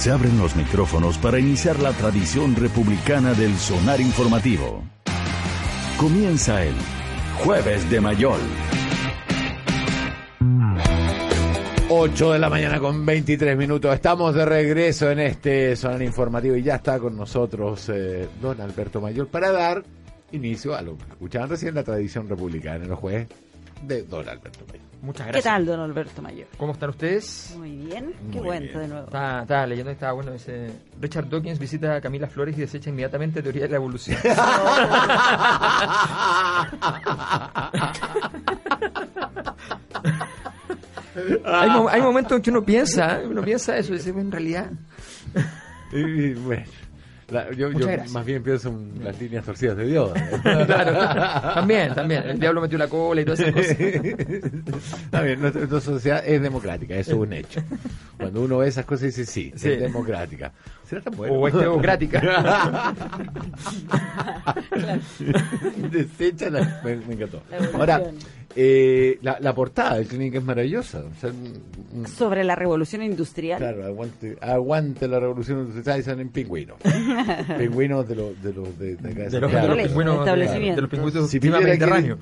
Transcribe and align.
Se 0.00 0.10
abren 0.10 0.38
los 0.38 0.56
micrófonos 0.56 1.18
para 1.18 1.38
iniciar 1.38 1.78
la 1.78 1.92
tradición 1.92 2.56
republicana 2.56 3.34
del 3.34 3.54
sonar 3.58 4.00
informativo. 4.00 4.82
Comienza 5.98 6.64
el 6.64 6.72
Jueves 7.44 7.90
de 7.90 8.00
Mayol. 8.00 8.40
8 11.90 12.32
de 12.32 12.38
la 12.38 12.48
mañana 12.48 12.80
con 12.80 13.04
23 13.04 13.58
minutos. 13.58 13.94
Estamos 13.94 14.34
de 14.34 14.46
regreso 14.46 15.10
en 15.10 15.18
este 15.18 15.76
sonar 15.76 16.00
informativo 16.00 16.56
y 16.56 16.62
ya 16.62 16.76
está 16.76 16.98
con 16.98 17.14
nosotros 17.14 17.90
eh, 17.90 18.26
don 18.40 18.58
Alberto 18.58 19.02
Mayor 19.02 19.28
para 19.28 19.52
dar 19.52 19.84
inicio 20.32 20.74
a 20.74 20.80
lo 20.80 20.96
que 20.96 21.04
escuchaban 21.10 21.50
recién 21.50 21.74
la 21.74 21.84
tradición 21.84 22.26
republicana 22.26 22.86
los 22.86 22.98
jueves 22.98 23.28
de 23.82 24.02
don 24.02 24.28
Alberto 24.28 24.60
Mayor. 24.66 24.80
Muchas 25.02 25.26
¿Qué 25.26 25.32
gracias. 25.32 25.54
tal, 25.54 25.64
don 25.66 25.80
Alberto 25.80 26.20
Mayor? 26.22 26.46
¿Cómo 26.58 26.72
están 26.72 26.90
ustedes? 26.90 27.54
Muy 27.56 27.70
bien. 27.76 28.12
Qué 28.30 28.38
Muy 28.38 28.46
cuento 28.46 28.68
bien. 28.78 28.80
de 28.82 28.88
nuevo. 28.88 29.04
Estaba, 29.06 29.40
estaba 29.42 29.66
leyendo 29.66 29.90
y 29.90 29.94
estaba 29.94 30.12
bueno. 30.12 30.32
Dice, 30.32 30.70
Richard 31.00 31.28
Dawkins 31.30 31.58
visita 31.58 31.96
a 31.96 32.00
Camila 32.00 32.26
Flores 32.26 32.56
y 32.58 32.60
desecha 32.60 32.90
inmediatamente 32.90 33.42
teoría 33.42 33.62
de 33.62 33.68
la 33.70 33.76
evolución. 33.76 34.18
hay, 41.44 41.70
mo- 41.70 41.88
hay 41.88 42.00
momentos 42.00 42.36
en 42.36 42.42
que 42.42 42.50
uno 42.50 42.62
piensa, 42.64 43.20
uno 43.28 43.42
piensa 43.42 43.76
eso, 43.76 43.92
y 43.94 43.96
dice, 43.98 44.10
en 44.10 44.30
realidad... 44.30 44.70
Bueno, 45.92 46.64
la- 47.30 47.50
yo, 47.52 47.70
yo 47.72 47.86
más 48.12 48.24
bien 48.24 48.42
pienso 48.42 48.68
en 48.68 49.04
las 49.04 49.18
líneas 49.20 49.44
torcidas 49.44 49.76
de 49.76 49.86
Dios. 49.86 50.12
Claro, 50.42 51.54
también, 51.54 51.94
también. 51.94 52.22
El 52.28 52.38
diablo 52.40 52.60
metió 52.60 52.76
la 52.78 52.88
cola 52.88 53.20
y 53.20 53.24
todas 53.24 53.40
esas 53.40 53.54
cosas. 53.54 53.80
Está 53.80 55.22
bien, 55.22 55.40
nuestra, 55.40 55.60
nuestra 55.66 55.80
sociedad 55.80 56.22
es 56.26 56.40
democrática, 56.42 56.94
eso 56.94 57.12
es 57.12 57.16
un 57.18 57.32
hecho. 57.32 57.60
Cuando 58.18 58.42
uno 58.42 58.58
ve 58.58 58.68
esas 58.68 58.84
cosas 58.84 59.06
dice 59.06 59.24
sí, 59.26 59.52
Sí. 59.56 59.70
es 59.72 59.80
democrática. 59.80 60.52
¿Será 60.88 61.00
tan 61.02 61.16
bueno? 61.16 61.34
O 61.34 61.48
es 61.48 61.54
teocrática. 61.54 62.20
Desecha 65.90 66.50
la- 66.50 66.80
me, 66.84 66.96
me 66.96 67.14
encantó. 67.14 67.42
Ahora, 67.74 68.02
eh, 68.56 69.18
la, 69.22 69.38
la 69.40 69.54
portada 69.54 69.96
del 69.96 70.06
clínico 70.08 70.38
es 70.38 70.44
maravillosa. 70.44 71.00
O 71.04 71.20
sea, 71.20 71.30
un- 71.30 72.00
un- 72.00 72.06
Sobre 72.08 72.42
la 72.44 72.56
revolución 72.56 73.02
industrial. 73.02 73.58
claro, 73.58 73.84
aguante, 73.84 74.36
aguante 74.40 75.06
la 75.08 75.20
revolución 75.20 75.60
industrial 75.66 76.00
y 76.00 76.02
salen 76.02 76.20
en 76.22 76.28
pingüinos. 76.30 76.76
pingüinos 77.58 78.08
de 78.08 78.14
los 78.16 78.42
de, 78.42 78.52
los 78.52 78.78
de, 78.78 78.96
de 78.96 79.14
de 79.14 79.14
De 79.14 79.14
los, 79.14 79.32
de 79.32 79.40
Santiago. 79.40 79.68
los 79.74 79.86
pingüinos, 79.86 80.24
de, 80.26 80.32
de 80.74 80.80
los 80.80 80.90
pingüinos 80.90 81.30
Si 81.30 81.36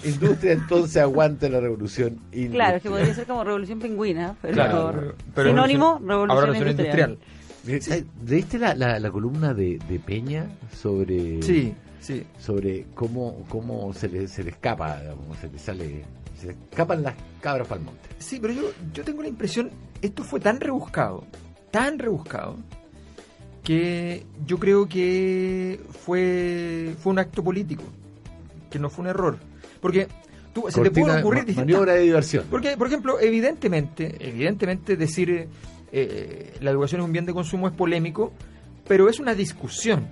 industria, 0.05 0.53
entonces 0.53 0.97
aguante 0.99 1.49
la 1.49 1.61
revolución 1.61 2.19
industrial. 2.33 2.51
Claro, 2.53 2.77
es 2.77 2.83
que 2.83 2.91
podría 2.91 3.15
ser 3.15 3.27
como 3.27 3.45
revolución 3.45 3.79
pingüina, 3.79 4.37
pero 4.43 4.55
Claro, 4.55 5.15
pero 5.35 5.49
sinónimo, 5.51 5.99
revolución- 6.01 6.41
revolución, 6.41 6.69
industrial. 6.69 7.11
industrial. 7.11 8.07
¿Leíste 8.27 8.59
la, 8.59 8.75
la, 8.75 8.99
la 8.99 9.11
columna 9.11 9.53
de, 9.55 9.79
de 9.89 9.99
Peña 9.99 10.47
sobre 10.75 11.43
Sí, 11.43 11.75
sí. 12.01 12.25
sobre 12.39 12.87
cómo, 12.95 13.45
cómo 13.49 13.93
se, 13.93 14.09
le, 14.09 14.29
se 14.29 14.43
le 14.45 14.51
escapa, 14.51 15.01
cómo 15.17 15.35
se 15.35 15.49
le 15.49 15.59
sale, 15.59 16.05
se 16.39 16.51
escapan 16.51 17.03
las 17.03 17.15
cabras 17.41 17.67
para 17.69 17.81
el 17.81 17.85
monte? 17.87 18.09
Sí, 18.19 18.39
pero 18.41 18.53
yo, 18.53 18.71
yo 18.93 19.05
tengo 19.05 19.23
la 19.23 19.29
impresión, 19.29 19.71
esto 20.03 20.25
fue 20.25 20.41
tan 20.41 20.61
rebuscado, 20.61 21.25
tan 21.71 21.99
rebuscado, 21.99 22.57
que 23.63 24.25
yo 24.47 24.59
creo 24.59 24.89
que 24.89 25.81
fue, 25.91 26.95
fue 26.99 27.13
un 27.13 27.19
acto 27.19 27.43
político, 27.45 27.83
que 28.71 28.79
no 28.79 28.89
fue 28.91 29.03
un 29.05 29.09
error. 29.11 29.39
Porque 29.81 30.09
tú, 30.55 30.65
se 30.69 30.81
te 30.83 30.91
puede 30.91 31.21
ocurrir 31.21 31.47
ma- 31.49 31.63
maniobra 31.63 31.93
de 31.95 32.01
diversión. 32.01 32.45
Porque, 32.51 32.77
por 32.77 32.87
ejemplo, 32.87 33.21
evidentemente, 33.21 34.17
evidentemente 34.21 34.97
decir 34.97 35.31
eh, 35.31 35.49
eh, 35.93 36.57
la 36.61 36.71
educación 36.71 37.01
es 37.03 37.05
un 37.07 37.13
bien 37.13 37.27
de 37.27 37.35
consumo 37.35 37.69
es 37.69 37.75
polémico, 37.75 38.33
pero 38.87 39.09
es 39.09 39.21
una 39.21 39.35
discusión. 39.35 40.07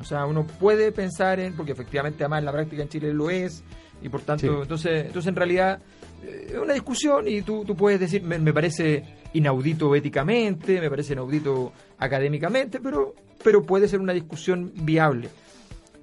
O 0.00 0.04
sea, 0.04 0.26
uno 0.26 0.46
puede 0.46 0.92
pensar 0.92 1.40
en, 1.40 1.54
porque 1.54 1.72
efectivamente 1.72 2.22
además 2.24 2.40
en 2.40 2.44
la 2.44 2.52
práctica 2.52 2.82
en 2.82 2.88
Chile 2.88 3.12
lo 3.12 3.30
es, 3.30 3.64
y 4.04 4.08
por 4.08 4.20
tanto, 4.22 4.46
Sí. 4.46 4.62
entonces, 4.62 5.06
entonces 5.06 5.28
en 5.28 5.34
realidad 5.36 5.80
eh, 6.24 6.50
es 6.52 6.58
una 6.58 6.74
discusión 6.74 7.26
y 7.26 7.42
tú, 7.42 7.64
tú 7.64 7.74
puedes 7.74 7.98
decir, 7.98 8.22
me, 8.22 8.38
me 8.38 8.52
parece 8.52 9.02
inaudito 9.32 9.92
éticamente, 9.96 10.80
me 10.80 10.88
parece 10.88 11.14
inaudito 11.14 11.72
académicamente, 11.98 12.78
pero, 12.80 13.14
pero 13.42 13.62
puede 13.62 13.88
ser 13.88 14.00
una 14.00 14.12
discusión 14.12 14.72
viable. 14.82 15.28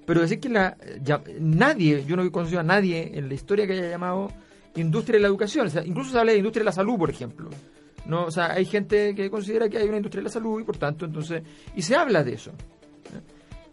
Pero 0.05 0.21
decir 0.21 0.39
que 0.39 0.49
la, 0.49 0.75
ya- 1.03 1.21
nadie, 1.39 2.03
yo 2.05 2.15
no 2.17 2.23
he 2.23 2.31
conocido 2.31 2.59
a 2.59 2.63
nadie 2.63 3.11
en 3.13 3.29
la 3.29 3.35
historia 3.35 3.65
que 3.67 3.73
haya 3.73 3.89
llamado 3.89 4.29
industria 4.75 5.17
de 5.17 5.21
la 5.21 5.27
educación. 5.27 5.67
O 5.67 5.69
sea, 5.69 5.85
incluso 5.85 6.11
se 6.11 6.19
habla 6.19 6.31
de 6.31 6.39
industria 6.39 6.61
de 6.61 6.65
la 6.65 6.71
salud, 6.71 6.97
por 6.97 7.09
ejemplo. 7.09 7.49
No, 8.05 8.25
o 8.25 8.31
sea, 8.31 8.51
hay 8.53 8.65
gente 8.65 9.13
que 9.13 9.29
considera 9.29 9.69
que 9.69 9.77
hay 9.77 9.87
una 9.87 9.97
industria 9.97 10.21
de 10.21 10.25
la 10.25 10.29
salud 10.31 10.59
y 10.59 10.63
por 10.63 10.77
tanto, 10.77 11.05
entonces, 11.05 11.43
y 11.75 11.81
se 11.83 11.95
habla 11.95 12.23
de 12.23 12.33
eso. 12.33 12.49
¿eh? 12.49 13.21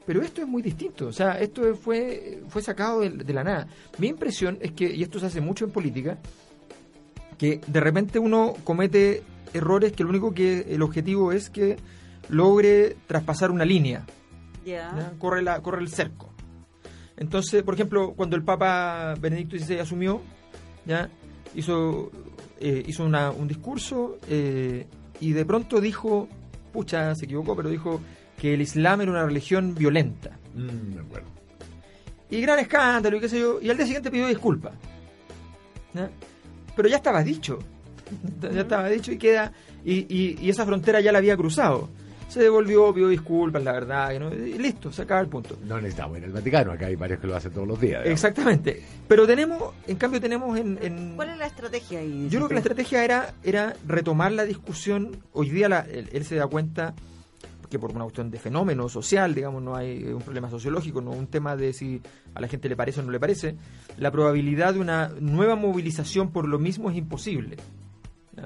Pero 0.09 0.23
esto 0.23 0.41
es 0.41 0.49
muy 0.49 0.63
distinto, 0.63 1.07
o 1.09 1.13
sea, 1.13 1.39
esto 1.39 1.75
fue, 1.77 2.41
fue 2.49 2.63
sacado 2.63 3.01
de, 3.01 3.11
de 3.11 3.33
la 3.35 3.45
nada. 3.45 3.69
Mi 3.99 4.07
impresión 4.09 4.57
es 4.63 4.73
que, 4.73 4.91
y 4.91 5.03
esto 5.03 5.21
se 5.21 5.27
hace 5.27 5.43
mucho 5.43 5.67
en 5.67 5.71
política, 5.71 6.17
que 7.37 7.61
de 7.67 7.81
repente 7.81 8.19
uno 8.19 8.55
comete 8.65 9.23
errores 9.53 9.93
que 9.93 10.05
lo 10.05 10.09
único 10.09 10.33
que 10.33 10.65
el 10.71 10.81
objetivo 10.81 11.31
es 11.33 11.51
que 11.51 11.77
logre 12.31 12.97
traspasar 13.07 13.51
una 13.51 13.67
línea. 13.67 14.07
¿ya? 14.97 15.13
Corre, 15.19 15.43
la, 15.43 15.61
corre 15.61 15.83
el 15.83 15.89
cerco. 15.89 16.33
Entonces, 17.19 17.63
por 17.63 17.75
ejemplo, 17.75 18.15
cuando 18.17 18.35
el 18.35 18.43
Papa 18.43 19.15
Benedicto 19.21 19.59
XVI 19.59 19.81
asumió, 19.81 20.23
ya 20.87 21.11
hizo, 21.55 22.11
eh, 22.61 22.83
hizo 22.87 23.05
una- 23.05 23.31
un 23.31 23.47
discurso 23.47 24.19
eh, 24.29 24.87
y 25.21 25.33
de 25.33 25.45
pronto 25.45 25.81
dijo, 25.83 26.29
pucha, 26.73 27.15
se 27.15 27.27
equivocó, 27.27 27.55
pero 27.57 27.69
dijo 27.69 28.01
que 28.41 28.55
el 28.55 28.61
Islam 28.63 29.01
era 29.03 29.11
una 29.11 29.25
religión 29.25 29.75
violenta. 29.75 30.31
Mm, 30.55 30.95
me 30.95 31.01
acuerdo. 31.01 31.27
Y 32.31 32.41
gran 32.41 32.59
escándalo 32.59 33.17
y 33.17 33.21
qué 33.21 33.29
sé 33.29 33.41
yo. 33.41 33.59
Y 33.61 33.69
al 33.71 33.77
día 33.77 33.87
siguiente 33.87 34.11
pidió 34.11 34.27
disculpas. 34.27 34.73
Pero 36.77 36.89
ya 36.89 36.97
estaba 36.97 37.23
dicho. 37.23 37.59
Ya 38.41 38.63
estaba 38.63 38.89
dicho 38.89 39.13
y 39.13 39.19
queda. 39.19 39.53
Y, 39.85 40.07
y- 40.09 40.39
y 40.41 40.49
esa 40.49 40.65
frontera 40.65 41.01
ya 41.01 41.13
la 41.13 41.19
había 41.19 41.37
cruzado. 41.37 41.91
Se 42.29 42.41
devolvió, 42.41 42.93
pidió 42.95 43.09
disculpas, 43.09 43.63
la 43.63 43.73
verdad. 43.73 44.19
no- 44.19 44.33
y 44.33 44.57
listo, 44.59 44.91
se 44.93 45.03
acaba 45.03 45.21
el 45.21 45.29
punto. 45.29 45.59
No 45.67 45.77
necesitamos 45.77 46.17
ir 46.19 46.25
al 46.25 46.33
Vaticano, 46.33 46.73
acá 46.73 46.87
hay 46.87 46.97
varios 46.97 47.21
que 47.21 47.27
lo 47.27 47.37
hacen 47.37 47.53
todos 47.53 47.67
los 47.69 47.79
días. 47.81 48.03
digamos. 48.03 48.13
Exactamente. 48.13 48.83
Pero 49.07 49.27
tenemos, 49.27 49.75
en 49.87 49.97
cambio, 49.97 50.21
tenemos 50.21 50.59
en. 50.59 50.79
en- 50.83 51.17
¿Cuál 51.17 51.31
es 51.31 51.39
la 51.39 51.47
estrategia 51.47 51.99
ahí? 52.01 52.29
yo 52.31 52.39
creo 52.39 52.49
que 52.49 52.55
la 52.55 52.61
estrategia 52.61 53.05
era, 53.05 53.35
era 53.43 53.75
retomar 53.87 54.33
la 54.33 54.45
discusión. 54.45 55.17
Hoy 55.33 55.51
día 55.51 55.69
la- 55.69 55.81
él, 55.91 56.09
él 56.13 56.25
se 56.25 56.37
da 56.37 56.47
cuenta 56.47 56.95
que 57.69 57.79
por 57.79 57.91
una 57.91 58.05
cuestión 58.05 58.31
de 58.31 58.39
fenómeno 58.39 58.89
social, 58.89 59.35
digamos, 59.35 59.63
no 59.63 59.77
hay 59.77 60.05
un 60.05 60.23
problema 60.23 60.51
sociológico, 60.51 61.01
no 61.01 61.11
un 61.11 61.27
tema 61.27 61.57
de 61.57 61.73
si 61.73 62.01
a 62.35 62.41
la 62.41 62.49
gente 62.49 62.69
le 62.69 62.77
parece 62.77 63.01
o 63.01 63.03
no 63.03 63.11
le 63.11 63.21
parece, 63.21 63.57
la 63.99 64.11
probabilidad 64.11 64.75
de 64.75 64.81
una 64.81 65.09
nueva 65.21 65.57
movilización 65.57 66.31
por 66.31 66.49
lo 66.49 66.59
mismo 66.59 66.91
es 66.91 66.97
imposible. 66.97 67.57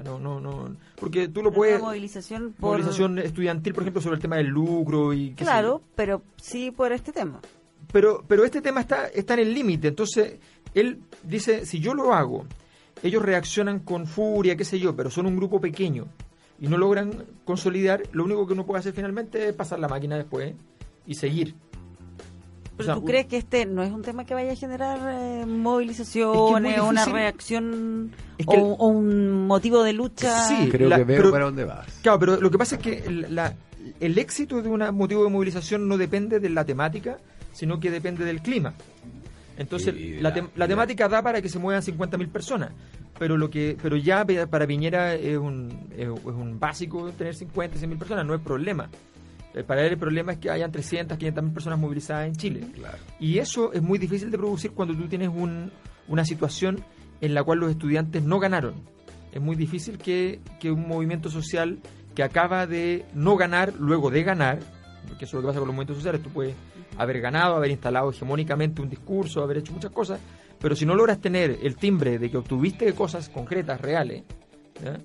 No, 0.03 0.17
no, 0.17 0.39
no, 0.39 0.75
porque 0.95 1.27
tú 1.27 1.43
lo 1.43 1.49
Una 1.49 1.55
puedes... 1.55 1.81
movilización 1.81 2.53
por... 2.53 2.71
Movilización 2.71 3.19
estudiantil, 3.19 3.73
por 3.73 3.83
ejemplo, 3.83 4.01
sobre 4.01 4.15
el 4.15 4.21
tema 4.21 4.37
del 4.37 4.47
lucro 4.47 5.13
y 5.13 5.29
qué 5.31 5.43
sé 5.43 5.45
yo. 5.45 5.45
Claro, 5.45 5.81
pero 5.95 6.23
sí 6.37 6.71
por 6.71 6.91
este 6.91 7.11
tema. 7.11 7.39
Pero, 7.91 8.23
pero 8.27 8.43
este 8.43 8.61
tema 8.61 8.81
está, 8.81 9.07
está 9.07 9.35
en 9.35 9.41
el 9.41 9.53
límite. 9.53 9.89
Entonces, 9.89 10.39
él 10.73 10.99
dice, 11.21 11.67
si 11.67 11.79
yo 11.79 11.93
lo 11.93 12.11
hago, 12.11 12.45
ellos 13.03 13.21
reaccionan 13.21 13.79
con 13.79 14.07
furia, 14.07 14.55
qué 14.55 14.65
sé 14.65 14.79
yo, 14.79 14.95
pero 14.95 15.11
son 15.11 15.27
un 15.27 15.35
grupo 15.35 15.61
pequeño 15.61 16.07
y 16.59 16.67
no 16.67 16.77
logran 16.77 17.25
consolidar, 17.45 18.03
lo 18.11 18.23
único 18.23 18.45
que 18.47 18.53
uno 18.53 18.65
puede 18.65 18.79
hacer 18.79 18.93
finalmente 18.93 19.49
es 19.49 19.53
pasar 19.53 19.79
la 19.79 19.87
máquina 19.87 20.15
después 20.17 20.53
y 21.05 21.15
seguir. 21.15 21.55
O 21.55 22.75
¿Pero 22.77 22.85
sea, 22.85 22.93
tú 22.95 23.01
un- 23.01 23.05
crees 23.05 23.25
que 23.27 23.37
este 23.37 23.65
no 23.67 23.83
es 23.83 23.91
un 23.91 24.01
tema 24.01 24.25
que 24.25 24.33
vaya 24.33 24.51
a 24.53 24.55
generar 24.55 24.99
eh, 25.13 25.45
movilizaciones, 25.45 26.71
Es 26.71 26.75
que 26.75 26.79
es 26.79 26.83
muy 26.83 26.89
una 26.91 27.05
reacción 27.05 28.11
Es 28.37 28.45
que 28.47 28.55
o, 28.55 28.57
el- 28.57 28.75
o 28.79 28.87
un 28.87 29.45
motivo 29.47 29.83
de 29.83 29.93
lucha? 29.93 30.47
Sí, 30.47 30.69
Creo 30.71 30.89
la- 30.89 30.97
que 30.97 31.03
veo 31.03 31.17
pero- 31.17 31.31
para 31.31 31.45
dónde 31.45 31.65
vas. 31.65 31.85
Claro, 32.01 32.19
pero 32.19 32.41
lo 32.41 32.49
que 32.49 32.57
pasa 32.57 32.75
es 32.77 32.81
que 32.81 32.97
el, 33.05 33.35
la- 33.35 33.53
el 33.99 34.17
éxito 34.17 34.61
de 34.61 34.69
un 34.69 34.79
motivo 34.95 35.23
de 35.23 35.29
movilización 35.29 35.87
no 35.87 35.97
depende 35.97 36.39
de 36.39 36.49
la 36.49 36.65
temática, 36.65 37.17
sino 37.51 37.79
que 37.79 37.91
depende 37.91 38.25
del 38.25 38.41
clima. 38.41 38.73
Entonces, 39.57 39.93
Y 39.95 40.19
la, 40.19 40.33
la- 40.55 40.67
temática 40.67 41.07
da 41.07 41.21
para 41.21 41.41
que 41.41 41.49
se 41.49 41.59
muevan 41.59 41.83
50.000 41.83 42.27
personas, 42.29 42.71
pero 43.19 43.37
lo 43.37 43.49
que 43.49 43.77
pero 43.81 43.95
ya 43.97 44.25
para 44.49 44.65
Piñera 44.65 45.13
es 45.13 45.37
un, 45.37 45.87
es, 45.95 46.07
un 46.07 46.59
básico 46.59 47.11
tener 47.11 47.35
50, 47.35 47.77
100 47.77 47.89
mil 47.89 47.99
personas, 47.99 48.25
no 48.25 48.33
es 48.33 48.41
problema. 48.41 48.89
Eh, 49.53 49.63
Para 49.63 49.85
él 49.85 49.91
el 49.93 49.99
problema 49.99 50.31
es 50.31 50.39
que 50.39 50.49
hayan 50.49 50.71
300, 50.71 51.17
500 51.17 51.43
mil 51.43 51.53
personas 51.53 51.77
movilizadas 51.79 52.25
en 52.27 52.35
Chile. 52.35 52.61
Y 53.19 53.37
eso 53.37 53.71
es 53.73 53.83
muy 53.83 53.99
difícil 53.99 54.31
de 54.31 54.37
producir 54.39 54.71
cuando 54.71 54.95
tú 54.95 55.07
tienes 55.07 55.29
un- 55.29 55.71
una 56.07 56.25
situación 56.25 56.83
en 57.21 57.33
la 57.35 57.43
cual 57.43 57.59
los 57.59 57.69
estudiantes 57.69 58.23
no 58.23 58.39
ganaron. 58.39 58.73
Es 59.31 59.39
muy 59.41 59.55
difícil 59.55 59.99
que, 59.99 60.39
que 60.59 60.71
un 60.71 60.87
movimiento 60.87 61.29
social 61.29 61.79
que 62.15 62.23
acaba 62.23 62.65
de 62.67 63.05
no 63.13 63.35
ganar 63.37 63.73
luego 63.79 64.09
de 64.09 64.23
ganar, 64.23 64.59
porque 65.07 65.25
eso 65.25 65.37
es 65.37 65.41
lo 65.41 65.41
que 65.41 65.47
pasa 65.47 65.59
con 65.59 65.67
los 65.67 65.75
movimientos 65.75 65.97
sociales, 65.97 66.21
tú 66.23 66.29
puedes 66.29 66.55
haber 66.97 67.21
ganado, 67.21 67.55
haber 67.55 67.71
instalado 67.71 68.09
hegemónicamente 68.11 68.81
un 68.81 68.89
discurso, 68.89 69.41
haber 69.43 69.57
hecho 69.57 69.73
muchas 69.73 69.91
cosas, 69.91 70.19
pero 70.59 70.75
si 70.75 70.85
no 70.85 70.95
logras 70.95 71.19
tener 71.19 71.59
el 71.61 71.75
timbre 71.75 72.19
de 72.19 72.31
que 72.31 72.37
obtuviste 72.37 72.93
cosas 72.93 73.29
concretas, 73.29 73.81
reales, 73.81 74.23
¿ya? 74.83 74.97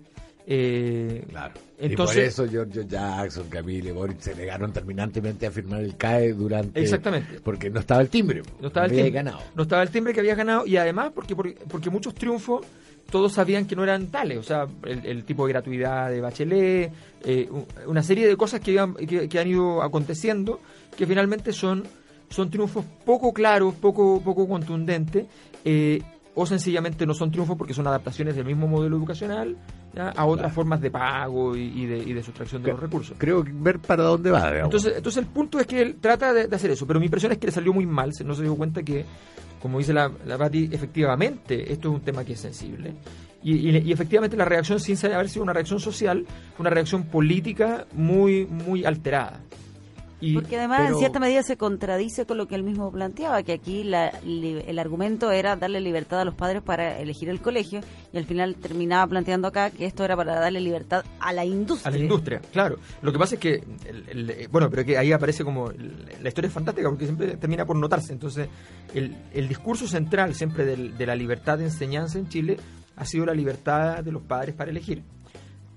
Eh, 0.51 1.25
Claro. 1.29 1.53
Entonces- 1.79 2.17
y 2.17 2.19
por 2.21 2.25
eso 2.25 2.47
Giorgio 2.49 2.83
Jackson, 2.83 3.49
Camille 3.51 3.93
Boric 3.93 4.19
se 4.21 4.35
negaron 4.35 4.73
terminantemente 4.73 5.47
a 5.47 5.51
firmar 5.51 5.81
el 5.81 5.97
CAE 5.97 6.33
durante. 6.33 6.81
Exactamente. 6.81 7.39
Porque 7.41 7.69
no 7.71 7.81
estaba 7.81 8.01
el 8.01 8.09
timbre. 8.09 8.43
no 8.61 8.69
estaba 8.69 8.87
el 8.87 8.93
había 8.93 9.05
timbre. 9.05 9.23
ganado. 9.23 9.39
No 9.55 9.63
estaba 9.63 9.83
el 9.83 9.91
timbre 9.91 10.15
que 10.15 10.21
había 10.21 10.35
ganado 10.35 10.67
y 10.67 10.77
además 10.79 11.13
porque, 11.15 11.37
porque, 11.37 11.57
porque 11.69 11.91
muchos 11.91 12.15
triunfos 12.15 12.65
todos 13.11 13.33
sabían 13.35 13.67
que 13.67 13.77
no 13.77 13.85
eran 13.85 14.07
tales. 14.07 14.39
O 14.39 14.43
sea, 14.43 14.67
el, 14.85 15.05
el 15.05 15.25
tipo 15.25 15.47
de 15.47 15.53
gratuidad 15.53 16.11
de 16.11 16.21
Bachelet, 16.23 16.93
eh, 17.25 17.49
una 17.87 18.03
serie 18.03 18.27
de 18.27 18.37
cosas 18.37 18.61
que, 18.61 18.73
iban- 18.73 18.95
que, 18.95 19.29
que 19.29 19.39
han 19.39 19.49
ido 19.49 19.83
aconteciendo 19.83 20.61
que 20.97 21.07
finalmente 21.07 21.53
son, 21.53 21.85
son 22.31 22.51
triunfos 22.51 22.85
poco 23.05 23.33
claros, 23.35 23.75
poco, 23.75 24.21
poco 24.23 24.49
contundentes. 24.49 25.27
eh, 25.65 26.01
o 26.41 26.47
sencillamente 26.47 27.05
no 27.05 27.15
son 27.15 27.33
triunfos 27.33 27.57
porque 27.59 27.75
son 27.75 27.85
adaptaciones 27.89 28.37
del 28.37 28.45
mismo 28.45 28.69
modelo 28.69 28.97
educacional 28.97 29.57
¿ya? 29.99 30.09
a 30.11 30.25
otras 30.27 30.45
Claro. 30.47 30.55
formas 30.55 30.81
de 30.81 30.91
pago 30.91 31.57
y, 31.57 31.61
y 31.83 31.87
de, 31.87 31.99
y 31.99 32.13
de 32.15 32.23
sustracción 32.23 32.63
de 32.63 32.71
los 32.71 32.81
recursos. 32.81 33.17
Creo 33.19 33.45
que 33.45 33.53
ver 33.53 33.79
para 33.81 34.05
dónde 34.05 34.31
va. 34.31 34.51
digamos. 34.51 34.65
Entonces, 34.75 34.95
entonces 34.97 35.23
el 35.23 35.29
punto 35.31 35.59
es 35.61 35.67
que 35.67 35.83
él 35.83 35.97
trata 36.01 36.33
de, 36.33 36.47
de 36.47 36.57
hacer 36.57 36.71
eso, 36.71 36.87
pero 36.87 36.99
mi 37.01 37.07
impresión 37.07 37.33
es 37.33 37.39
que 37.39 37.47
le 37.49 37.53
salió 37.53 37.73
muy 37.73 37.85
mal, 37.87 38.13
no 38.25 38.35
se 38.35 38.43
dio 38.43 38.55
cuenta 38.57 38.83
que, 38.83 39.05
como 39.61 39.79
dice 39.79 39.93
la, 39.93 40.11
la 40.25 40.39
Pati, 40.39 40.69
efectivamente 40.73 41.73
esto 41.73 41.89
es 41.89 41.95
un 41.97 42.01
tema 42.01 42.25
que 42.25 42.33
es 42.35 42.41
sensible. 42.41 42.95
Y, 43.43 43.55
y- 43.71 43.79
y 43.79 43.93
efectivamente 43.93 44.37
la 44.37 44.45
reacción, 44.45 44.81
sin 44.81 44.97
haber 45.13 45.29
sido 45.29 45.43
una 45.45 45.53
reacción 45.53 45.79
social, 45.81 46.25
fue 46.57 46.63
una 46.65 46.71
reacción 46.71 47.05
política 47.05 47.87
muy, 47.93 48.47
muy 48.47 48.85
alterada. 48.85 49.41
Y, 50.21 50.35
Porque 50.35 50.57
además 50.57 50.81
pero- 50.83 50.95
en 50.95 50.99
cierta 50.99 51.21
medida 51.21 51.43
se 51.45 51.57
contradice 51.57 52.27
con 52.27 52.39
lo 52.39 52.49
que 52.49 52.57
él 52.57 52.65
mismo 52.65 52.91
planteaba, 52.91 53.43
que 53.45 53.53
aquí 53.53 53.85
la- 53.85 54.13
li- 54.25 54.63
el 54.67 54.79
argumento 54.81 55.31
era 55.31 55.55
darle 55.55 55.81
libertad 55.81 56.21
a 56.21 56.25
los 56.25 56.35
padres 56.35 56.61
para 56.63 56.99
elegir 56.99 57.29
el 57.29 57.41
colegio 57.41 57.81
y 58.13 58.19
al 58.19 58.25
final 58.25 58.57
terminaba 58.57 59.07
planteando 59.07 59.47
acá 59.47 59.71
que 59.71 59.87
esto 59.87 60.05
era 60.05 60.17
para 60.17 60.41
darle 60.41 60.61
libertad 60.61 61.05
a 61.21 61.33
la 61.33 61.45
industria. 61.45 61.89
a 61.89 61.91
la 61.97 61.99
industria, 62.03 62.41
claro. 62.53 62.79
Lo 63.01 63.13
que 63.13 63.19
pasa 63.19 63.37
es 63.37 63.41
que, 63.41 63.63
el- 63.87 64.05
el- 64.09 64.31
eh, 64.31 64.49
bueno, 64.51 64.69
pero 64.71 64.85
que 64.85 64.99
ahí 64.99 65.13
aparece 65.13 65.45
como, 65.45 65.71
la 65.71 66.29
historia 66.29 66.49
es 66.49 66.55
fantástica 66.55 66.89
porque 66.89 67.05
siempre 67.05 67.37
termina 67.37 67.65
por 67.65 67.77
notarse. 67.77 68.13
Entonces, 68.13 68.49
el, 68.95 69.17
el 69.33 69.47
discurso 69.47 69.87
central 69.87 70.35
siempre 70.35 70.65
del- 70.65 70.99
de 70.99 71.07
la 71.07 71.15
libertad 71.15 71.59
de 71.59 71.65
enseñanza 71.65 72.19
en 72.19 72.29
Chile 72.29 72.57
ha 72.97 73.05
sido 73.05 73.25
la 73.27 73.35
libertad 73.35 74.03
de 74.03 74.11
los 74.11 74.23
padres 74.23 74.57
para 74.57 74.71
elegir. 74.73 75.05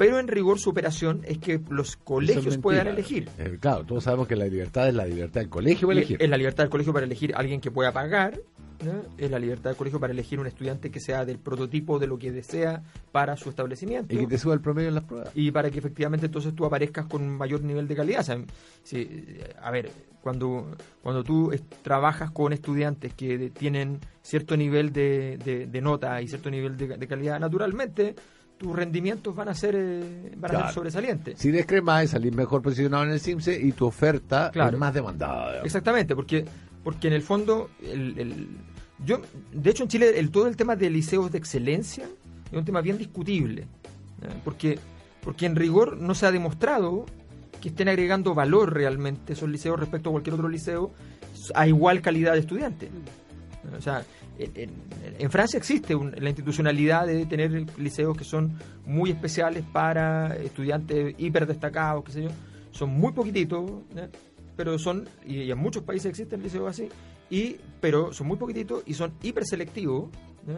Pero 0.05 0.19
en 0.19 0.27
rigor 0.27 0.59
su 0.59 0.69
operación 0.71 1.21
es 1.25 1.37
que 1.37 1.61
los 1.69 1.95
colegios 1.95 2.57
puedan 2.57 2.87
elegir. 2.87 3.29
Eh, 3.37 3.57
claro, 3.59 3.85
todos 3.85 4.03
sabemos 4.03 4.27
que 4.27 4.35
la 4.35 4.45
libertad 4.47 4.87
es 4.87 4.93
la 4.95 5.05
libertad 5.05 5.41
del 5.41 5.49
colegio 5.49 5.87
para 5.87 5.99
elegir. 5.99 6.17
Es 6.21 6.29
la 6.29 6.37
libertad 6.37 6.63
del 6.63 6.69
colegio 6.71 6.93
para 6.93 7.05
elegir 7.05 7.33
a 7.35 7.37
alguien 7.39 7.61
que 7.61 7.71
pueda 7.71 7.91
pagar. 7.91 8.39
¿no? 8.83 9.03
Es 9.19 9.29
la 9.29 9.37
libertad 9.37 9.69
del 9.69 9.77
colegio 9.77 9.99
para 9.99 10.11
elegir 10.11 10.39
un 10.39 10.47
estudiante 10.47 10.89
que 10.89 10.99
sea 10.99 11.23
del 11.23 11.37
prototipo 11.37 11.99
de 11.99 12.07
lo 12.07 12.17
que 12.17 12.31
desea 12.31 12.81
para 13.11 13.37
su 13.37 13.49
establecimiento. 13.49 14.11
Y 14.15 14.17
que 14.17 14.25
te 14.27 14.37
suba 14.39 14.55
el 14.55 14.59
promedio 14.61 14.87
en 14.89 14.95
las 14.95 15.03
pruebas. 15.03 15.29
y 15.35 15.51
para 15.51 15.69
que 15.69 15.77
efectivamente 15.77 16.25
entonces 16.25 16.55
tú 16.55 16.65
aparezcas 16.65 17.05
con 17.05 17.21
un 17.21 17.37
mayor 17.37 17.61
nivel 17.61 17.87
de 17.87 17.95
calidad. 17.95 18.21
O 18.21 18.23
sea, 18.23 18.43
si- 18.81 19.37
a 19.61 19.69
ver, 19.69 19.91
cuando, 20.23 20.75
cuando 21.03 21.23
tú 21.23 21.51
es- 21.51 21.61
trabajas 21.83 22.31
con 22.31 22.53
estudiantes 22.53 23.13
que 23.13 23.37
de- 23.37 23.49
tienen 23.51 23.99
cierto 24.23 24.57
nivel 24.57 24.91
de, 24.91 25.37
de- 25.45 25.67
de 25.67 25.81
nota 25.81 26.19
y 26.19 26.27
cierto 26.27 26.49
nivel 26.49 26.75
de 26.75 27.07
calidad, 27.07 27.39
naturalmente 27.39 28.15
tus 28.61 28.75
rendimientos 28.75 29.35
van 29.35 29.49
a 29.49 29.55
ser, 29.55 29.73
eh, 29.75 30.31
van 30.37 30.51
a 30.51 30.53
Claro. 30.53 30.65
ser 30.67 30.73
sobresalientes. 30.75 31.39
Si 31.39 31.49
descrees 31.49 31.83
más, 31.83 32.11
salís 32.11 32.31
mejor 32.35 32.61
posicionado 32.61 33.03
en 33.05 33.09
el 33.09 33.19
CIMSE 33.19 33.59
y 33.59 33.71
tu 33.71 33.87
oferta 33.87 34.51
Claro. 34.53 34.73
es 34.73 34.77
más 34.79 34.93
demandada. 34.93 35.47
digamos. 35.47 35.65
Exactamente, 35.65 36.15
porque, 36.15 36.45
porque 36.83 37.07
en 37.07 37.13
el 37.13 37.23
fondo, 37.23 37.71
el, 37.81 38.19
el- 38.19 38.47
yo, 39.03 39.19
de 39.51 39.69
hecho 39.71 39.81
en 39.81 39.89
Chile 39.89 40.19
el, 40.19 40.29
todo 40.29 40.45
el 40.47 40.55
tema 40.55 40.75
de 40.75 40.91
liceos 40.91 41.31
de 41.31 41.39
excelencia 41.39 42.05
es 42.51 42.55
un 42.57 42.63
tema 42.63 42.81
bien 42.81 42.99
discutible, 42.99 43.65
porque, 44.43 44.77
porque 45.23 45.47
en 45.47 45.55
rigor 45.55 45.97
no 45.97 46.13
se 46.13 46.27
ha 46.27 46.31
demostrado 46.31 47.07
que 47.59 47.69
estén 47.69 47.87
agregando 47.89 48.35
valor 48.35 48.73
realmente 48.75 49.33
esos 49.33 49.49
liceos 49.49 49.79
respecto 49.79 50.09
a 50.09 50.11
cualquier 50.11 50.35
otro 50.35 50.49
liceo 50.49 50.91
a 51.55 51.67
igual 51.67 52.01
calidad 52.01 52.33
de 52.33 52.39
estudiante. 52.41 52.89
O 53.75 53.81
sea, 53.81 54.03
en, 54.39 55.29
Francia 55.31 55.57
existe 55.57 55.93
un- 55.95 56.11
la 56.17 56.29
institucionalidad 56.29 57.05
de 57.07 57.25
tener 57.25 57.51
liceos 57.79 58.17
que 58.17 58.23
son 58.23 58.57
muy 58.85 59.11
especiales 59.11 59.63
para 59.71 60.35
estudiantes 60.37 61.15
hiper 61.17 61.45
destacados, 61.45 62.03
qué 62.05 62.11
sé 62.11 62.23
yo. 62.23 62.29
Son 62.71 62.89
muy 62.89 63.11
poquititos, 63.11 63.69
¿ya? 63.95 64.09
pero 64.55 64.77
son, 64.79 65.07
y, 65.25 65.41
y 65.43 65.51
en 65.51 65.57
muchos 65.57 65.83
países 65.83 66.07
existen 66.09 66.41
liceos 66.41 66.69
así, 66.69 66.87
y, 67.29 67.57
pero 67.79 68.13
son 68.13 68.27
muy 68.27 68.37
poquititos 68.37 68.83
y 68.85 68.93
son 68.93 69.13
hiper 69.21 69.45
selectivos, 69.45 70.09
¿ya? 70.47 70.57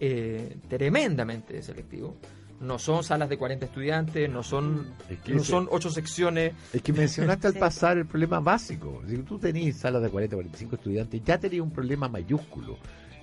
Eh, 0.00 0.56
tremendamente 0.68 1.60
selectivos. 1.62 2.14
No 2.60 2.76
son 2.78 3.04
salas 3.04 3.28
de 3.28 3.36
40 3.38 3.66
estudiantes, 3.66 4.28
no 4.28 4.42
son, 4.42 4.88
Es 5.08 5.20
que 5.20 5.32
no 5.32 5.42
ese- 5.42 5.50
son 5.52 5.68
ocho 5.70 5.90
secciones. 5.90 6.54
Es 6.72 6.82
que 6.82 6.92
mencionaste 6.92 7.46
al 7.48 7.54
pasar 7.58 7.98
el 7.98 8.06
problema 8.06 8.40
básico. 8.40 9.00
Si 9.08 9.16
tú 9.18 9.38
tenés 9.38 9.76
salas 9.78 10.02
de 10.02 10.08
40, 10.08 10.34
45 10.36 10.74
estudiantes, 10.76 11.22
ya 11.24 11.38
tenías 11.38 11.62
un 11.62 11.70
problema 11.70 12.08
mayúsculo. 12.08 12.76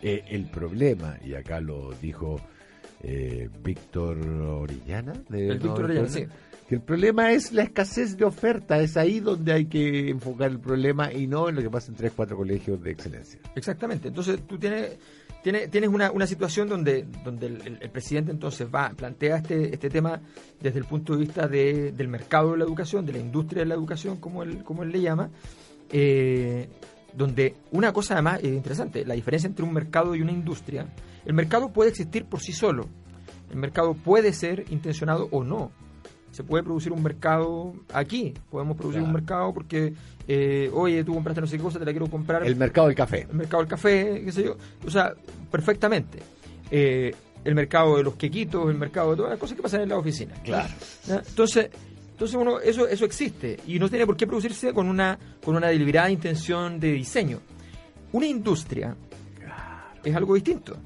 Eh, 0.07 0.23
el 0.29 0.45
problema, 0.45 1.17
y 1.25 1.33
acá 1.33 1.59
lo 1.59 1.91
dijo 1.99 2.39
eh, 3.01 3.49
Víctor 3.63 4.19
Orellana, 4.19 5.13
de 5.29 5.47
El 5.49 5.59
Víctor. 5.59 5.85
Orellana, 5.85 6.07
sí. 6.09 6.25
que 6.69 6.75
el 6.75 6.81
problema 6.81 7.31
es 7.31 7.51
la 7.51 7.63
escasez 7.63 8.15
de 8.17 8.23
oferta. 8.25 8.79
Es 8.79 8.97
ahí 8.97 9.19
donde 9.19 9.51
hay 9.53 9.65
que 9.65 10.09
enfocar 10.09 10.51
el 10.51 10.59
problema 10.59 11.11
y 11.11 11.25
no 11.25 11.49
en 11.49 11.55
lo 11.55 11.61
que 11.63 11.69
pasa 11.71 11.91
en 11.91 11.97
3, 11.97 12.11
4 12.15 12.37
colegios 12.37 12.81
de 12.83 12.91
excelencia. 12.91 13.39
Exactamente. 13.55 14.07
Entonces 14.09 14.41
tú 14.47 14.57
tienes, 14.59 14.97
tienes, 15.43 15.69
tienes 15.71 15.89
una, 15.89 16.11
una 16.11 16.27
situación 16.27 16.67
donde, 16.69 17.05
donde 17.23 17.47
el, 17.47 17.61
el- 17.65 17.77
el 17.81 17.89
presidente 17.89 18.31
entonces 18.31 18.67
va, 18.73 18.89
plantea 18.91 19.37
este, 19.37 19.73
este 19.73 19.89
tema 19.89 20.21
desde 20.61 20.77
el 20.79 20.85
punto 20.85 21.13
de 21.13 21.19
vista 21.19 21.47
de- 21.47 21.91
del 21.93 22.07
mercado 22.09 22.51
de 22.51 22.57
la 22.59 22.63
educación, 22.65 23.05
de 23.07 23.13
la 23.13 23.19
industria 23.19 23.63
de 23.63 23.69
la 23.69 23.75
educación, 23.75 24.17
como 24.17 24.43
él, 24.43 24.63
como 24.63 24.83
él 24.83 24.91
le 24.91 25.01
llama, 25.01 25.29
eh, 25.91 26.67
donde 27.15 27.55
una 27.71 27.93
cosa 27.93 28.13
además 28.15 28.39
es 28.41 28.53
interesante, 28.53 29.05
la 29.05 29.13
diferencia 29.15 29.47
entre 29.47 29.65
un 29.65 29.73
mercado 29.73 30.15
y 30.15 30.21
una 30.21 30.31
industria, 30.31 30.87
el 31.25 31.33
mercado 31.33 31.69
puede 31.71 31.89
existir 31.89 32.25
por 32.25 32.41
sí 32.41 32.51
solo, 32.51 32.87
el 33.49 33.57
mercado 33.57 33.93
puede 33.93 34.33
ser 34.33 34.65
intencionado 34.69 35.27
o 35.31 35.43
no. 35.43 35.71
Se 36.31 36.43
puede 36.43 36.63
producir 36.63 36.91
un 36.91 37.01
mercado 37.01 37.73
aquí, 37.93 38.33
podemos 38.51 38.75
producir 38.75 39.01
un 39.01 39.13
mercado 39.13 39.53
porque, 39.53 39.93
eh, 40.27 40.69
oye, 40.73 41.01
tú 41.05 41.13
compraste 41.13 41.39
no 41.39 41.47
sé 41.47 41.55
qué 41.55 41.63
cosa, 41.63 41.79
te 41.79 41.85
la 41.85 41.91
quiero 41.91 42.07
comprar 42.07 42.45
El 42.45 42.57
mercado 42.57 42.87
del 42.87 42.95
café. 42.95 43.21
el 43.29 43.35
mercado 43.35 43.63
del 43.63 43.69
café, 43.69 44.21
qué 44.25 44.31
sé 44.33 44.43
yo, 44.43 44.57
o 44.85 44.89
sea, 44.89 45.13
perfectamente. 45.49 46.19
Eh, 46.69 47.15
el 47.45 47.55
mercado 47.55 47.95
de 47.95 48.03
los 48.03 48.15
quequitos, 48.15 48.69
el 48.69 48.77
mercado 48.77 49.11
de 49.11 49.17
todas 49.17 49.31
las 49.31 49.39
cosas 49.39 49.55
que 49.55 49.63
pasan 49.63 49.81
en 49.81 49.89
la 49.89 49.97
oficina. 49.97 50.33
Claro. 50.43 50.73
¿Ya? 51.07 51.21
Entonces, 51.25 51.69
entonces 52.15 52.37
uno, 52.37 52.61
eso, 52.61 52.87
eso 52.87 53.03
existe 53.03 53.57
y 53.67 53.77
no 53.77 53.89
tiene 53.89 54.05
por 54.05 54.15
qué 54.15 54.25
producirse 54.25 54.71
con 54.71 54.87
una, 54.87 55.19
con 55.43 55.57
una 55.57 55.67
deliberada 55.67 56.09
intención 56.09 56.79
de 56.79 56.93
diseño. 56.93 57.41
Una 58.13 58.25
industria 58.25 58.95
es 60.01 60.15
algo 60.15 60.33
distinto. 60.33 60.77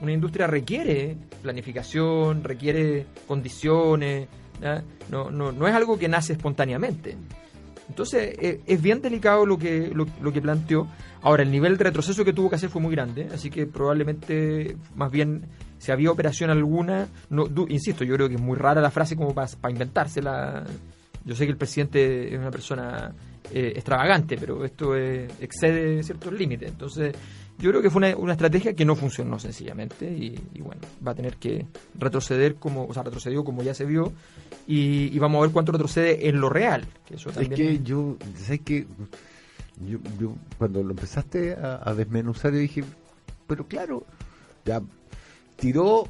Una 0.00 0.10
industria 0.10 0.48
requiere 0.48 1.16
planificación, 1.40 2.42
requiere 2.42 3.06
condiciones, 3.28 4.26
no, 5.08 5.30
no, 5.30 5.52
no 5.52 5.68
es 5.68 5.74
algo 5.74 5.96
que 5.96 6.08
nace 6.08 6.32
espontáneamente. 6.32 7.16
Entonces, 7.88 8.36
eh, 8.40 8.60
es 8.66 8.82
bien 8.82 9.00
delicado 9.00 9.46
lo 9.46 9.58
que, 9.58 9.92
lo, 9.94 10.04
lo 10.20 10.32
que 10.32 10.42
planteó. 10.42 10.88
Ahora, 11.22 11.44
el 11.44 11.52
nivel 11.52 11.76
de 11.76 11.84
retroceso 11.84 12.24
que 12.24 12.32
tuvo 12.32 12.50
que 12.50 12.56
hacer 12.56 12.70
fue 12.70 12.82
muy 12.82 12.90
grande, 12.90 13.28
así 13.32 13.50
que 13.50 13.66
probablemente, 13.66 14.76
más 14.96 15.12
bien, 15.12 15.44
si 15.78 15.92
había 15.92 16.10
operación 16.10 16.50
alguna, 16.50 17.08
no, 17.30 17.46
du- 17.46 17.66
insisto, 17.68 18.04
yo 18.04 18.14
creo 18.14 18.28
que 18.28 18.36
es 18.36 18.40
muy 18.40 18.56
rara 18.56 18.80
la 18.80 18.90
frase 18.90 19.16
como 19.16 19.34
para 19.34 19.48
inventársela. 19.70 20.64
Yo 21.24 21.34
sé 21.34 21.44
que 21.44 21.50
el 21.52 21.56
presidente 21.58 22.32
es 22.34 22.38
una 22.38 22.50
persona 22.50 23.12
eh, 23.52 23.72
extravagante, 23.74 24.36
pero 24.38 24.64
esto 24.64 24.96
eh, 24.96 25.28
excede 25.40 26.02
ciertos 26.02 26.32
límites. 26.32 26.70
Entonces, 26.70 27.14
yo 27.58 27.70
creo 27.70 27.82
que 27.82 27.90
fue 27.90 27.98
una, 27.98 28.16
una 28.16 28.32
estrategia 28.32 28.74
que 28.74 28.84
no 28.84 28.94
funcionó 28.94 29.38
sencillamente 29.38 30.06
y, 30.10 30.38
y 30.54 30.60
bueno, 30.60 30.82
va 31.04 31.12
a 31.12 31.14
tener 31.14 31.36
que 31.36 31.66
retroceder 31.98 32.56
como, 32.56 32.84
o 32.86 32.94
sea, 32.94 33.02
retrocedió 33.02 33.42
como 33.44 33.62
ya 33.62 33.74
se 33.74 33.84
vio 33.86 34.12
y, 34.68 35.14
y 35.14 35.18
vamos 35.18 35.38
a 35.38 35.42
ver 35.42 35.50
cuánto 35.52 35.72
retrocede 35.72 36.28
en 36.28 36.40
lo 36.40 36.48
real. 36.48 36.84
Que 37.06 37.16
eso 37.16 37.30
Es 37.30 37.48
que 37.48 37.80
yo, 37.82 38.16
sé 38.36 38.60
que 38.60 38.86
yo, 39.84 39.98
yo 40.20 40.34
cuando 40.58 40.82
lo 40.82 40.90
empezaste 40.90 41.54
a, 41.54 41.80
a 41.84 41.94
desmenuzar, 41.94 42.52
yo 42.52 42.58
dije, 42.58 42.84
pero 43.48 43.66
claro, 43.66 44.04
ya 44.64 44.80
tiró 45.56 46.08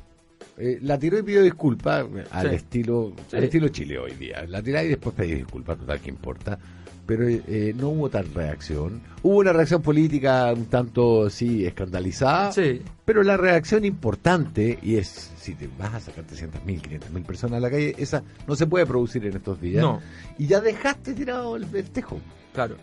eh, 0.58 0.78
la 0.82 0.98
tiró 0.98 1.18
y 1.18 1.22
pidió 1.22 1.42
disculpas 1.42 2.06
eh, 2.16 2.24
al 2.30 2.48
Sí. 2.50 2.54
estilo 2.56 3.12
Sí. 3.28 3.36
al 3.36 3.44
estilo 3.44 3.68
Chile 3.68 3.98
hoy 3.98 4.12
día. 4.12 4.44
La 4.48 4.62
tiró 4.62 4.82
y 4.82 4.88
después 4.88 5.14
pidió 5.14 5.36
disculpas, 5.36 5.78
total 5.78 6.00
que 6.00 6.08
importa. 6.10 6.58
Pero 7.06 7.28
eh, 7.28 7.72
no 7.76 7.90
hubo 7.90 8.08
tal 8.10 8.32
reacción. 8.34 9.00
Hubo 9.22 9.36
una 9.36 9.52
reacción 9.52 9.80
política 9.80 10.52
un 10.52 10.64
tanto, 10.66 11.30
sí, 11.30 11.64
escandalizada. 11.64 12.50
Sí. 12.52 12.82
Pero 13.04 13.22
la 13.22 13.36
reacción 13.36 13.84
importante, 13.84 14.76
y 14.82 14.96
es, 14.96 15.30
si 15.36 15.54
te 15.54 15.68
vas 15.78 15.94
a 15.94 16.00
sacar 16.00 16.24
300.000, 16.26 16.80
500.000 16.82 17.24
personas 17.24 17.58
a 17.58 17.60
la 17.60 17.70
calle, 17.70 17.94
esa 17.98 18.24
no 18.48 18.56
se 18.56 18.66
puede 18.66 18.86
producir 18.86 19.24
en 19.24 19.36
estos 19.36 19.60
días. 19.60 19.82
No. 19.82 20.00
Y 20.38 20.46
ya 20.48 20.60
dejaste 20.60 21.14
tirado 21.14 21.54
el, 21.56 21.66
el 21.72 21.90
tejo. 21.90 22.18
Claro. 22.52 22.76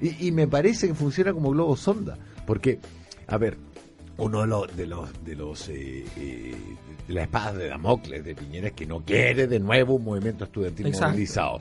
Y, 0.00 0.28
y 0.28 0.30
me 0.32 0.46
parece 0.46 0.86
que 0.86 0.94
funciona 0.94 1.32
como 1.32 1.50
globo 1.50 1.76
sonda. 1.76 2.16
Porque, 2.46 2.78
a 3.26 3.36
ver, 3.36 3.56
uno 4.18 4.40
de 4.40 4.46
los 4.46 4.76
de 4.76 4.86
los 4.86 5.24
de 5.24 5.36
los 5.36 5.68
eh, 5.68 6.04
eh, 6.16 6.54
de 7.06 7.14
la 7.14 7.22
espada 7.22 7.52
de 7.52 7.68
Damocles 7.68 8.24
de 8.24 8.34
Piñera 8.34 8.68
es 8.68 8.72
que 8.74 8.86
no 8.86 9.00
quiere 9.04 9.46
de 9.46 9.60
nuevo 9.60 9.94
un 9.94 10.04
movimiento 10.04 10.44
estudiantil 10.44 10.86
Exacto. 10.86 11.08
movilizado. 11.10 11.58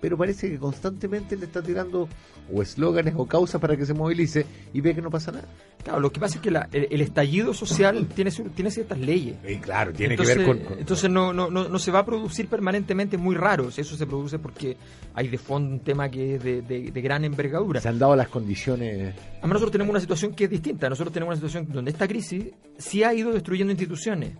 Pero 0.00 0.16
parece 0.16 0.50
que 0.50 0.58
constantemente 0.58 1.36
le 1.36 1.44
está 1.44 1.62
tirando 1.62 2.08
o 2.52 2.62
eslóganes 2.62 3.14
o 3.16 3.26
causas 3.26 3.60
para 3.60 3.76
que 3.76 3.84
se 3.84 3.92
movilice 3.94 4.46
y 4.72 4.80
ve 4.80 4.94
que 4.94 5.02
no 5.02 5.10
pasa 5.10 5.30
nada. 5.30 5.46
Claro, 5.84 6.00
lo 6.00 6.10
que 6.10 6.18
pasa 6.18 6.36
es 6.36 6.40
que 6.42 6.50
la- 6.50 6.68
el, 6.72 6.88
el 6.90 7.00
estallido 7.02 7.52
social 7.54 8.06
tiene, 8.14 8.30
tiene 8.54 8.70
ciertas 8.70 8.98
leyes. 8.98 9.36
Y 9.46 9.56
claro, 9.56 9.92
tiene 9.92 10.14
entonces, 10.14 10.36
que 10.36 10.44
ver 10.44 10.48
con, 10.48 10.58
con- 10.66 10.78
entonces 10.78 11.10
no, 11.10 11.32
no, 11.32 11.50
no, 11.50 11.68
no 11.68 11.78
se 11.78 11.90
va 11.90 12.00
a 12.00 12.04
producir 12.06 12.48
permanentemente, 12.48 13.16
muy 13.18 13.34
raro. 13.36 13.70
Si 13.70 13.82
eso 13.82 13.96
se 13.96 14.06
produce 14.06 14.38
porque 14.38 14.76
hay 15.14 15.28
de 15.28 15.38
fondo 15.38 15.74
un 15.74 15.80
tema 15.80 16.10
que 16.10 16.36
es 16.36 16.42
de, 16.42 16.62
de- 16.62 16.90
de 16.90 17.00
gran 17.02 17.24
envergadura. 17.24 17.80
se 17.80 17.88
han 17.88 17.98
dado 17.98 18.16
las 18.16 18.28
condiciones. 18.28 19.14
Además 19.38 19.48
nosotros 19.54 19.72
tenemos 19.72 19.90
una 19.90 20.00
situación 20.00 20.34
que 20.34 20.44
es 20.44 20.50
distinta. 20.50 20.88
Nosotros 20.88 21.12
tenemos 21.12 21.32
una 21.32 21.36
situación 21.36 21.68
donde 21.72 21.90
esta 21.90 22.08
crisis 22.08 22.46
sí 22.78 23.04
ha 23.04 23.12
ido 23.14 23.32
destruyendo 23.32 23.70
instituciones. 23.70 24.32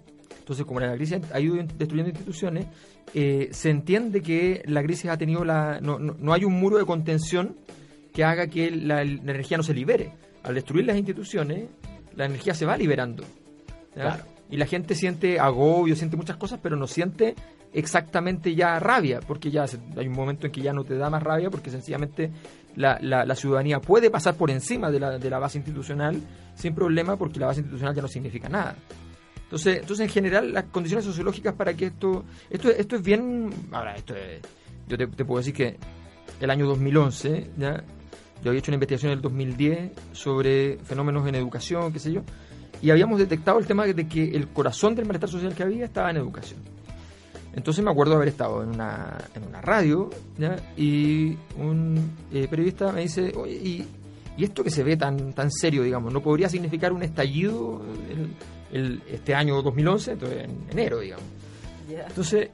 Entonces, 0.51 0.67
como 0.67 0.81
la 0.81 0.93
crisis 0.97 1.21
ha 1.33 1.39
ido 1.39 1.55
destruyendo 1.79 2.11
instituciones, 2.11 2.67
eh, 3.15 3.51
se 3.53 3.71
entiende 3.71 4.21
que 4.21 4.63
la 4.67 4.83
crisis 4.83 5.09
ha 5.09 5.17
tenido 5.17 5.45
la... 5.45 5.81
No, 5.81 6.01
no, 6.01 6.17
no 6.19 6.33
hay 6.33 6.45
un 6.45 6.55
muro 6.55 6.77
de 6.77 6.85
contención 6.85 7.55
que 8.13 8.25
haga 8.25 8.49
que 8.49 8.69
la, 8.73 8.97
la 8.97 9.03
energía 9.31 9.57
no 9.59 9.63
se 9.63 9.73
libere. 9.75 10.11
Al 10.43 10.57
destruir 10.57 10.87
las 10.87 10.97
instituciones, 10.97 11.69
la 12.17 12.25
energía 12.25 12.53
se 12.55 12.67
va 12.67 12.77
liberando. 12.77 13.23
Y 14.51 14.57
la 14.57 14.67
gente 14.67 14.97
siente 14.97 15.39
agobio, 15.39 15.95
siente 15.95 16.17
muchas 16.17 16.37
cosas, 16.37 16.59
pero 16.61 16.75
no 16.75 16.89
siente 16.89 17.37
exactamente 17.73 18.53
ya 18.57 18.81
rabia, 18.81 19.21
porque 19.21 19.53
ya 19.53 19.67
hay 19.97 20.09
un 20.09 20.15
momento 20.15 20.47
en 20.47 20.53
que 20.53 20.63
ya 20.63 20.73
no 20.73 20.83
te 20.83 20.97
da 20.97 21.09
más 21.11 21.23
rabia, 21.23 21.49
porque 21.49 21.71
sencillamente 21.71 22.33
la, 22.75 22.99
la- 23.01 23.25
la 23.25 23.37
ciudadanía 23.37 23.79
puede 23.81 24.11
pasar 24.11 24.35
por 24.35 24.51
encima 24.51 24.91
de 24.91 24.99
la, 24.99 25.17
de 25.17 25.31
la 25.31 25.39
base 25.39 25.59
institucional 25.59 26.17
sin 26.57 26.75
problema, 26.75 27.17
porque 27.17 27.39
la 27.39 27.47
base 27.47 27.61
institucional 27.61 27.95
ya 27.95 28.03
no 28.03 28.09
significa 28.09 28.49
nada. 28.49 28.75
Entonces, 29.51 29.79
entonces 29.81 30.07
en 30.07 30.13
general, 30.13 30.53
las 30.53 30.67
condiciones 30.67 31.05
sociológicas 31.05 31.55
para 31.55 31.75
que 31.75 31.87
esto. 31.87 32.25
Esto, 32.49 32.71
esto 32.71 32.95
es 32.95 33.03
bien. 33.03 33.51
Ahora, 33.73 33.97
esto 33.97 34.15
es. 34.15 34.41
Yo 34.87 34.97
te, 34.97 35.25
puedo 35.25 35.39
decir 35.39 35.53
que 35.53 35.77
el 36.41 36.51
año 36.51 36.67
2011, 36.67 37.51
¿ya? 37.59 37.83
yo 38.45 38.51
había 38.51 38.61
hecho 38.61 38.71
una 38.71 38.77
investigación 38.77 39.11
en 39.11 39.19
el 39.19 39.23
2010 39.23 39.91
sobre 40.13 40.79
fenómenos 40.79 41.27
en 41.27 41.35
educación, 41.35 41.93
qué 41.93 41.99
sé 41.99 42.13
yo, 42.13 42.23
y 42.81 42.91
habíamos 42.91 43.19
detectado 43.19 43.59
el 43.59 43.67
tema 43.67 43.87
de 43.87 44.09
que 44.09 44.37
el 44.37 44.47
corazón 44.49 44.95
del 44.95 45.07
malestar 45.07 45.29
social 45.29 45.53
que 45.53 45.65
había 45.65 45.85
estaba 45.85 46.11
en 46.11 46.19
educación. 46.19 46.61
Entonces 47.53 47.85
me 47.85 47.91
acuerdo 47.91 48.13
de 48.13 48.17
haber 48.19 48.29
estado 48.29 48.63
en 48.63 48.69
una, 48.69 49.19
en 49.35 49.49
una 49.49 49.61
radio 49.61 50.11
¿ya? 50.39 50.57
y 50.77 51.37
un 51.59 52.17
eh, 52.33 52.47
periodista 52.49 52.93
me 52.93 53.03
dice, 53.03 53.33
oye, 53.37 53.55
y, 53.55 53.89
y 54.37 54.45
esto 54.45 54.63
que 54.63 54.71
se 54.71 54.85
ve 54.85 54.97
tan, 54.97 55.33
tan 55.33 55.51
serio, 55.51 55.83
digamos, 55.83 56.13
¿no 56.13 56.21
podría 56.21 56.49
significar 56.49 56.93
un 56.93 57.03
estallido 57.03 57.83
el- 58.73 59.03
este 59.09 59.35
año 59.35 59.63
2011, 59.63 60.13
entonces 60.13 60.45
en 60.45 60.67
enero, 60.71 61.01
digamos? 61.01 61.25
Entonces, 62.09 62.51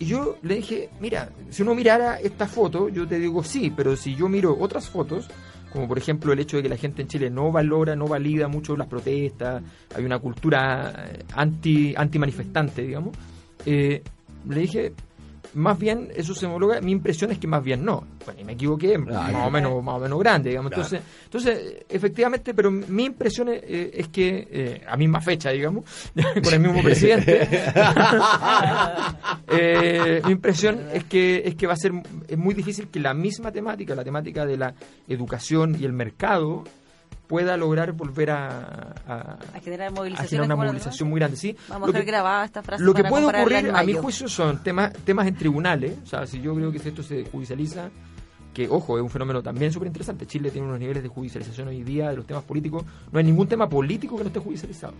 yo 0.00 0.36
le 0.42 0.56
dije, 0.56 0.88
mira, 1.00 1.28
si 1.50 1.62
uno 1.62 1.74
mirara 1.74 2.18
esta 2.20 2.46
foto, 2.46 2.88
yo 2.88 3.06
te 3.06 3.18
digo 3.18 3.44
sí, 3.44 3.72
pero 3.74 3.96
si 3.96 4.14
yo 4.14 4.28
miro 4.28 4.56
otras 4.58 4.88
fotos, 4.88 5.28
como 5.72 5.88
por 5.88 5.98
ejemplo 5.98 6.32
el 6.32 6.38
hecho 6.38 6.56
de 6.56 6.62
que 6.62 6.68
la 6.68 6.76
gente 6.76 7.02
en 7.02 7.08
Chile 7.08 7.30
no 7.30 7.50
valora, 7.52 7.96
no 7.96 8.06
valida 8.06 8.48
mucho 8.48 8.76
las 8.76 8.86
protestas, 8.86 9.62
hay 9.94 10.04
una 10.04 10.18
cultura 10.18 11.06
eh, 11.10 11.24
anti, 11.34 11.94
anti 11.96 12.18
manifestante, 12.18 12.82
digamos, 12.82 13.16
eh, 13.66 14.02
le 14.48 14.60
dije, 14.60 14.92
más 15.54 15.78
bien 15.78 16.10
eso 16.14 16.34
se 16.34 16.46
homologa, 16.46 16.80
mi 16.80 16.92
impresión 16.92 17.30
es 17.30 17.38
que 17.38 17.46
más 17.46 17.62
bien 17.62 17.84
no. 17.84 18.04
Bueno, 18.24 18.40
y 18.40 18.44
me 18.44 18.52
equivoqué, 18.52 18.98
más 18.98 19.46
o 19.46 19.50
menos, 19.50 19.82
más 19.82 19.96
o 19.96 20.00
menos 20.00 20.18
grande, 20.18 20.50
digamos. 20.50 20.72
Claro. 20.72 20.84
Entonces, 20.84 21.08
entonces, 21.24 21.84
efectivamente, 21.88 22.54
pero 22.54 22.70
mi 22.70 23.04
impresión 23.04 23.48
es, 23.48 23.62
es 23.64 24.08
que, 24.08 24.48
eh, 24.50 24.82
a 24.86 24.96
misma 24.96 25.20
fecha, 25.20 25.50
digamos, 25.50 25.84
con 26.42 26.54
el 26.54 26.60
mismo 26.60 26.82
presidente, 26.84 27.48
eh, 29.48 30.22
mi 30.24 30.32
impresión 30.32 30.80
es 30.92 31.04
que, 31.04 31.42
es 31.44 31.54
que 31.54 31.66
va 31.66 31.74
a 31.74 31.76
ser 31.76 31.92
es 32.28 32.38
muy 32.38 32.54
difícil 32.54 32.88
que 32.88 33.00
la 33.00 33.14
misma 33.14 33.52
temática, 33.52 33.94
la 33.94 34.04
temática 34.04 34.46
de 34.46 34.56
la 34.56 34.74
educación 35.08 35.76
y 35.78 35.84
el 35.84 35.92
mercado, 35.92 36.64
pueda 37.34 37.56
lograr 37.56 37.90
volver 37.92 38.30
a, 38.30 38.94
a, 39.08 39.38
A 39.54 39.60
generar 39.60 39.88
a 39.88 39.90
movilizaciones. 39.90 40.30
generar 40.30 40.46
una 40.46 40.56
movilización 40.56 41.08
muy 41.08 41.18
grande. 41.18 41.36
¿sí? 41.36 41.56
Vamos 41.68 41.88
Lo 41.90 41.96
a 41.96 42.00
que- 42.00 42.06
grabada 42.06 42.44
esta 42.44 42.62
frase. 42.62 42.84
lo 42.84 42.94
que 42.94 43.02
para 43.02 43.10
puede 43.10 43.26
ocurrir, 43.26 43.70
a 43.74 43.82
mi 43.82 43.92
juicio, 43.94 44.28
son 44.28 44.62
temas, 44.62 44.92
temas 45.04 45.26
en 45.26 45.34
tribunales. 45.34 45.96
O 46.04 46.06
sea, 46.06 46.26
si 46.28 46.40
yo 46.40 46.54
creo 46.54 46.70
que 46.70 46.78
si 46.78 46.90
esto 46.90 47.02
se 47.02 47.24
judicializa, 47.24 47.90
que 48.54 48.68
ojo, 48.68 48.98
es 48.98 49.02
un 49.02 49.10
fenómeno 49.10 49.42
también 49.42 49.72
súper 49.72 49.88
interesante. 49.88 50.26
Chile 50.26 50.52
tiene 50.52 50.68
unos 50.68 50.78
niveles 50.78 51.02
de 51.02 51.08
judicialización 51.08 51.66
hoy 51.66 51.82
día 51.82 52.10
de 52.10 52.16
los 52.16 52.24
temas 52.26 52.44
políticos. 52.44 52.84
No 53.10 53.18
hay 53.18 53.24
ningún 53.24 53.48
tema 53.48 53.68
político 53.68 54.16
que 54.16 54.22
no 54.22 54.28
esté 54.28 54.38
judicializado. 54.38 54.94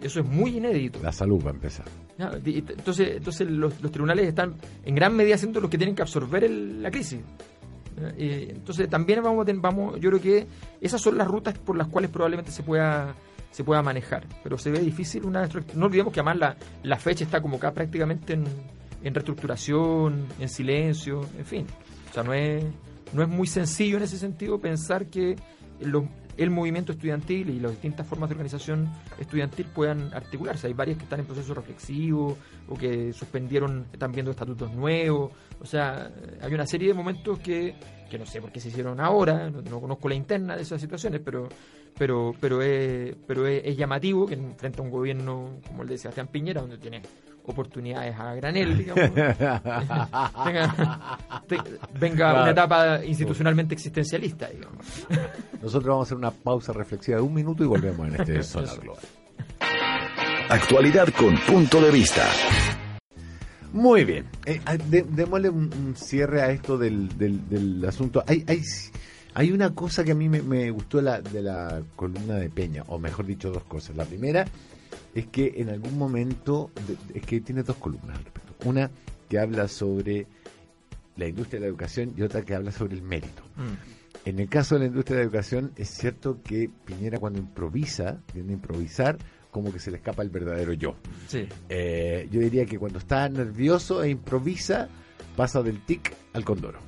Eso 0.00 0.20
es 0.20 0.26
muy 0.26 0.58
inédito. 0.58 1.00
La 1.02 1.10
salud 1.12 1.42
va 1.44 1.50
a 1.50 1.54
empezar. 1.54 1.86
Entonces, 2.44 3.16
entonces 3.16 3.50
los, 3.50 3.80
los 3.82 3.90
tribunales 3.90 4.28
están 4.28 4.54
en 4.84 4.94
gran 4.94 5.16
medida 5.16 5.36
siendo 5.36 5.60
los 5.60 5.68
que 5.70 5.78
tienen 5.78 5.96
que 5.96 6.02
absorber 6.02 6.44
el- 6.44 6.80
la 6.82 6.90
crisis. 6.92 7.18
Y 8.18 8.50
entonces 8.50 8.88
también 8.88 9.22
vamos, 9.22 9.46
vamos, 9.56 10.00
yo 10.00 10.10
creo 10.10 10.20
que 10.20 10.46
esas 10.80 11.00
son 11.00 11.16
las 11.16 11.28
rutas 11.28 11.56
por 11.58 11.76
las 11.76 11.88
cuales 11.88 12.10
probablemente 12.10 12.50
se 12.50 12.62
pueda 12.62 13.14
se 13.50 13.62
pueda 13.62 13.82
manejar, 13.82 14.26
pero 14.42 14.58
se 14.58 14.72
ve 14.72 14.80
difícil 14.80 15.24
una 15.24 15.48
no 15.76 15.86
olvidemos 15.86 16.12
que 16.12 16.18
además 16.18 16.38
la, 16.38 16.56
la 16.82 16.98
fecha 16.98 17.22
está 17.22 17.40
como 17.40 17.58
acá 17.58 17.72
prácticamente 17.72 18.32
en, 18.32 18.44
en 19.04 19.14
reestructuración, 19.14 20.26
en 20.40 20.48
silencio, 20.48 21.20
en 21.38 21.44
fin. 21.44 21.66
O 22.10 22.12
sea, 22.12 22.24
no 22.24 22.32
es, 22.32 22.64
no 23.12 23.22
es 23.22 23.28
muy 23.28 23.46
sencillo 23.46 23.98
en 23.98 24.02
ese 24.02 24.18
sentido 24.18 24.58
pensar 24.58 25.06
que 25.06 25.36
los- 25.80 26.04
el 26.36 26.50
movimiento 26.50 26.90
estudiantil 26.92 27.48
y 27.50 27.60
las 27.60 27.70
distintas 27.70 28.06
formas 28.06 28.28
de 28.28 28.34
organización 28.34 28.90
estudiantil 29.20 29.66
puedan 29.66 30.12
articularse. 30.14 30.66
Hay 30.66 30.72
varias 30.72 30.98
que 30.98 31.04
están 31.04 31.20
en 31.20 31.26
proceso 31.26 31.54
reflexivo 31.54 32.36
o 32.68 32.74
que 32.76 33.12
suspendieron, 33.12 33.86
están 33.92 34.10
viendo 34.10 34.32
estatutos 34.32 34.72
nuevos. 34.74 35.30
O 35.60 35.66
sea, 35.66 36.10
hay 36.42 36.52
una 36.52 36.66
serie 36.66 36.88
de 36.88 36.94
momentos 36.94 37.38
que, 37.38 37.76
que 38.10 38.18
no 38.18 38.26
sé 38.26 38.40
por 38.40 38.50
qué 38.50 38.58
se 38.58 38.68
hicieron 38.68 38.98
ahora, 39.00 39.48
no, 39.48 39.62
no 39.62 39.80
conozco 39.80 40.08
la 40.08 40.16
interna 40.16 40.56
de 40.56 40.62
esas 40.62 40.80
situaciones, 40.80 41.20
pero 41.24 41.48
pero 41.96 42.34
pero 42.40 42.60
es, 42.60 43.14
pero 43.24 43.46
es, 43.46 43.62
es 43.64 43.76
llamativo 43.76 44.26
que 44.26 44.34
en- 44.34 44.56
frente 44.56 44.80
a 44.80 44.82
un 44.84 44.90
gobierno 44.90 45.60
como 45.68 45.82
el 45.84 45.88
de 45.88 45.96
Sebastián 45.98 46.26
Piñera, 46.26 46.60
donde 46.62 46.78
tiene 46.78 47.00
oportunidades 47.46 48.18
a 48.18 48.34
granel, 48.34 48.78
digamos, 48.78 49.14
venga, 49.14 51.18
te- 51.46 51.58
venga 51.98 52.16
Claro. 52.16 52.42
una 52.42 52.50
etapa 52.50 53.04
institucionalmente 53.04 53.74
existencialista, 53.74 54.48
digamos. 54.48 54.84
Nosotros 55.60 55.84
vamos 55.84 56.02
a 56.02 56.04
hacer 56.08 56.16
una 56.16 56.30
pausa 56.30 56.72
reflexiva 56.72 57.18
de 57.18 57.22
un 57.22 57.34
minuto 57.34 57.62
y 57.62 57.66
volvemos 57.66 58.08
en 58.08 58.14
este 58.20 58.42
Sonar 58.42 58.80
Global. 58.80 59.02
Actualidad 60.48 61.08
con 61.16 61.36
punto 61.38 61.80
de 61.80 61.90
vista. 61.90 62.26
Muy 63.72 64.04
bien. 64.04 64.26
Eh, 64.46 64.60
ah, 64.66 64.76
de- 64.76 65.02
démosle 65.08 65.48
un, 65.50 65.72
un 65.72 65.96
cierre 65.96 66.42
a 66.42 66.50
esto 66.50 66.78
del, 66.78 67.16
del, 67.18 67.48
del 67.48 67.84
asunto. 67.84 68.22
Hay, 68.26 68.44
hay, 68.46 68.62
hay 69.34 69.50
una 69.52 69.74
cosa 69.74 70.04
que 70.04 70.12
a 70.12 70.14
mí 70.14 70.28
me, 70.28 70.42
me 70.42 70.70
gustó 70.70 71.00
la, 71.02 71.20
de 71.20 71.42
la 71.42 71.82
columna 71.96 72.36
de 72.36 72.50
Peña, 72.50 72.84
o 72.86 72.98
mejor 72.98 73.26
dicho, 73.26 73.50
dos 73.50 73.64
cosas. 73.64 73.96
La 73.96 74.04
primera 74.04 74.44
es 75.14 75.26
que 75.26 75.54
en 75.56 75.70
algún 75.70 75.96
momento, 75.98 76.70
es 77.14 77.22
que 77.24 77.40
tiene 77.40 77.62
dos 77.62 77.76
columnas 77.76 78.16
al 78.18 78.24
respecto. 78.24 78.54
Una 78.64 78.90
que 79.28 79.38
habla 79.38 79.68
sobre 79.68 80.26
la 81.16 81.26
industria 81.28 81.60
de 81.60 81.66
la 81.66 81.70
educación 81.70 82.12
y 82.16 82.22
otra 82.22 82.42
que 82.42 82.54
habla 82.54 82.72
sobre 82.72 82.94
el 82.94 83.02
mérito. 83.02 83.42
En 84.24 84.38
el 84.40 84.48
caso 84.48 84.74
de 84.76 84.80
la 84.82 84.86
industria 84.86 85.16
de 85.18 85.22
la 85.24 85.26
educación, 85.28 85.72
es 85.76 85.88
cierto 85.90 86.40
que 86.42 86.70
Piñera 86.84 87.18
cuando 87.18 87.38
improvisa, 87.38 88.20
tiende 88.32 88.52
a 88.52 88.56
improvisar, 88.56 89.18
como 89.50 89.72
que 89.72 89.78
se 89.78 89.90
le 89.90 89.98
escapa 89.98 90.22
el 90.22 90.30
verdadero 90.30 90.72
yo. 90.72 90.96
Sí. 91.28 91.46
Eh, 91.68 92.28
yo 92.32 92.40
diría 92.40 92.64
que 92.66 92.78
cuando 92.78 92.98
está 92.98 93.28
nervioso 93.28 94.02
e 94.02 94.08
improvisa, 94.10 94.88
pasa 95.36 95.62
del 95.62 95.84
tic 95.84 96.12
al 96.32 96.44
condoro. 96.44 96.78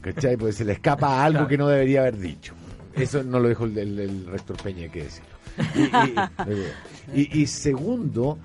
¿Cachai? 0.00 0.36
Porque 0.36 0.52
se 0.52 0.64
le 0.64 0.74
escapa 0.74 1.24
algo 1.24 1.38
Claro. 1.38 1.48
que 1.48 1.58
no 1.58 1.68
debería 1.68 2.00
haber 2.02 2.18
dicho. 2.18 2.54
Eso 2.94 3.22
no 3.24 3.40
lo 3.40 3.48
dijo 3.48 3.64
el, 3.64 3.76
el- 3.78 3.98
el 3.98 4.26
rector 4.26 4.56
Peña, 4.62 4.84
hay 4.84 4.90
que 4.90 5.04
decirlo. 5.04 5.37
Y, 5.74 5.80
y- 5.82 7.20
y- 7.38 7.42
y 7.42 7.46
segundo, 7.46 8.38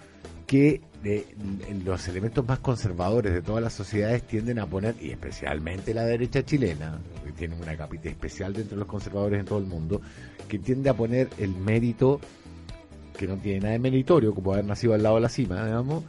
que 0.48 0.82
eh, 1.04 1.26
los 1.84 2.08
elementos 2.08 2.48
más 2.48 2.60
conservadores 2.60 3.34
de 3.34 3.42
todas 3.42 3.62
las 3.64 3.74
sociedades 3.74 4.24
tienden 4.24 4.60
a 4.60 4.66
poner, 4.68 4.96
y 5.02 5.10
especialmente 5.12 5.94
la 5.94 6.04
derecha 6.06 6.44
chilena, 6.46 7.00
que 7.26 7.32
tiene 7.34 7.56
una 7.56 7.76
capita 7.76 8.10
especial 8.10 8.54
dentro 8.54 8.76
de 8.76 8.80
los 8.80 8.88
conservadores 8.88 9.40
en 9.40 9.46
todo 9.46 9.60
el 9.60 9.66
mundo, 9.66 10.02
que 10.48 10.60
tiende 10.60 10.90
a 10.90 10.94
poner 10.94 11.30
el 11.40 11.50
mérito 11.56 12.20
que 13.18 13.28
no 13.28 13.38
tiene 13.38 13.60
nada 13.60 13.72
de 13.74 13.80
meritorio, 13.80 14.34
como 14.34 14.54
haber 14.54 14.66
nacido 14.66 14.94
al 14.94 15.04
lado 15.04 15.16
de 15.16 15.22
la 15.22 15.30
cima, 15.30 15.64
digamos, 15.66 16.04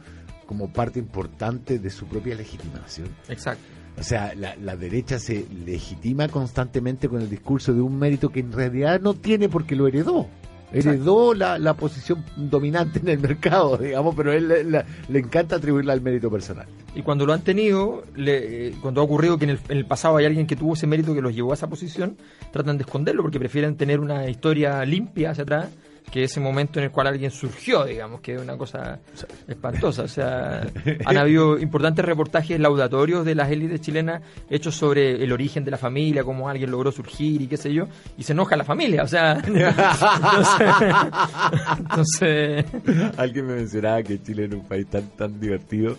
como 0.45 0.71
parte 0.71 0.99
importante 0.99 1.77
de 1.79 1.89
su 1.89 2.05
propia 2.07 2.35
legitimación. 2.35 3.07
Exacto. 3.29 3.61
O 3.99 4.03
sea, 4.03 4.33
la, 4.35 4.55
la 4.57 4.75
derecha 4.75 5.19
se 5.19 5.45
legitima 5.65 6.27
constantemente 6.27 7.07
con 7.07 7.21
el 7.21 7.29
discurso 7.29 7.73
de 7.73 7.81
un 7.81 7.97
mérito 7.97 8.29
que 8.29 8.41
en 8.41 8.51
realidad 8.51 8.99
no 9.01 9.13
tiene 9.13 9.47
porque 9.49 9.75
lo 9.75 9.87
heredó. 9.87 10.27
Heredó 10.73 11.33
la, 11.33 11.57
la 11.57 11.75
posición 11.75 12.23
dominante 12.35 12.99
en 12.99 13.07
el 13.09 13.19
mercado, 13.19 13.77
digamos, 13.81 14.15
pero 14.15 14.33
él 14.33 14.47
le, 14.47 14.63
le- 14.63 14.83
le 15.07 15.19
encanta 15.19 15.55
atribuirla 15.57 15.93
al 15.93 16.01
mérito 16.01 16.29
personal. 16.29 16.65
Y 16.95 17.01
cuando 17.01 17.25
lo 17.25 17.33
han 17.33 17.41
tenido, 17.41 18.03
le- 18.15 18.67
eh, 18.69 18.75
cuando 18.81 19.01
ha 19.01 19.03
ocurrido 19.03 19.37
que 19.37 19.45
en 19.45 19.51
el, 19.51 19.59
en 19.69 19.77
el 19.77 19.85
pasado 19.85 20.17
hay 20.17 20.25
alguien 20.25 20.47
que 20.47 20.55
tuvo 20.55 20.73
ese 20.73 20.87
mérito 20.87 21.13
que 21.13 21.21
los 21.21 21.33
llevó 21.35 21.51
a 21.51 21.55
esa 21.55 21.67
posición, 21.69 22.17
tratan 22.51 22.77
de 22.77 22.83
esconderlo 22.83 23.21
porque 23.21 23.39
prefieren 23.39 23.75
tener 23.77 23.99
una 23.99 24.29
historia 24.29 24.83
limpia 24.85 25.31
hacia 25.31 25.43
atrás 25.43 25.69
que 26.11 26.23
ese 26.23 26.39
momento 26.39 26.79
en 26.79 26.85
el 26.85 26.91
cual 26.91 27.07
alguien 27.07 27.31
surgió, 27.31 27.83
digamos, 27.85 28.21
que 28.21 28.35
es 28.35 28.41
una 28.41 28.57
cosa 28.57 28.99
espantosa. 29.47 30.03
O 30.03 30.07
sea, 30.07 30.61
han 31.05 31.17
habido 31.17 31.57
importantes 31.57 32.05
reportajes 32.05 32.59
laudatorios 32.59 33.25
de 33.25 33.35
las 33.35 33.51
élites 33.51 33.81
chilenas 33.81 34.21
hechos 34.49 34.75
sobre 34.75 35.23
el 35.23 35.31
origen 35.31 35.65
de 35.65 35.71
la 35.71 35.77
familia, 35.77 36.23
cómo 36.23 36.47
alguien 36.49 36.71
logró 36.71 36.91
surgir 36.91 37.41
y 37.41 37.47
qué 37.47 37.57
sé 37.57 37.73
yo, 37.73 37.87
y 38.17 38.23
se 38.23 38.33
enoja 38.33 38.55
la 38.55 38.63
familia, 38.63 39.03
o 39.03 39.07
sea, 39.07 39.33
entonces, 39.45 40.67
entonces 41.79 42.65
Alguien 43.17 43.47
me 43.47 43.55
mencionaba 43.55 44.03
que 44.03 44.21
Chile 44.21 44.45
era 44.45 44.55
un 44.55 44.65
país 44.65 44.87
tan 44.87 45.09
tan 45.15 45.39
divertido 45.39 45.97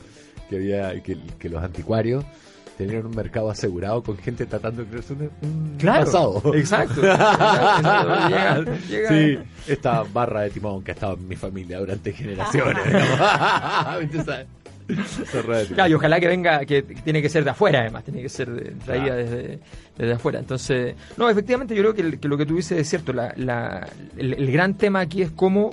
que 0.49 0.57
había 0.57 1.03
que, 1.03 1.19
que 1.39 1.49
los 1.49 1.63
anticuarios 1.63 2.25
tenían 2.77 3.07
un 3.07 3.15
mercado 3.17 3.51
asegurado 3.51 4.03
con 4.03 4.17
gente 4.19 4.45
tratando 4.47 4.83
de 4.83 4.89
crearse 4.89 5.13
un, 5.15 5.31
un 5.43 5.77
Claro, 5.79 6.05
pasado. 6.05 6.55
exacto. 6.55 7.01
Exacto. 7.07 8.29
Llega- 8.29 8.65
llega- 8.89 9.09
Sí, 9.09 9.39
esta 9.67 10.03
barra 10.03 10.43
de 10.43 10.51
timón 10.51 10.83
que 10.85 10.91
ha 10.91 10.95
estado 10.95 11.15
en 11.15 11.27
mi 11.29 11.37
familia 11.37 11.79
durante 11.79 12.13
generaciones. 12.13 12.77
Claro, 15.75 15.91
y 15.91 15.95
ojalá 15.95 16.21
que 16.21 16.29
venga, 16.29 16.65
que 16.65 16.83
tiene 16.83 17.21
que 17.21 17.29
ser 17.29 17.43
de 17.43 17.51
afuera 17.51 17.81
además, 17.81 18.05
tiene 18.05 18.23
que 18.23 18.29
ser 18.29 18.49
de- 18.51 18.71
traída 18.85 19.17
desde, 19.17 19.59
desde 19.99 20.13
afuera. 20.13 20.39
Entonces, 20.39 20.95
no, 21.17 21.29
efectivamente 21.29 21.75
yo 21.75 21.83
creo 21.83 21.95
que, 21.95 22.03
el- 22.03 22.21
que 22.21 22.29
lo 22.29 22.37
que 22.39 22.47
tú 22.47 22.55
dices 22.55 22.79
es 22.79 22.89
cierto. 22.89 23.13
La, 23.13 23.33
la- 23.37 23.89
el, 24.17 24.35
el 24.35 24.53
gran 24.53 24.75
tema 24.75 25.01
aquí 25.01 25.23
es 25.23 25.31
cómo, 25.33 25.73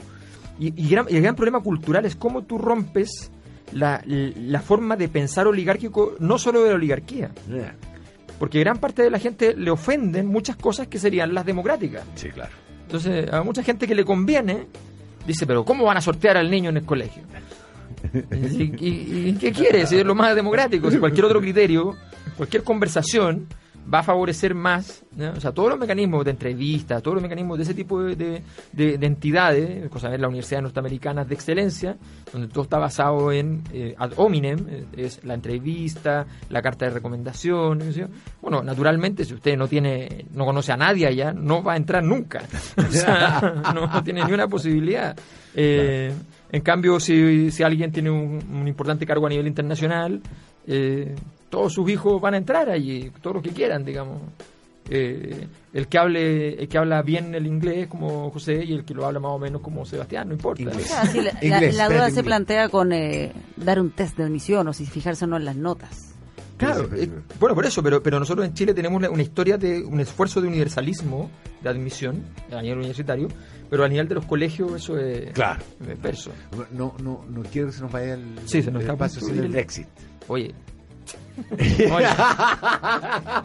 y, 0.59 0.73
y 0.83 0.89
gran- 0.89 1.05
y 1.09 1.15
el 1.17 1.21
gran 1.21 1.35
problema 1.35 1.59
cultural 1.59 2.05
es 2.05 2.15
cómo 2.15 2.41
tú 2.43 2.57
rompes 2.57 3.29
la, 3.71 4.01
la 4.05 4.61
forma 4.61 4.95
de 4.95 5.07
pensar 5.09 5.47
oligárquico, 5.47 6.15
no 6.19 6.37
solo 6.37 6.61
de 6.63 6.69
la 6.69 6.75
oligarquía, 6.75 7.31
porque 8.39 8.59
gran 8.59 8.77
parte 8.77 9.01
de 9.03 9.09
la 9.09 9.19
gente 9.19 9.55
le 9.55 9.71
ofenden 9.71 10.27
muchas 10.27 10.55
cosas 10.57 10.87
que 10.87 10.99
serían 10.99 11.33
las 11.33 11.45
democráticas. 11.45 12.03
Sí, 12.15 12.29
claro. 12.29 12.51
Entonces, 12.85 13.31
a 13.31 13.41
mucha 13.43 13.63
gente 13.63 13.87
que 13.87 13.95
le 13.95 14.03
conviene, 14.05 14.67
dice, 15.25 15.47
pero 15.47 15.63
¿cómo 15.65 15.85
van 15.85 15.97
a 15.97 16.01
sortear 16.01 16.37
al 16.37 16.51
niño 16.51 16.69
en 16.69 16.77
el 16.77 16.85
colegio? 16.85 17.23
¿Y, 18.31 18.63
y- 18.85 19.29
y 19.29 19.33
qué 19.39 19.51
quiere? 19.51 19.85
Si 19.87 19.97
es 19.97 20.05
lo 20.05 20.13
más 20.15 20.35
democrático, 20.35 20.91
si 20.91 20.97
cualquier 20.97 21.25
otro 21.25 21.39
criterio, 21.39 21.95
cualquier 22.37 22.63
conversación 22.63 23.47
va 23.91 23.99
a 23.99 24.03
favorecer 24.03 24.53
más, 24.55 25.03
¿no? 25.15 25.31
o 25.31 25.39
sea, 25.39 25.51
todos 25.51 25.69
los 25.69 25.79
mecanismos 25.79 26.23
de 26.25 26.31
entrevista, 26.31 27.01
todos 27.01 27.15
los 27.15 27.21
mecanismos 27.23 27.57
de 27.57 27.63
ese 27.63 27.73
tipo 27.73 28.01
de, 28.03 28.15
de- 28.15 28.41
de- 28.71 28.97
de 28.97 29.05
entidades, 29.07 29.89
cosa 29.89 30.09
la 30.17 30.27
Universidad 30.27 30.61
Norteamericana 30.61 31.25
de 31.25 31.33
Excelencia, 31.35 31.97
donde 32.31 32.47
todo 32.47 32.63
está 32.63 32.77
basado 32.77 33.31
en 33.31 33.61
eh, 33.73 33.95
ad 33.97 34.11
hominem, 34.17 34.65
eh, 34.69 34.85
es 34.97 35.23
la 35.23 35.33
entrevista, 35.33 36.25
la 36.49 36.61
carta 36.61 36.85
de 36.85 36.91
recomendación, 36.91 37.79
bueno, 38.41 38.61
naturalmente 38.63 39.25
si 39.25 39.33
usted 39.33 39.57
no 39.57 39.67
tiene, 39.67 40.25
no 40.33 40.45
conoce 40.45 40.71
a 40.71 40.77
nadie 40.77 41.07
allá, 41.07 41.31
no 41.33 41.63
va 41.63 41.73
a 41.73 41.77
entrar 41.77 42.03
nunca, 42.03 42.43
o 42.77 42.91
sea, 42.91 43.61
no, 43.73 43.87
no 43.87 44.03
tiene 44.03 44.23
ni 44.25 44.31
una 44.33 44.47
posibilidad. 44.47 45.15
Eh, 45.55 46.11
en 46.51 46.61
cambio, 46.61 46.99
si, 46.99 47.51
si 47.51 47.63
alguien 47.63 47.91
tiene 47.91 48.09
un, 48.11 48.39
un 48.51 48.67
importante 48.67 49.05
cargo 49.05 49.25
a 49.25 49.29
nivel 49.29 49.47
internacional, 49.47 50.21
eh, 50.67 51.15
todos 51.49 51.73
sus 51.73 51.89
hijos 51.89 52.19
van 52.21 52.33
a 52.33 52.37
entrar 52.37 52.69
allí, 52.69 53.11
todos 53.21 53.35
los 53.35 53.43
que 53.43 53.51
quieran, 53.51 53.83
digamos. 53.85 54.21
Eh, 54.89 55.47
el 55.73 55.87
que 55.87 55.97
hable 55.97 56.55
el 56.61 56.67
que 56.67 56.77
habla 56.77 57.01
bien 57.03 57.33
el 57.35 57.47
inglés 57.47 57.87
como 57.87 58.29
José 58.31 58.65
y 58.65 58.73
el 58.73 58.83
que 58.83 58.93
lo 58.93 59.05
habla 59.05 59.19
más 59.21 59.31
o 59.31 59.39
menos 59.39 59.61
como 59.61 59.85
Sebastián, 59.85 60.27
no 60.27 60.33
importa. 60.33 60.61
Inglés. 60.61 60.85
O 60.85 60.87
sea, 60.89 61.05
sí, 61.05 61.21
la, 61.21 61.31
la- 61.31 61.43
Inglés, 61.45 61.75
la 61.77 61.87
duda 61.87 62.03
se 62.05 62.09
inglés. 62.09 62.25
plantea 62.25 62.69
con 62.69 62.91
eh, 62.91 63.31
dar 63.55 63.79
un 63.79 63.91
test 63.91 64.17
de 64.17 64.23
admisión 64.25 64.67
o 64.67 64.73
si 64.73 64.85
fijarse 64.85 65.23
o 65.23 65.27
no 65.29 65.37
en 65.37 65.45
las 65.45 65.55
notas. 65.55 66.12
Claro, 66.65 66.89
eh, 66.95 67.09
bueno, 67.39 67.55
por 67.55 67.65
eso, 67.65 67.83
pero, 67.83 68.01
pero 68.01 68.19
nosotros 68.19 68.45
en 68.45 68.53
Chile 68.53 68.73
tenemos 68.73 69.01
una 69.09 69.21
historia 69.21 69.57
de 69.57 69.83
un 69.83 69.99
esfuerzo 69.99 70.41
de 70.41 70.47
universalismo 70.47 71.29
de 71.61 71.69
admisión 71.69 72.23
a 72.51 72.61
nivel 72.61 72.79
universitario, 72.79 73.27
pero 73.69 73.83
a 73.83 73.87
nivel 73.87 74.07
de 74.07 74.15
los 74.15 74.25
colegios 74.25 74.73
eso 74.73 74.97
es, 74.97 75.31
Claro. 75.31 75.61
No, 76.71 76.95
no, 77.01 77.25
no 77.29 77.43
quiero 77.43 77.67
que 77.67 77.73
se 77.73 77.81
nos 77.81 77.91
vaya 77.91 78.13
el, 78.15 78.39
Sí, 78.45 78.61
se 78.61 78.71
nos 78.71 78.83
el 78.83 78.95
por 78.95 79.09
sin 79.09 79.39
el 79.39 79.49
Brexit. 79.49 79.87
Oye. 80.27 80.53
Oye. 81.51 82.07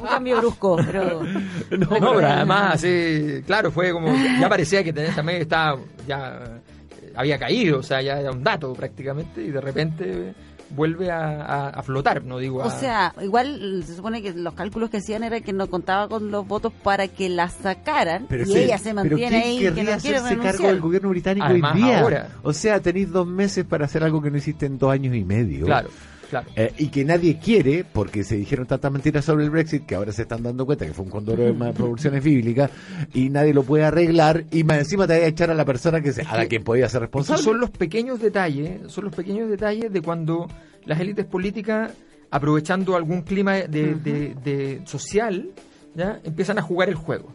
Un 0.00 0.06
cambio 0.06 0.38
brusco, 0.38 0.76
pero... 0.76 1.22
No, 1.70 1.88
pero 1.88 2.26
además, 2.26 2.80
sí, 2.80 3.42
claro, 3.46 3.70
fue 3.70 3.92
como. 3.92 4.14
Ya 4.40 4.48
parecía 4.48 4.84
que 4.84 4.92
Teresa 4.92 5.22
May 5.22 5.42
estaba. 5.42 5.78
Ya 6.06 6.60
eh, 7.02 7.12
había 7.14 7.38
caído, 7.38 7.78
o 7.80 7.82
sea, 7.82 8.00
ya 8.00 8.20
era 8.20 8.30
un 8.30 8.42
dato 8.42 8.72
prácticamente, 8.72 9.42
y 9.42 9.50
de 9.50 9.60
repente 9.60 10.34
vuelve 10.70 11.10
a, 11.10 11.42
a- 11.42 11.68
a 11.70 11.82
flotar, 11.82 12.24
no 12.24 12.38
digo 12.38 12.62
a. 12.62 12.66
O 12.66 12.70
sea, 12.70 13.14
igual 13.22 13.82
se 13.86 13.94
supone 13.96 14.22
que 14.22 14.32
los 14.32 14.54
cálculos 14.54 14.90
que 14.90 14.98
hacían 14.98 15.24
era 15.24 15.40
que 15.40 15.52
no 15.52 15.68
contaba 15.68 16.08
con 16.08 16.30
los 16.30 16.46
votos 16.46 16.72
para 16.82 17.08
que 17.08 17.28
la 17.28 17.48
sacaran 17.48 18.26
y 18.30 18.44
sí, 18.44 18.58
ella 18.58 18.78
se 18.78 18.94
pero 18.94 18.94
mantiene 18.96 19.28
¿quién 19.28 19.42
ahí 19.42 19.58
que 19.58 19.70
no 19.70 19.74
quiere 19.74 19.92
hacerse 20.18 20.36
cargo 20.38 20.66
del 20.68 20.80
gobierno 20.80 21.08
británico 21.10 21.46
Además, 21.46 21.74
hoy 21.74 21.82
día? 21.82 22.00
ahora. 22.00 22.28
O 22.42 22.52
sea, 22.52 22.80
tenéis 22.80 23.10
dos 23.10 23.26
meses 23.26 23.64
para 23.64 23.86
hacer 23.86 24.02
algo 24.04 24.20
que 24.22 24.30
no 24.30 24.36
hiciste 24.38 24.66
en 24.66 24.78
dos 24.78 24.92
años 24.92 25.14
y 25.14 25.24
medio. 25.24 25.66
Claro, 25.66 25.88
claro. 26.30 26.46
Eh, 26.56 26.72
y 26.78 26.88
que 26.88 27.04
nadie 27.04 27.38
quiere, 27.38 27.84
porque 27.84 28.24
se 28.24 28.36
dijeron 28.36 28.66
tantas 28.66 28.90
mentiras 28.92 29.24
sobre 29.24 29.44
el 29.44 29.50
Brexit 29.50 29.86
que 29.86 29.94
ahora 29.94 30.12
se 30.12 30.22
están 30.22 30.42
dando 30.42 30.64
cuenta 30.66 30.86
que 30.86 30.92
fue 30.92 31.04
un 31.04 31.10
condoro 31.10 31.44
de 31.44 31.52
más 31.52 31.74
producciones 31.74 32.22
bíblicas 32.22 32.70
y 33.14 33.28
nadie 33.30 33.52
lo 33.54 33.62
puede 33.62 33.84
arreglar 33.84 34.44
y 34.50 34.64
más 34.64 34.78
encima 34.78 35.06
te 35.06 35.14
voy 35.16 35.24
a 35.24 35.28
echar 35.28 35.50
a 35.50 35.54
la 35.54 35.64
persona 35.64 36.00
que 36.00 36.12
se, 36.12 36.22
a 36.22 36.36
la 36.36 36.46
que- 36.46 36.60
podía 36.60 36.88
ser 36.88 37.00
responsable. 37.02 37.42
son 37.42 37.60
los 37.60 37.70
pequeños 37.70 38.20
detalles, 38.20 38.80
son 38.92 39.04
los 39.04 39.14
pequeños 39.14 39.48
detalles 39.48 39.92
de 39.92 40.02
cuando 40.02 40.48
las 40.84 40.98
élites 41.00 41.24
políticas, 41.26 41.92
aprovechando 42.30 42.96
algún 42.96 43.22
clima 43.22 43.54
de, 43.54 43.94
de- 43.94 44.34
de 44.44 44.82
social, 44.84 45.50
¿ya? 45.94 46.20
empiezan 46.24 46.58
a 46.58 46.62
jugar 46.62 46.88
el 46.88 46.94
juego. 46.94 47.32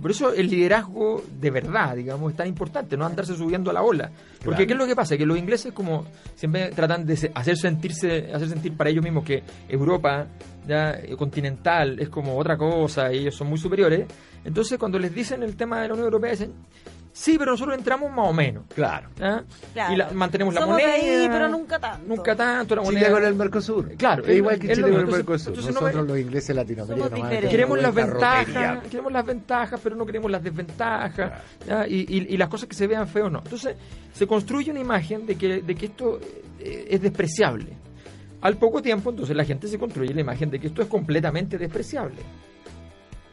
Por 0.00 0.10
eso 0.10 0.32
el 0.32 0.48
liderazgo 0.48 1.22
de 1.40 1.50
verdad, 1.50 1.96
digamos, 1.96 2.30
es 2.32 2.36
tan 2.36 2.46
importante, 2.46 2.96
no 2.96 3.04
andarse 3.06 3.36
subiendo 3.36 3.70
a 3.70 3.72
la 3.74 3.82
ola. 3.82 4.10
Porque 4.38 4.44
Claro. 4.44 4.66
¿qué 4.66 4.72
es 4.72 4.78
lo 4.78 4.86
que 4.86 4.96
pasa? 4.96 5.16
Que 5.16 5.26
los 5.26 5.38
ingleses 5.38 5.72
como 5.72 6.04
siempre 6.34 6.70
tratan 6.70 7.04
de 7.06 7.30
hacer 7.34 7.56
sentirse, 7.56 8.30
hacer 8.32 8.48
sentir 8.48 8.76
para 8.76 8.90
ellos 8.90 9.04
mismos 9.04 9.24
que 9.24 9.42
Europa 9.68 10.26
ya 10.66 10.92
eh, 10.92 11.16
continental 11.16 11.98
es 11.98 12.08
como 12.08 12.36
otra 12.38 12.56
cosa 12.56 13.12
y 13.12 13.18
ellos 13.18 13.34
son 13.34 13.48
muy 13.48 13.58
superiores. 13.58 14.06
Entonces 14.44 14.78
cuando 14.78 14.98
les 14.98 15.14
dicen 15.14 15.42
el 15.42 15.56
tema 15.56 15.80
de 15.82 15.88
la 15.88 15.94
Unión 15.94 16.06
Europea 16.06 16.30
dicen, 16.32 16.52
sí, 17.12 17.36
pero 17.38 17.52
nosotros 17.52 17.76
entramos 17.76 18.10
más 18.10 18.28
o 18.28 18.32
menos. 18.32 18.64
Claro. 18.74 19.08
¿ya? 19.18 19.44
Claro. 19.72 19.94
Y 19.94 19.96
la- 19.96 20.10
mantenemos 20.12 20.54
la 20.54 20.60
Somos 20.60 20.74
moneda. 20.76 20.92
ahí, 20.94 21.28
pero 21.30 21.48
nunca 21.48 21.78
tanto. 21.78 22.06
Nunca 22.08 22.36
tanto 22.36 22.76
la 22.76 22.82
Chile 22.82 22.94
moneda. 22.94 23.10
con 23.12 23.24
el 23.24 23.34
Mercosur. 23.34 23.88
Claro, 23.96 24.24
Es 24.24 24.36
igual 24.36 24.58
que 24.58 24.68
Chile 24.68 24.82
con 24.82 24.90
el. 24.92 24.96
Entonces- 25.00 25.16
Mercosur. 25.18 25.50
no 25.56 25.66
Nosotros 25.66 25.94
me- 26.06 26.08
los 26.12 26.18
ingleses 26.18 26.56
latinoamericanos. 26.56 27.50
Queremos 27.50 27.80
las 27.82 27.94
ventajas, 27.94 28.82
queremos 28.88 29.12
las 29.12 29.26
ventajas, 29.26 29.80
pero 29.82 29.96
no 29.96 30.06
queremos 30.06 30.30
las 30.30 30.42
desventajas. 30.42 31.32
Y, 31.88 31.96
y- 32.16 32.26
y 32.34 32.36
las 32.36 32.48
cosas 32.48 32.68
que 32.68 32.74
se 32.76 32.86
vean 32.86 33.06
feas 33.08 33.30
no. 33.30 33.38
Entonces, 33.44 33.76
se 34.12 34.26
construye 34.26 34.70
una 34.70 34.80
imagen 34.80 35.26
de 35.26 35.36
que, 35.36 35.62
de 35.62 35.74
que 35.74 35.86
esto 35.86 36.18
eh, 36.58 36.86
es 36.90 37.00
despreciable. 37.00 37.68
Al 38.42 38.56
poco 38.56 38.80
tiempo, 38.80 39.10
entonces 39.10 39.36
la 39.36 39.44
gente 39.44 39.68
se 39.68 39.78
construye 39.78 40.14
la 40.14 40.20
imagen 40.22 40.50
de 40.50 40.58
que 40.58 40.68
esto 40.68 40.80
es 40.82 40.88
completamente 40.88 41.58
despreciable. 41.58 42.16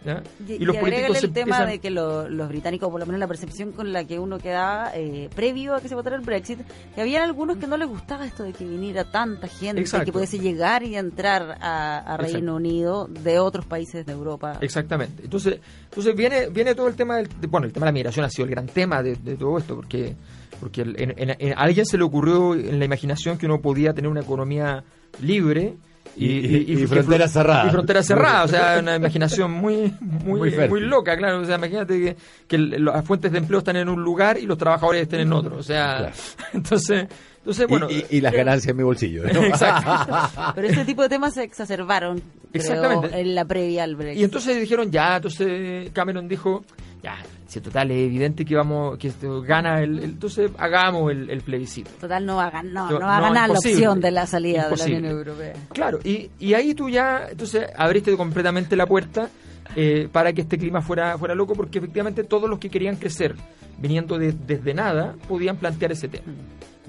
¿Ya? 0.05 0.23
Y, 0.47 0.53
Y 0.53 0.59
los 0.65 0.75
y 0.75 0.79
políticos 0.79 1.23
el 1.23 1.33
tema 1.33 1.57
empiezan- 1.57 1.67
de 1.69 1.79
que 1.79 1.89
lo- 1.89 2.29
los 2.29 2.47
británicos, 2.47 2.89
por 2.89 2.99
lo 2.99 3.05
menos 3.05 3.19
la 3.19 3.27
percepción 3.27 3.71
con 3.71 3.91
la 3.93 4.05
que 4.05 4.19
uno 4.19 4.37
quedaba 4.37 4.91
eh, 4.95 5.29
previo 5.35 5.75
a 5.75 5.81
que 5.81 5.89
se 5.89 5.95
votara 5.95 6.15
el 6.15 6.21
Brexit, 6.21 6.59
que 6.95 7.01
había 7.01 7.23
algunos 7.23 7.57
que 7.57 7.67
no 7.67 7.77
les 7.77 7.87
gustaba 7.87 8.25
esto 8.25 8.43
de 8.43 8.53
que 8.53 8.63
viniera 8.65 9.03
tanta 9.11 9.47
gente, 9.47 9.81
Exacto. 9.81 10.05
que 10.05 10.11
pudiese 10.11 10.39
llegar 10.39 10.83
y 10.83 10.95
entrar 10.95 11.57
a, 11.61 11.97
a 11.99 12.17
Reino 12.17 12.37
Exacto. 12.37 12.55
Unido 12.55 13.07
de 13.07 13.39
otros 13.39 13.65
países 13.65 14.05
de 14.05 14.11
Europa. 14.13 14.57
Exactamente. 14.61 15.23
Entonces, 15.23 15.59
entonces 15.85 16.15
viene, 16.15 16.47
viene 16.49 16.75
todo 16.75 16.87
el 16.87 16.95
tema 16.95 17.17
del, 17.17 17.27
de- 17.39 17.47
bueno, 17.47 17.65
el 17.67 17.73
tema 17.73 17.85
de 17.85 17.91
la 17.91 17.93
migración 17.93 18.25
ha 18.25 18.29
sido 18.29 18.45
el 18.45 18.51
gran 18.51 18.67
tema 18.67 19.01
de, 19.03 19.15
de 19.15 19.35
todo 19.35 19.57
esto, 19.57 19.75
porque, 19.75 20.15
porque 20.59 20.81
en- 20.81 21.13
en- 21.17 21.35
en- 21.39 21.53
a 21.53 21.61
alguien 21.61 21.85
se 21.85 21.97
le 21.97 22.03
ocurrió 22.03 22.53
en 22.55 22.79
la 22.79 22.85
imaginación 22.85 23.37
que 23.37 23.45
uno 23.45 23.59
podía 23.61 23.93
tener 23.93 24.09
una 24.09 24.21
economía 24.21 24.83
libre 25.21 25.75
y, 26.17 26.25
Y- 26.25 26.73
y 26.73 26.87
flo- 26.87 27.27
cerradas. 27.29 27.67
Y 27.67 27.69
fronteras 27.69 28.05
cerradas, 28.07 28.45
o 28.45 28.47
sea, 28.49 28.77
una 28.79 28.95
imaginación 28.95 29.51
muy, 29.51 29.93
muy, 30.01 30.51
Muy 30.69 30.81
loca, 30.81 31.15
claro. 31.17 31.39
O 31.41 31.45
sea, 31.45 31.55
imagínate 31.57 32.15
que, 32.47 32.57
las 32.57 33.05
fuentes 33.05 33.31
de 33.31 33.37
empleo 33.37 33.59
están 33.59 33.75
en 33.77 33.87
un 33.89 34.01
lugar 34.03 34.37
y 34.37 34.45
los 34.45 34.57
trabajadores 34.57 35.03
estén 35.03 35.21
en 35.21 35.33
otro. 35.33 35.57
O 35.57 35.63
sea, 35.63 35.97
Claro. 35.97 36.13
entonces, 36.53 37.07
entonces 37.47 37.65
Y- 37.65 37.69
bueno. 37.69 37.87
y, 37.89 38.05
y 38.17 38.21
las 38.21 38.33
ganancias 38.33 38.69
en 38.71 38.77
mi 38.77 38.83
bolsillo. 38.83 39.23
Pero 40.55 40.67
ese 40.67 40.85
tipo 40.85 41.01
de 41.03 41.09
temas 41.09 41.33
se 41.33 41.43
exacerbaron 41.43 42.21
creo, 42.51 43.03
en 43.05 43.35
la 43.35 43.45
previa 43.45 43.83
al 43.83 43.95
Brexit. 43.95 44.19
Y 44.19 44.23
entonces 44.23 44.59
dijeron, 44.59 44.91
ya, 44.91 45.15
entonces 45.17 45.89
Cameron 45.93 46.27
dijo, 46.27 46.63
ya, 47.01 47.17
si 47.47 47.61
total 47.61 47.91
es 47.91 48.05
evidente 48.05 48.43
que 48.43 48.55
vamos 48.55 48.97
que 48.97 49.07
esto 49.09 49.41
gana 49.41 49.81
el, 49.81 49.99
el- 49.99 50.03
entonces 50.05 50.51
hagamos 50.57 51.11
el, 51.11 51.29
el 51.29 51.41
plebiscito. 51.41 51.89
Total, 52.01 52.25
no 52.25 52.35
va 52.35 52.47
a, 52.47 52.63
no, 52.63 52.89
No, 52.91 52.99
no 52.99 53.05
va 53.05 53.17
a 53.17 53.21
ganar 53.21 53.49
la 53.49 53.57
opción 53.59 54.01
de 54.01 54.11
la 54.11 54.25
salida 54.25 54.63
Imposible. 54.63 54.95
de 54.95 55.01
la 55.01 55.07
Unión 55.09 55.19
Europea. 55.27 55.53
Claro, 55.73 55.99
y, 56.03 56.29
y 56.39 56.53
ahí 56.53 56.73
tú 56.73 56.89
ya, 56.89 57.27
entonces, 57.31 57.65
abriste 57.77 58.15
completamente 58.17 58.75
la 58.75 58.85
puerta 58.85 59.29
eh, 59.75 60.09
para 60.11 60.33
que 60.33 60.41
este 60.41 60.57
clima 60.57 60.81
fuera, 60.81 61.17
fuera 61.17 61.35
loco, 61.35 61.53
porque 61.53 61.77
efectivamente 61.77 62.23
todos 62.23 62.49
los 62.49 62.59
que 62.59 62.69
querían 62.69 62.95
crecer 62.97 63.35
viniendo 63.77 64.17
de- 64.17 64.33
desde 64.33 64.73
nada 64.73 65.15
podían 65.27 65.55
plantear 65.57 65.91
ese 65.91 66.07
tema. 66.07 66.33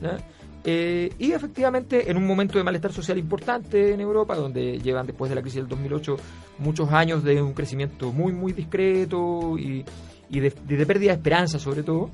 ¿ya? 0.01 0.17
Eh, 0.65 1.13
y 1.19 1.33
efectivamente, 1.33 2.11
en 2.11 2.17
un 2.17 2.27
momento 2.27 2.59
de 2.59 2.65
malestar 2.65 2.93
social 2.93 3.19
importante 3.19 3.93
en 3.93 4.01
Europa, 4.01 4.35
donde 4.35 4.79
llevan 4.79 5.07
después 5.07 5.29
de 5.29 5.37
la 5.37 5.41
crisis 5.41 5.61
del 5.61 5.69
2008 5.69 6.17
muchos 6.59 6.91
años 6.93 7.23
de 7.23 7.41
un 7.41 7.55
crecimiento 7.55 8.13
muy, 8.13 8.33
muy 8.33 8.53
discreto 8.53 9.57
y, 9.59 9.85
de, 10.29 10.51
pérdida 10.87 11.13
de 11.13 11.17
esperanza, 11.17 11.59
sobre 11.59 11.83
todo, 11.83 12.11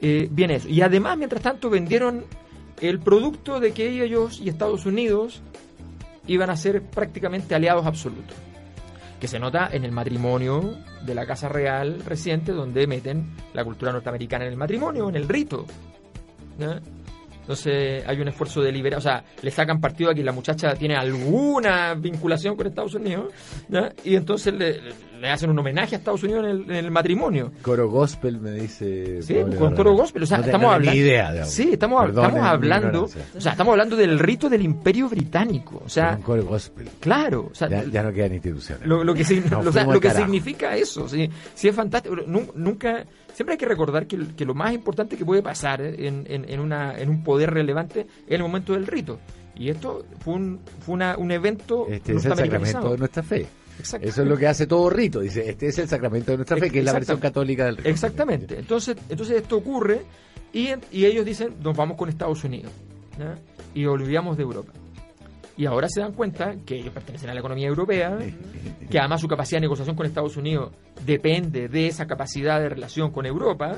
eh, 0.00 0.28
viene 0.30 0.56
eso. 0.56 0.68
Y 0.68 0.80
además, 0.80 1.18
mientras 1.18 1.42
tanto, 1.42 1.68
vendieron 1.68 2.24
el 2.80 3.00
producto 3.00 3.58
de 3.58 3.72
que 3.72 4.02
ellos 4.02 4.40
y 4.40 4.48
Estados 4.48 4.86
Unidos 4.86 5.42
iban 6.26 6.50
a 6.50 6.56
ser 6.56 6.82
prácticamente 6.82 7.54
aliados 7.54 7.84
absolutos. 7.86 8.36
Que 9.18 9.26
se 9.26 9.40
nota 9.40 9.68
en 9.72 9.84
el 9.84 9.90
matrimonio 9.90 10.76
de 11.04 11.14
la 11.14 11.26
Casa 11.26 11.48
Real 11.48 12.00
reciente, 12.04 12.52
donde 12.52 12.86
meten 12.86 13.34
la 13.52 13.64
cultura 13.64 13.90
norteamericana 13.90 14.44
en 14.44 14.52
el 14.52 14.56
matrimonio, 14.56 15.08
en 15.08 15.16
el 15.16 15.28
rito. 15.28 15.66
Entonces 17.48 18.04
hay 18.06 18.20
un 18.20 18.28
esfuerzo 18.28 18.60
deliberado, 18.60 18.98
o 18.98 19.02
sea, 19.02 19.24
le 19.40 19.50
sacan 19.50 19.80
partido 19.80 20.10
a 20.10 20.14
que 20.14 20.22
la 20.22 20.32
muchacha 20.32 20.74
tiene 20.74 20.96
alguna 20.96 21.94
vinculación 21.94 22.54
con 22.56 22.66
Estados 22.66 22.92
Unidos, 22.94 23.32
¿ya? 23.70 23.90
y 24.04 24.16
entonces 24.16 24.52
le, 24.52 24.78
le 25.18 25.30
hacen 25.30 25.48
un 25.48 25.58
homenaje 25.58 25.94
a 25.94 25.98
Estados 25.98 26.22
Unidos 26.24 26.44
en 26.44 26.50
el, 26.50 26.62
en 26.70 26.84
el 26.84 26.90
matrimonio. 26.90 27.50
Coro 27.62 27.88
gospel 27.88 28.38
me 28.38 28.50
dice. 28.50 29.22
Sí, 29.22 29.32
Pablo 29.32 29.56
con 29.58 29.74
coro 29.74 29.94
gospel. 29.94 30.24
O 30.24 30.26
sea, 30.26 30.38
No 30.38 30.44
estamos 30.44 30.66
no 30.68 30.72
hablando. 30.74 31.00
idea, 31.00 31.32
digamos. 31.32 31.52
sí, 31.54 31.70
estamos, 31.72 32.02
Perdonen 32.04 32.28
estamos 32.28 32.48
hablando. 32.50 33.04
O 33.04 33.40
sea, 33.40 33.52
estamos 33.52 33.72
hablando 33.72 33.96
del 33.96 34.18
rito 34.18 34.50
del 34.50 34.60
Imperio 34.62 35.08
Británico. 35.08 35.80
O 35.82 35.88
sea, 35.88 36.16
Con 36.16 36.22
coro 36.22 36.44
gospel. 36.44 36.86
claro. 37.00 37.48
O 37.50 37.54
sea, 37.54 37.68
Ya, 37.70 37.82
ya 37.84 38.02
no 38.02 38.12
quedan 38.12 38.34
instituciones. 38.34 38.86
lo, 38.86 39.02
lo 39.04 39.14
que, 39.14 39.24
Nos 39.50 39.66
o 39.68 39.72
sea, 39.72 39.84
lo 39.84 39.98
que 40.00 40.10
significa 40.10 40.76
eso, 40.76 41.08
sí, 41.08 41.30
sí 41.54 41.68
es 41.68 41.74
fantástico. 41.74 42.14
Nu- 42.26 42.52
Nunca, 42.54 43.06
siempre 43.38 43.52
hay 43.52 43.58
que 43.58 43.66
recordar 43.66 44.08
que, 44.08 44.18
que 44.36 44.44
lo 44.44 44.52
más 44.52 44.72
importante 44.72 45.16
que 45.16 45.24
puede 45.24 45.42
pasar 45.42 45.80
en, 45.80 46.26
en, 46.28 46.44
en 46.48 46.58
una, 46.58 46.98
en 46.98 47.08
un 47.08 47.22
poder 47.22 47.52
relevante 47.52 48.00
es 48.00 48.34
el 48.34 48.42
momento 48.42 48.72
del 48.72 48.84
rito. 48.84 49.20
Y 49.54 49.68
esto 49.68 50.04
fue 50.18 50.34
un, 50.34 50.58
fue 50.80 50.96
una, 50.96 51.16
un 51.16 51.30
evento 51.30 51.86
Este 51.88 52.16
es 52.16 52.24
el 52.24 52.34
sacramento 52.34 52.90
de 52.90 52.98
nuestra 52.98 53.22
fe. 53.22 53.46
Eso 53.78 53.96
es 54.00 54.28
lo 54.28 54.36
que 54.36 54.48
hace 54.48 54.66
todo 54.66 54.90
rito. 54.90 55.20
Dice, 55.20 55.48
este 55.48 55.68
es 55.68 55.78
el 55.78 55.88
sacramento 55.88 56.32
de 56.32 56.38
nuestra 56.38 56.56
fe, 56.56 56.68
que 56.68 56.80
es 56.80 56.84
la 56.84 56.94
versión 56.94 57.20
católica 57.20 57.66
del 57.66 57.76
rito. 57.76 57.88
Exactamente. 57.88 58.58
Entonces, 58.58 58.96
entonces 59.08 59.36
esto 59.36 59.56
ocurre 59.56 60.00
y, 60.52 60.70
y 60.90 61.04
ellos 61.04 61.24
dicen, 61.24 61.54
nos 61.62 61.76
vamos 61.76 61.96
con 61.96 62.08
Estados 62.08 62.42
Unidos. 62.42 62.72
Y 63.72 63.84
olvidamos 63.84 64.36
de 64.36 64.42
Europa. 64.42 64.72
Y 65.58 65.66
ahora 65.66 65.88
se 65.90 66.00
dan 66.00 66.12
cuenta 66.12 66.54
que 66.64 66.76
ellos 66.76 66.94
pertenecen 66.94 67.28
a 67.30 67.34
la 67.34 67.40
economía 67.40 67.66
europea, 67.66 68.16
que 68.88 68.98
además 68.98 69.20
su 69.20 69.28
capacidad 69.28 69.56
de 69.58 69.62
negociación 69.62 69.94
con 69.96 70.06
Estados 70.06 70.36
Unidos 70.36 70.70
depende 71.04 71.68
de 71.68 71.88
esa 71.88 72.06
capacidad 72.06 72.60
de 72.60 72.68
relación 72.70 73.10
con 73.10 73.26
Europa 73.26 73.76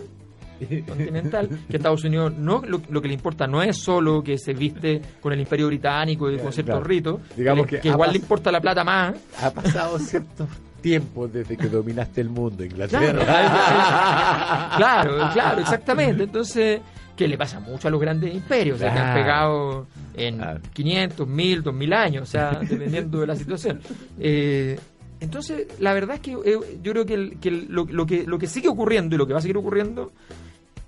continental, 0.87 1.49
que 1.71 1.79
Estados 1.79 2.05
Unidos 2.05 2.35
no 2.37 2.61
lo, 2.62 2.83
lo 2.90 3.01
que 3.01 3.09
le 3.09 3.14
importa 3.14 3.47
no 3.47 3.62
es 3.62 3.79
solo 3.79 4.23
que 4.23 4.37
se 4.37 4.53
viste 4.53 5.01
con 5.23 5.33
el 5.33 5.40
imperio 5.40 5.69
británico 5.69 6.31
y 6.31 6.37
con 6.37 6.53
ciertos 6.53 6.75
Claro. 6.75 6.85
ritos, 6.85 7.21
Digamos 7.35 7.66
que, 7.66 7.81
igual 7.83 8.12
le 8.12 8.19
importa 8.19 8.53
la 8.53 8.61
plata 8.61 8.85
más, 8.85 9.14
Ha 9.43 9.51
pasado 9.51 9.99
ciertos 9.99 10.49
tiempos 10.83 11.33
desde 11.33 11.57
que 11.57 11.66
dominaste 11.69 12.21
el 12.21 12.29
mundo, 12.29 12.62
Claro, 12.69 12.73
Inglaterra. 12.75 14.71
claro, 14.77 15.31
claro, 15.33 15.61
exactamente. 15.62 16.23
Entonces, 16.25 16.81
que 17.25 17.29
le 17.29 17.39
pasa 17.39 17.61
mucho 17.61 17.89
a 17.89 17.91
los 17.91 18.01
grandes 18.01 18.35
imperios, 18.35 18.77
o 18.77 18.79
sea, 18.79 18.93
que 18.93 18.99
han 18.99 19.15
pegado 19.15 19.87
en 20.15 20.37
Claro. 20.39 20.61
500, 20.73 21.29
1000, 21.29 21.63
2000 21.63 21.93
años, 21.93 22.23
o 22.23 22.27
sea, 22.31 22.61
dependiendo 22.69 23.21
de 23.21 23.27
la 23.27 23.37
situación. 23.37 23.81
Eh, 24.19 24.79
entonces, 25.21 25.67
la 25.81 25.93
verdad 25.93 26.17
es 26.17 26.21
que 26.23 26.33
eh, 26.33 26.79
yo 26.83 26.93
creo 26.93 27.05
que, 27.05 27.15
el- 27.15 27.39
que 27.39 27.49
el- 27.51 27.67
lo, 27.69 27.85
lo 27.85 28.07
que 28.07 28.25
lo 28.27 28.39
que 28.39 28.47
sigue 28.47 28.69
ocurriendo 28.69 29.15
y 29.15 29.19
lo 29.19 29.27
que 29.27 29.33
va 29.35 29.39
a 29.39 29.43
seguir 29.43 29.59
ocurriendo 29.59 30.13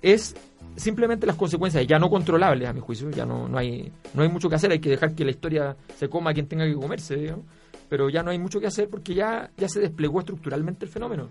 es 0.01 0.35
simplemente 0.75 1.27
las 1.27 1.35
consecuencias 1.35 1.85
ya 1.85 1.99
no 1.99 2.09
controlables 2.09 2.67
a 2.67 2.73
mi 2.73 2.79
juicio, 2.79 3.11
ya 3.11 3.25
no, 3.27 3.47
no 3.47 3.57
hay 3.59 3.91
no 4.15 4.23
hay 4.23 4.29
mucho 4.29 4.49
que 4.49 4.55
hacer, 4.55 4.71
hay 4.71 4.79
que 4.79 4.89
dejar 4.89 5.13
que 5.13 5.23
la 5.23 5.31
historia 5.31 5.75
se 5.97 6.09
coma 6.09 6.31
a 6.31 6.33
quien 6.33 6.47
tenga 6.47 6.65
que 6.65 6.73
comerse, 6.73 7.15
digamos, 7.15 7.45
pero 7.89 8.09
ya 8.09 8.23
no 8.23 8.31
hay 8.31 8.39
mucho 8.39 8.59
que 8.59 8.65
hacer 8.65 8.89
porque 8.89 9.13
ya, 9.13 9.51
ya 9.55 9.69
se 9.69 9.79
desplegó 9.79 10.19
estructuralmente 10.19 10.85
el 10.85 10.91
fenómeno. 10.91 11.29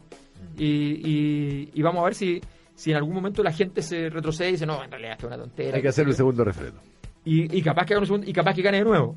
Y, 0.56 0.64
y, 0.66 1.70
y 1.74 1.82
vamos 1.82 2.02
a 2.02 2.04
ver 2.04 2.14
si, 2.14 2.40
si 2.82 2.90
en 2.90 2.96
algún 2.96 3.14
momento 3.14 3.42
la 3.44 3.52
gente 3.52 3.80
se 3.80 4.10
retrocede 4.10 4.48
y 4.48 4.52
dice, 4.52 4.66
no, 4.66 4.82
en 4.82 4.90
realidad 4.90 5.12
esto 5.12 5.26
es 5.28 5.34
una 5.34 5.42
tontera. 5.42 5.76
Hay 5.76 5.82
que 5.82 5.88
hacer 5.88 6.06
un 6.08 6.14
segundo 6.14 6.42
refrendo. 6.44 6.80
y, 7.24 7.56
y 7.56 7.62
capaz 7.62 7.86
que 7.86 7.94
haga 7.94 8.00
un 8.00 8.06
segundo- 8.06 8.28
y 8.28 8.32
capaz 8.32 8.54
que 8.54 8.62
gane 8.62 8.78
de 8.78 8.84
nuevo. 8.84 9.14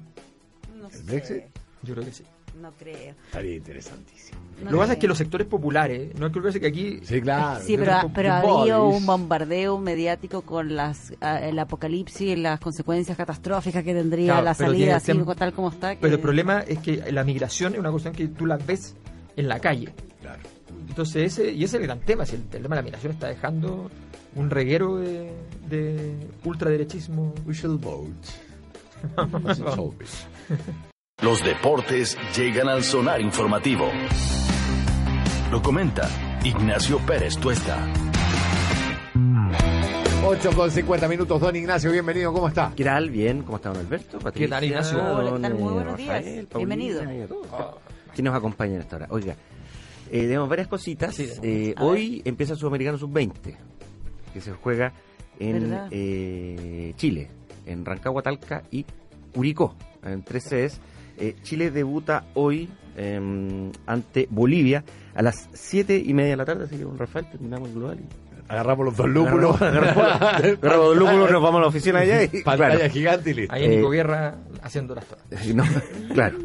No 0.80 0.88
¿El 0.88 0.94
sé, 0.94 1.04
Brexit? 1.04 1.44
Yo 1.82 1.94
creo 1.96 2.06
que 2.06 2.12
sí. 2.12 2.24
no 2.62 2.72
creo. 2.74 3.16
Estaría 3.26 3.56
interesantísimo. 3.56 4.40
No 4.64 4.66
Lo 4.66 4.78
que 4.78 4.78
pasa 4.78 4.94
es 4.94 5.00
que 5.00 5.08
los 5.08 5.18
sectores 5.18 5.48
populares, 5.48 6.14
no 6.20 6.28
es 6.28 6.32
que 6.32 6.38
olvidarse 6.40 6.60
que 6.62 6.68
aquí 6.68 7.00
Sí, 7.04 7.20
claro. 7.22 7.60
Sí, 7.66 7.76
pero, 7.78 8.10
pero 8.14 8.32
ha 8.34 8.38
habido 8.62 8.88
un 8.88 9.04
bombardeo 9.06 9.80
mediático 9.80 10.44
con 10.44 10.76
las 10.76 11.14
ah, 11.22 11.40
el 11.40 11.58
apocalipsis 11.60 12.22
y 12.22 12.36
las 12.36 12.60
consecuencias 12.60 13.18
catastróficas 13.18 13.84
que 13.84 13.94
tendría 13.96 14.28
Claro, 14.34 14.46
la 14.46 14.54
salida 14.54 15.00
tiene 15.00 15.24
así 15.24 15.36
tal 15.38 15.54
como 15.54 15.70
está. 15.70 15.96
que- 15.96 16.02
Pero 16.02 16.16
el 16.16 16.22
problema 16.22 16.62
es 16.62 16.80
que 16.80 17.12
la 17.12 17.24
migración 17.24 17.74
es 17.74 17.80
una 17.80 17.90
cuestión 17.92 18.14
que 18.14 18.28
tú 18.28 18.46
la 18.46 18.58
ves 18.58 18.96
en 19.36 19.48
la 19.48 19.60
calle. 19.60 19.90
Claro. 20.22 20.40
Entonces, 20.96 21.38
ese, 21.38 21.52
y 21.52 21.66
ese 21.66 21.76
es 21.76 21.82
el 21.82 21.88
gran 21.88 22.00
tema. 22.00 22.26
Si 22.26 22.38
el, 22.38 22.44
el 22.44 22.48
tema 22.48 22.70
de 22.70 22.82
la 22.82 22.82
migración 22.84 23.12
está 23.12 23.28
dejando 23.28 23.92
un 24.36 24.50
reguero 24.50 24.96
de, 24.96 25.30
de 25.68 26.16
ultraderechismo. 26.46 27.34
We 27.46 27.54
shall 27.54 27.78
vote. 27.78 28.14
Los 31.22 31.44
deportes 31.44 32.18
llegan 32.38 32.70
al 32.70 32.82
sonar 32.82 33.20
informativo. 33.20 33.90
Lo 35.52 35.62
comenta 35.62 36.10
Ignacio 36.46 37.00
Pérez 37.00 37.38
Tuesta. 37.40 37.78
8 40.24 40.52
con 40.56 40.72
50 40.72 41.10
minutos, 41.10 41.42
don 41.42 41.56
Ignacio, 41.58 41.92
bienvenido, 41.92 42.32
¿cómo 42.32 42.48
está? 42.48 42.72
¿Qué 42.74 42.86
tal? 42.86 43.10
Bien, 43.10 43.44
¿cómo 43.44 43.58
está 43.58 43.70
don 43.74 43.80
Alberto? 43.80 44.18
Patricia, 44.18 44.50
tal, 44.56 44.64
Ignacio? 44.64 45.04
Hola, 45.04 45.34
¿qué 45.36 45.40
tal? 45.42 45.54
Muy 45.56 45.74
buenos 45.74 45.98
días. 45.98 46.16
Rafael, 46.16 46.48
Bienvenido. 46.56 47.04
Paulina. 47.04 47.28
¿Quién 48.16 48.26
nos 48.26 48.34
acompaña 48.36 48.76
en 48.76 48.80
esta 48.80 48.96
hora? 48.96 49.08
Oiga, 49.10 49.36
eh, 50.12 50.22
tenemos 50.22 50.48
varias 50.50 50.68
cositas. 50.68 51.16
Sí. 51.16 51.28
Eh, 51.44 51.74
ver. 51.76 51.76
hoy 51.80 52.22
empieza 52.26 52.54
el 52.54 52.60
Sudamericano 52.60 52.98
Sub-20, 52.98 53.56
que 54.34 54.42
se 54.42 54.52
juega 54.54 54.94
en 55.40 55.78
eh, 55.92 56.94
Chile, 56.98 57.30
en 57.66 57.84
Rancagua, 57.86 58.22
Talca 58.22 58.64
y 58.72 58.86
Curicó, 59.34 59.76
en 60.04 60.24
tres 60.24 60.44
sedes. 60.44 60.80
Eh, 61.18 61.36
Chile 61.44 61.72
debuta 61.72 62.26
hoy 62.34 62.70
em, 62.98 63.72
ante 63.86 64.28
Bolivia 64.30 64.84
a 65.14 65.22
las 65.22 65.50
siete 65.54 65.98
y 65.98 66.14
media 66.14 66.32
de 66.32 66.38
la 66.38 66.46
tarde, 66.46 66.66
así 66.66 66.78
que 66.78 66.84
con 66.84 66.98
Rafael 66.98 67.30
terminamos 67.30 67.70
el 67.70 67.76
global. 67.76 68.00
y- 68.00 68.26
Agarramos 68.48 68.86
los 68.86 68.98
dos 68.98 69.10
lúpulos. 69.10 69.60
Agarramos 69.60 70.04
agarramos 70.22 70.62
los 70.90 70.98
lúpulos, 70.98 71.32
nos 71.32 71.42
vamos 71.42 71.58
a 71.60 71.62
la 71.62 71.68
oficina 71.68 72.00
allá 72.02 72.22
y 72.24 72.44
Pantalla 72.44 72.76
claro. 72.76 72.94
gigante 72.94 73.32
y 73.32 73.34
listo. 73.34 73.54
Ahí 73.56 73.68
Nico 73.68 73.92
Eh, 73.92 73.98
Guerra 73.98 74.36
haciendo 74.62 74.94
las 74.94 75.06
todas. 75.06 75.24
No, 75.56 75.64
claro. 76.14 76.38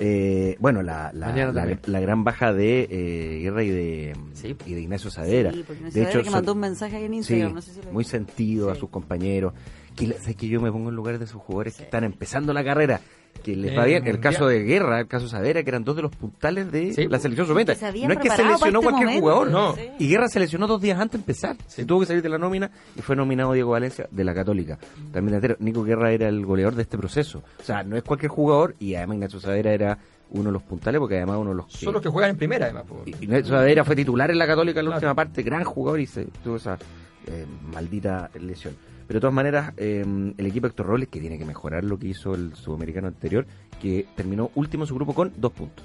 Eh, 0.00 0.56
bueno, 0.60 0.82
la, 0.82 1.10
la, 1.12 2.00
gran 2.00 2.22
baja 2.24 2.52
de 2.52 2.86
eh, 2.90 3.38
Guerra 3.42 3.64
y 3.64 3.70
de, 3.70 4.16
Sí. 4.34 4.56
y 4.64 4.74
de 4.74 4.80
Ignacio 4.82 5.10
Sadera. 5.10 5.52
Sí, 5.52 5.64
de 5.92 6.02
hecho, 6.04 6.18
que 6.20 6.24
son- 6.26 6.32
mandó 6.34 6.52
un 6.52 6.60
mensaje 6.60 6.96
ahí 6.96 7.04
en 7.06 7.14
Instagram, 7.14 7.48
sí, 7.48 7.54
no 7.54 7.60
sé 7.62 7.72
si 7.74 7.82
lo 7.82 7.92
muy 7.92 8.04
sentido 8.04 8.70
a 8.70 8.76
sus 8.76 8.90
compañeros. 8.90 9.52
Que, 9.96 10.14
que 10.36 10.46
yo 10.48 10.60
me 10.60 10.70
pongo 10.70 10.90
en 10.90 10.94
lugar 10.94 11.18
de 11.18 11.26
sus 11.26 11.42
jugadores 11.42 11.74
que 11.74 11.82
están 11.82 12.04
empezando 12.04 12.52
la 12.52 12.62
carrera, 12.62 13.00
que 13.38 13.56
les 13.56 13.76
va 13.76 13.84
Eh, 13.84 13.88
bien. 13.90 14.06
El 14.06 14.20
caso 14.20 14.46
de 14.46 14.62
Guerra, 14.62 15.00
el 15.00 15.06
caso 15.06 15.24
de 15.24 15.30
Sadera, 15.30 15.62
que 15.62 15.70
eran 15.70 15.84
dos 15.84 15.96
de 15.96 16.02
los 16.02 16.14
puntales 16.14 16.70
de 16.72 16.92
Sí, 16.92 17.06
la 17.08 17.18
selección 17.18 17.46
sub-20. 17.46 17.66
que 17.66 17.74
se 17.74 17.86
habían 17.86 18.08
No 18.08 18.14
es 18.14 18.20
que 18.20 18.30
se 18.30 18.44
lesionó 18.44 18.54
este 18.80 18.90
cualquier 18.90 19.06
momento, 19.06 19.20
jugador, 19.20 19.50
no. 19.50 19.74
sí. 19.74 19.82
y 19.98 20.08
Guerra 20.08 20.28
se 20.28 20.40
lesionó 20.40 20.66
dos 20.66 20.80
días 20.80 20.98
antes 21.00 21.12
de 21.12 21.22
empezar. 21.22 21.56
Se 21.66 21.84
tuvo 21.84 22.00
que 22.00 22.06
salir 22.06 22.22
de 22.22 22.28
la 22.28 22.38
nómina 22.38 22.70
y 22.96 23.02
fue 23.02 23.16
nominado 23.16 23.52
Diego 23.52 23.70
Valencia 23.70 24.06
de 24.10 24.24
la 24.24 24.34
Católica. 24.34 24.78
También. 25.12 25.56
Nico 25.60 25.82
Guerra 25.84 26.12
era 26.12 26.28
el 26.28 26.44
goleador 26.44 26.74
de 26.74 26.82
este 26.82 26.98
proceso. 26.98 27.42
O 27.60 27.62
sea, 27.62 27.82
no 27.82 27.96
es 27.96 28.02
cualquier 28.02 28.30
jugador 28.30 28.74
y 28.78 28.94
además 28.94 29.16
Ignacio 29.16 29.40
Sadera 29.40 29.72
era 29.72 29.98
uno 30.30 30.44
de 30.44 30.52
los 30.52 30.62
puntales 30.62 30.98
porque 31.00 31.16
además 31.16 31.38
uno 31.38 31.50
de 31.50 31.56
los 31.56 31.66
que... 31.66 31.84
Son 31.84 31.92
los 31.94 32.02
que 32.02 32.08
juegan 32.10 32.30
en 32.32 32.36
primera, 32.36 32.66
además. 32.66 32.84
po. 32.86 33.02
Y- 33.06 33.10
Ignacio 33.24 33.46
Sadera 33.46 33.84
fue 33.84 33.96
titular 33.96 34.30
en 34.30 34.38
la 34.38 34.46
Católica 34.46 34.80
en 34.80 34.86
la 34.86 34.90
Claro. 34.90 34.98
última 34.98 35.14
parte, 35.14 35.42
gran 35.42 35.64
jugador 35.64 36.00
y 36.00 36.06
se 36.06 36.24
tuvo 36.44 36.56
esa 36.56 36.78
eh, 37.26 37.46
maldita 37.72 38.30
lesión. 38.40 38.74
Pero 39.08 39.18
de 39.18 39.20
todas 39.22 39.34
maneras, 39.34 39.72
eh, 39.78 40.04
el 40.36 40.46
equipo 40.46 40.66
Héctor 40.66 40.86
Robles, 40.86 41.08
que 41.08 41.18
tiene 41.18 41.38
que 41.38 41.46
mejorar 41.46 41.82
lo 41.82 41.98
que 41.98 42.08
hizo 42.08 42.34
el 42.34 42.54
sudamericano 42.54 43.08
anterior, 43.08 43.46
que 43.80 44.06
terminó 44.14 44.50
último 44.54 44.84
en 44.84 44.88
su 44.88 44.94
grupo 44.94 45.14
con 45.14 45.32
dos 45.34 45.50
puntos. 45.52 45.84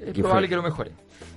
Es 0.00 0.12
¿Qué 0.12 0.22
probable 0.22 0.48
fue? 0.48 0.48
que 0.48 0.56
lo 0.56 0.62
mejore. 0.64 0.90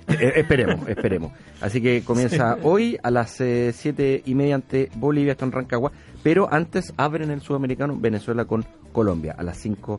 Eh, 0.08 0.32
esperemos, 0.34 0.88
esperemos. 0.88 1.32
Así 1.60 1.80
que 1.80 2.02
comienza 2.02 2.58
hoy 2.64 2.98
a 3.00 3.12
las 3.12 3.40
eh, 3.40 3.72
siete 3.72 4.20
y 4.26 4.34
media 4.34 4.56
ante 4.56 4.90
Bolivia, 4.96 5.32
está 5.32 5.44
en 5.44 5.52
Rancagua. 5.52 5.92
Pero 6.24 6.52
antes 6.52 6.92
abren 6.96 7.30
el 7.30 7.40
sudamericano 7.40 7.96
Venezuela 7.96 8.44
con 8.44 8.64
Colombia 8.92 9.36
a 9.38 9.44
las 9.44 9.64
5.10. 9.64 9.98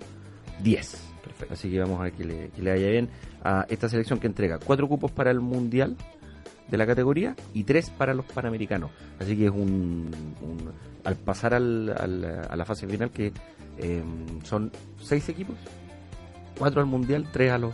Perfecto. 1.24 1.54
Así 1.54 1.72
que 1.72 1.80
vamos 1.80 2.02
a 2.02 2.04
ver 2.04 2.12
que 2.12 2.26
le, 2.26 2.50
que 2.50 2.62
le 2.62 2.72
vaya 2.72 2.90
bien 2.90 3.10
a 3.46 3.66
esta 3.70 3.88
selección 3.88 4.20
que 4.20 4.28
entrega 4.28 4.60
cuatro 4.60 4.90
cupos 4.90 5.12
para 5.12 5.32
el 5.32 5.40
Mundial 5.40 5.96
de 6.70 6.78
la 6.78 6.86
categoría 6.86 7.36
y 7.54 7.64
tres 7.64 7.90
para 7.90 8.14
los 8.14 8.26
panamericanos. 8.26 8.92
Así 9.20 9.36
que 9.38 9.46
es 9.46 9.52
un, 9.52 10.12
un- 10.42 10.72
al 11.04 11.16
pasar 11.16 11.54
al, 11.54 11.90
al- 11.98 12.48
a 12.50 12.56
la 12.56 12.66
fase 12.66 12.86
final 12.88 13.10
que 13.12 13.32
eh, 13.78 14.04
son 14.44 14.72
seis 15.02 15.28
equipos, 15.30 15.56
cuatro 16.58 16.82
al 16.82 16.88
mundial, 16.88 17.28
tres 17.32 17.52
a 17.52 17.58
los 17.58 17.74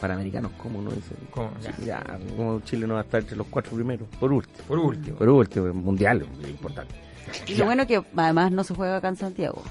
panamericanos. 0.00 0.52
¿Cómo 0.58 0.80
no 0.82 0.90
dice? 0.90 1.14
¿Cómo? 1.30 1.50
Ya. 1.62 1.74
Ya, 1.84 2.18
como 2.36 2.60
Chile 2.60 2.86
no 2.86 2.94
va 2.94 3.00
a 3.00 3.04
estar 3.04 3.20
entre 3.20 3.36
los 3.36 3.46
cuatro 3.48 3.72
primeros, 3.72 4.08
por 4.18 4.32
último. 4.32 4.58
Por 4.66 4.78
último. 4.78 5.16
Por 5.18 5.28
último, 5.28 5.74
mundial, 5.74 6.26
es 6.42 6.48
importante. 6.50 6.94
Y 7.46 7.54
lo 7.54 7.64
bueno 7.64 7.86
que 7.86 8.02
además 8.16 8.52
no 8.52 8.64
se 8.64 8.74
juega 8.74 8.98
acá 8.98 9.08
en 9.08 9.16
Santiago. 9.16 9.62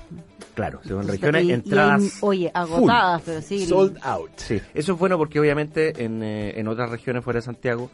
Claro, 0.55 0.81
son 0.87 1.07
regiones, 1.07 1.43
Y- 1.43 1.47
y 1.47 1.49
hay, 1.49 1.53
entradas. 1.55 2.17
oye, 2.21 2.51
agotadas, 2.53 3.21
pero 3.25 3.41
sí. 3.41 3.65
Sold 3.65 3.97
out. 4.03 4.29
Sí, 4.37 4.59
eso 4.73 4.93
es 4.93 4.99
bueno 4.99 5.17
porque 5.17 5.39
obviamente 5.39 6.03
en, 6.03 6.21
eh, 6.23 6.59
en 6.59 6.67
otras 6.67 6.89
regiones 6.91 7.23
fuera 7.23 7.37
de 7.39 7.41
Santiago 7.45 7.89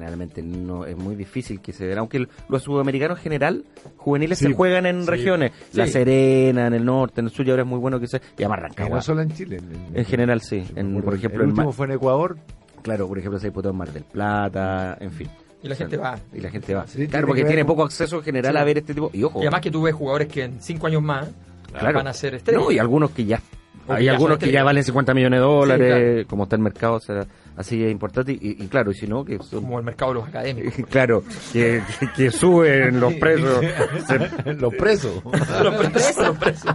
generalmente 0.00 0.42
no 0.42 0.86
es 0.86 0.96
muy 0.96 1.14
difícil 1.14 1.60
que 1.60 1.72
se 1.72 1.86
vea, 1.86 1.98
aunque 1.98 2.26
los 2.48 2.62
sudamericanos 2.62 3.18
en 3.18 3.22
general 3.22 3.64
juveniles 3.96 4.38
Sí, 4.38 4.46
se 4.46 4.52
juegan 4.54 4.86
en 4.86 5.02
sí, 5.04 5.10
regiones, 5.10 5.52
La. 5.74 5.86
Serena, 5.86 6.66
en 6.66 6.74
el 6.74 6.84
norte, 6.84 7.20
en 7.20 7.26
el 7.26 7.32
sur, 7.32 7.46
y 7.46 7.50
ahora 7.50 7.62
es 7.62 7.68
muy 7.68 7.78
bueno 7.78 8.00
que 8.00 8.06
se 8.06 8.16
y 8.38 8.42
además 8.42 8.58
Que 8.58 8.62
Rancagua. 8.68 8.96
no 8.96 9.02
solo 9.02 9.20
en 9.22 9.30
Chile. 9.32 9.56
En, 9.58 9.98
En 9.98 10.04
general 10.04 10.40
sí, 10.40 10.64
en, 10.74 11.02
por 11.02 11.14
ejemplo 11.14 11.40
el 11.42 11.50
en 11.50 11.50
último 11.50 11.72
fue 11.72 11.86
en 11.86 11.92
Ecuador. 11.92 12.38
claro, 12.82 13.06
por 13.08 13.18
ejemplo 13.18 13.38
se 13.38 13.48
disputó 13.48 13.70
en 13.70 13.76
Mar 13.76 13.92
del 13.92 14.04
Plata, 14.04 14.96
en 15.00 15.12
fin. 15.12 15.28
Y 15.62 15.68
la 15.68 15.74
gente 15.76 15.96
va. 15.98 16.18
Y 16.32 16.40
la 16.40 16.50
gente 16.50 16.74
va. 16.74 16.84
Claro, 16.84 17.08
que 17.10 17.26
porque 17.26 17.44
tiene 17.44 17.66
poco 17.66 17.84
acceso 17.84 18.16
en 18.16 18.22
general 18.22 18.54
Sí. 18.54 18.58
a 18.58 18.64
ver 18.64 18.78
este 18.78 18.94
tipo 18.94 19.10
y 19.12 19.22
ojo. 19.24 19.38
Y 19.40 19.42
además 19.42 19.60
que 19.60 19.70
tú 19.70 19.82
ves 19.82 19.94
jugadores 19.94 20.28
que 20.28 20.44
en 20.44 20.60
cinco 20.62 20.86
años 20.86 21.02
más 21.02 21.28
claro. 21.70 21.98
van 21.98 22.06
a 22.08 22.14
ser 22.14 22.34
estrellas. 22.34 22.62
No, 22.62 22.72
y 22.72 22.78
algunos 22.78 23.10
que 23.10 23.26
ya 23.26 23.40
hay 23.90 24.08
algunos 24.08 24.38
que 24.38 24.50
ya 24.50 24.62
valen 24.64 24.84
50 24.84 25.14
millones 25.14 25.38
de 25.40 25.44
dólares, 25.44 25.86
Sí, 25.94 26.00
claro. 26.14 26.28
como 26.28 26.42
está 26.44 26.56
el 26.56 26.62
mercado, 26.62 26.94
o 26.94 27.00
sea, 27.00 27.26
así 27.56 27.82
es 27.84 27.90
importante 27.90 28.32
y, 28.32 28.38
y 28.62 28.66
claro, 28.68 28.90
y 28.90 28.94
si 28.94 29.06
no 29.06 29.24
que 29.24 29.38
son 29.38 29.62
Como 29.62 29.78
el 29.78 29.84
mercado 29.84 30.12
de 30.12 30.20
los 30.20 30.28
académicos. 30.28 30.74
Claro, 30.90 31.22
que, 31.52 31.82
que, 32.00 32.12
que 32.16 32.30
suben 32.30 33.00
los 33.00 33.14
precios. 33.14 33.60
Se, 34.06 34.18
Los 34.60 34.74
presos. 34.74 35.22
los 35.24 35.74
presos, 35.90 36.26
los 36.26 36.36
presos. 36.38 36.74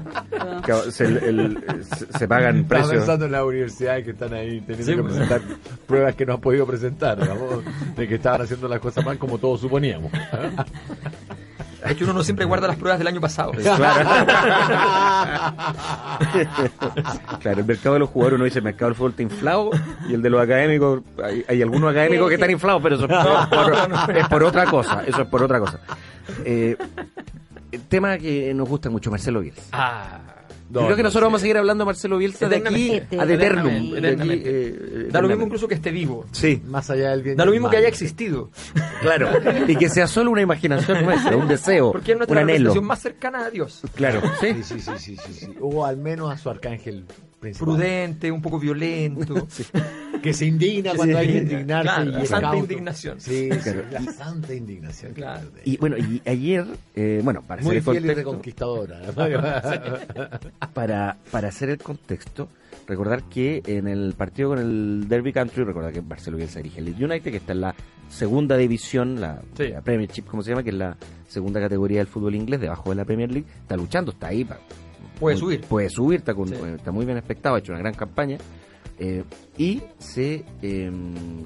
que 0.65 0.91
se, 0.91 1.05
el- 1.05 1.17
el- 1.17 1.83
se- 1.83 2.17
se 2.17 2.27
pagan 2.27 2.57
Estaba 2.61 2.67
precios. 2.81 2.91
pensando 2.97 3.25
en 3.25 3.31
las 3.31 3.43
universidades 3.43 4.05
que 4.05 4.11
están 4.11 4.33
ahí 4.33 4.61
teniendo 4.61 4.85
Sí, 4.85 4.95
que 4.95 5.01
pues. 5.01 5.13
presentar 5.15 5.41
pruebas 5.87 6.15
que 6.15 6.25
no 6.25 6.33
han 6.33 6.41
podido 6.41 6.65
presentar, 6.65 7.17
de 7.95 8.07
que 8.07 8.15
estaban 8.15 8.41
haciendo 8.41 8.67
las 8.67 8.79
cosas 8.79 9.05
mal 9.05 9.17
como 9.17 9.37
todos 9.37 9.61
suponíamos. 9.61 10.11
Es 11.85 11.95
que 11.95 12.03
uno 12.03 12.13
no 12.13 12.23
siempre 12.23 12.45
guarda 12.45 12.67
las 12.67 12.77
pruebas 12.77 12.99
del 12.99 13.07
año 13.07 13.21
pasado. 13.21 13.51
Claro, 17.41 17.59
el 17.59 17.65
mercado 17.65 17.93
de 17.93 17.99
los 17.99 18.09
jugadores, 18.09 18.35
uno 18.37 18.45
dice 18.45 18.59
el 18.59 18.63
mercado 18.63 18.89
del 18.89 18.95
fútbol 18.95 19.11
está 19.11 19.23
inflado 19.23 19.69
y 20.09 20.13
el 20.13 20.21
de 20.21 20.29
los 20.29 20.41
académicos, 20.41 21.01
hay, 21.23 21.45
hay 21.47 21.61
algunos 21.61 21.91
académicos 21.91 22.27
que 22.29 22.35
están 22.35 22.49
inflados, 22.49 22.81
pero 22.81 22.95
eso 22.95 23.05
es 23.05 23.11
por, 23.47 24.15
es 24.17 24.27
por 24.27 24.43
otra 24.43 24.65
cosa. 24.65 25.03
Eso 25.05 25.21
es 25.21 25.27
por 25.27 25.43
otra 25.43 25.59
cosa. 25.59 25.79
Eh, 26.43 26.75
tema 27.87 28.17
que 28.17 28.53
nos 28.53 28.67
gusta 28.67 28.89
mucho, 28.89 29.11
Marcelo 29.11 29.41
Bielsa. 29.41 29.61
Ah. 29.71 30.34
Yo 30.81 30.85
creo 30.87 30.97
que 30.97 31.03
nosotros 31.03 31.27
vamos 31.27 31.39
a 31.39 31.43
seguir 31.43 31.57
hablando 31.57 31.83
de 31.83 31.85
Marcelo 31.87 32.17
Bielsa 32.17 32.47
de 32.49 32.57
aquí 32.57 33.01
ad 33.17 33.29
eternum. 33.29 33.93
Eh, 33.95 35.07
Da 35.11 35.21
lo 35.21 35.27
mismo 35.29 35.43
incluso 35.45 35.67
que 35.67 35.75
esté 35.75 35.91
vivo. 35.91 36.25
Sí, 36.31 36.61
Más 36.67 36.89
allá 36.89 37.11
del 37.11 37.23
bien. 37.23 37.37
Da 37.37 37.45
lo 37.45 37.51
mismo 37.51 37.69
que 37.69 37.77
haya 37.77 37.87
existido. 37.87 38.49
claro. 39.01 39.29
Y 39.67 39.75
que 39.75 39.89
sea 39.89 40.07
solo 40.07 40.31
una 40.31 40.41
imaginación 40.41 41.03
nuestra, 41.05 41.35
un 41.37 41.47
deseo, 41.47 41.91
Porque 41.91 42.11
es 42.11 42.15
un 42.15 42.19
nuestra 42.19 42.41
anhelo. 42.41 42.53
representación 42.73 42.85
más 42.85 42.99
cercana 43.01 43.45
a 43.45 43.49
Dios. 43.49 43.81
Claro, 43.95 44.21
sí. 44.39 44.53
Sí, 44.55 44.63
sí, 44.63 44.79
sí, 44.79 44.91
sí, 44.97 45.17
sí, 45.25 45.33
sí. 45.33 45.55
O 45.61 45.85
al 45.85 45.97
menos 45.97 46.31
a 46.31 46.37
su 46.37 46.49
arcángel 46.49 47.05
principal. 47.39 47.65
Prudente, 47.67 48.31
un 48.31 48.41
poco 48.41 48.59
violento. 48.59 49.47
Que 50.25 50.33
se 50.33 50.45
indigna 50.45 50.93
cuando 50.95 51.17
hay 51.17 51.27
que 51.27 51.37
indignarse. 51.37 51.83
Claro, 51.83 52.09
y 52.09 52.13
la 52.13 52.25
santa 52.25 52.41
cauto. 52.49 52.57
indignación. 52.63 53.21
Sí, 53.21 53.49
sí, 53.51 53.59
Claro. 53.59 53.83
la 53.91 54.01
santa 54.11 54.53
indignación. 54.53 55.13
Claro. 55.13 55.49
Y 55.63 55.77
bueno, 55.77 55.97
y 55.97 56.21
ayer, 56.27 56.65
eh, 56.95 57.21
bueno, 57.23 57.41
para 57.47 57.61
Muy 57.61 57.77
hacer 57.77 57.95
el 57.95 58.01
fiel 58.01 58.19
y 58.19 58.23
contexto, 58.23 58.85
reconquistadora. 58.85 60.39
para, 60.73 61.17
para 61.31 61.47
hacer 61.47 61.69
el 61.69 61.77
contexto, 61.77 62.49
recordar 62.87 63.23
que 63.23 63.61
en 63.65 63.87
el 63.87 64.13
partido 64.17 64.49
con 64.49 64.59
el 64.59 65.05
Derby 65.07 65.31
Country, 65.33 65.63
recordar 65.63 65.93
que 65.93 66.01
Barcelona 66.01 66.37
Bielsa 66.39 66.59
dirige 66.59 66.79
el 66.81 66.89
United, 66.89 67.31
que 67.31 67.37
está 67.37 67.53
en 67.53 67.61
la 67.61 67.75
segunda 68.09 68.57
división, 68.57 69.19
la, 69.21 69.41
Sí. 69.57 69.69
la 69.69 69.81
Premiership, 69.81 70.23
como 70.23 70.43
se 70.43 70.51
llama, 70.51 70.63
que 70.63 70.69
es 70.69 70.75
la 70.75 70.97
segunda 71.27 71.59
categoría 71.59 71.99
del 71.99 72.07
fútbol 72.07 72.35
inglés, 72.35 72.59
debajo 72.61 72.89
de 72.89 72.95
la 72.95 73.05
Premier 73.05 73.31
League, 73.31 73.47
está 73.61 73.75
luchando, 73.77 74.11
está 74.11 74.27
ahí. 74.27 74.43
pa- 74.43 74.59
Puede 75.19 75.35
muy- 75.35 75.39
subir. 75.41 75.61
Puede 75.61 75.89
subir, 75.89 76.19
está, 76.19 76.33
con- 76.33 76.49
Sí. 76.49 76.55
está 76.75 76.91
muy 76.91 77.05
bien 77.05 77.17
expectado, 77.17 77.55
ha 77.55 77.59
hecho 77.59 77.71
una 77.71 77.79
gran 77.79 77.93
campaña. 77.93 78.37
Eh, 78.99 79.23
y 79.57 79.81
se 79.99 80.43
eh, 80.61 80.91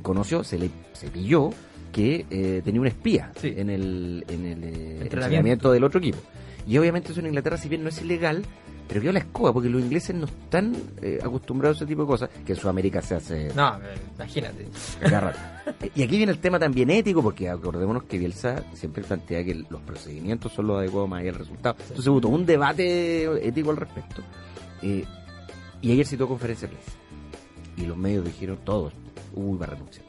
conoció, 0.01 0.43
se 0.43 0.57
le 0.59 0.69
se 0.93 1.09
pilló 1.09 1.49
que 1.91 2.25
eh, 2.29 2.61
tenía 2.63 2.81
un 2.81 2.87
espía 2.87 3.31
Sí. 3.39 3.53
en 3.57 3.69
el, 3.69 4.23
en 4.27 4.45
el 4.45 4.63
eh, 4.63 4.67
Entrenamiento. 4.67 5.03
entrenamiento 5.03 5.71
del 5.71 5.83
otro 5.83 5.99
equipo. 5.99 6.17
Y 6.67 6.77
obviamente 6.77 7.11
eso 7.11 7.19
en 7.21 7.27
Inglaterra, 7.27 7.57
si 7.57 7.67
bien 7.69 7.81
no 7.83 7.89
es 7.89 7.99
ilegal, 8.01 8.43
pero 8.87 9.01
quedó 9.01 9.11
la 9.11 9.19
escoba, 9.19 9.53
porque 9.53 9.69
los 9.69 9.81
ingleses 9.81 10.15
no 10.15 10.25
están 10.25 10.75
eh, 11.01 11.19
acostumbrados 11.23 11.77
a 11.77 11.83
ese 11.83 11.87
tipo 11.87 12.01
de 12.03 12.07
cosas, 12.07 12.29
que 12.45 12.53
en 12.53 12.59
Sudamérica 12.59 13.01
se 13.01 13.15
hace 13.15 13.51
No, 13.55 13.75
eh, 13.77 13.95
imagínate. 14.15 14.67
Y 15.95 16.03
aquí 16.03 16.17
viene 16.17 16.31
el 16.31 16.39
tema 16.39 16.59
también 16.59 16.89
ético, 16.89 17.21
porque 17.23 17.49
acordémonos 17.49 18.03
que 18.03 18.17
Bielsa 18.17 18.63
siempre 18.73 19.03
plantea 19.03 19.43
que 19.43 19.55
los 19.69 19.81
procedimientos 19.81 20.51
son 20.53 20.67
los 20.67 20.77
adecuados 20.79 21.09
más 21.09 21.19
allá 21.21 21.31
del 21.31 21.39
resultado. 21.39 21.75
Entonces 21.79 22.07
hubo 22.07 22.21
todo 22.21 22.31
un 22.33 22.45
debate 22.45 23.47
ético 23.47 23.69
al 23.71 23.77
respecto. 23.77 24.21
Eh, 24.81 25.05
y 25.81 25.91
ayer 25.91 26.05
citó 26.05 26.27
conferencia 26.27 26.67
de 26.67 26.75
prensa. 26.75 26.91
Y 27.79 27.85
los 27.85 27.97
medios 27.97 28.25
dijeron 28.25 28.57
todos, 28.63 28.93
uy, 29.33 29.57
va 29.57 29.65
a 29.65 29.69
renunciar. 29.69 30.05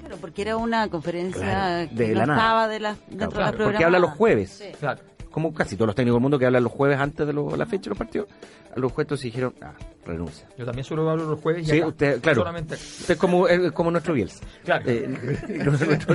Claro, 0.00 0.16
porque 0.20 0.42
era 0.42 0.56
una 0.56 0.88
conferencia 0.88 1.40
Claro, 1.40 1.88
que 1.90 1.94
de 1.94 2.08
no 2.08 2.14
la 2.20 2.26
nada. 2.26 2.38
estaba 2.38 2.68
de 2.68 2.80
la, 2.80 2.96
dentro 3.08 3.30
Claro, 3.30 3.52
de 3.58 3.58
la 3.64 3.70
porque 3.70 3.84
habla 3.84 3.98
los 3.98 4.10
jueves. 4.10 4.50
Sí. 4.50 4.64
Claro. 4.78 5.00
Como 5.30 5.54
casi 5.54 5.76
todos 5.76 5.86
los 5.86 5.96
técnicos 5.96 6.16
del 6.16 6.22
mundo 6.22 6.38
que 6.38 6.44
hablan 6.46 6.62
los 6.64 6.72
jueves 6.72 6.98
antes 6.98 7.26
de 7.26 7.32
lo- 7.32 7.56
la 7.56 7.64
fecha 7.64 7.84
de 7.84 7.88
los 7.90 7.98
partidos, 7.98 8.28
a 8.76 8.78
los 8.78 8.92
jueces 8.92 9.20
dijeron, 9.22 9.54
ah, 9.62 9.72
renuncia. 10.04 10.46
Yo 10.58 10.66
también 10.66 10.84
solo 10.84 11.08
hablo 11.08 11.24
los 11.24 11.40
jueves 11.40 11.66
y 11.66 11.70
Sí, 11.70 11.78
acá. 11.78 11.86
usted, 11.86 12.20
claro. 12.20 12.40
Solamente. 12.42 12.74
Usted 12.74 13.14
es 13.14 13.18
como, 13.20 13.48
es 13.48 13.72
como 13.72 13.90
nuestro 13.90 14.12
Bielsa. 14.12 14.44
Claro. 14.64 14.84
Eh, 14.90 15.08
nuestro 15.64 16.14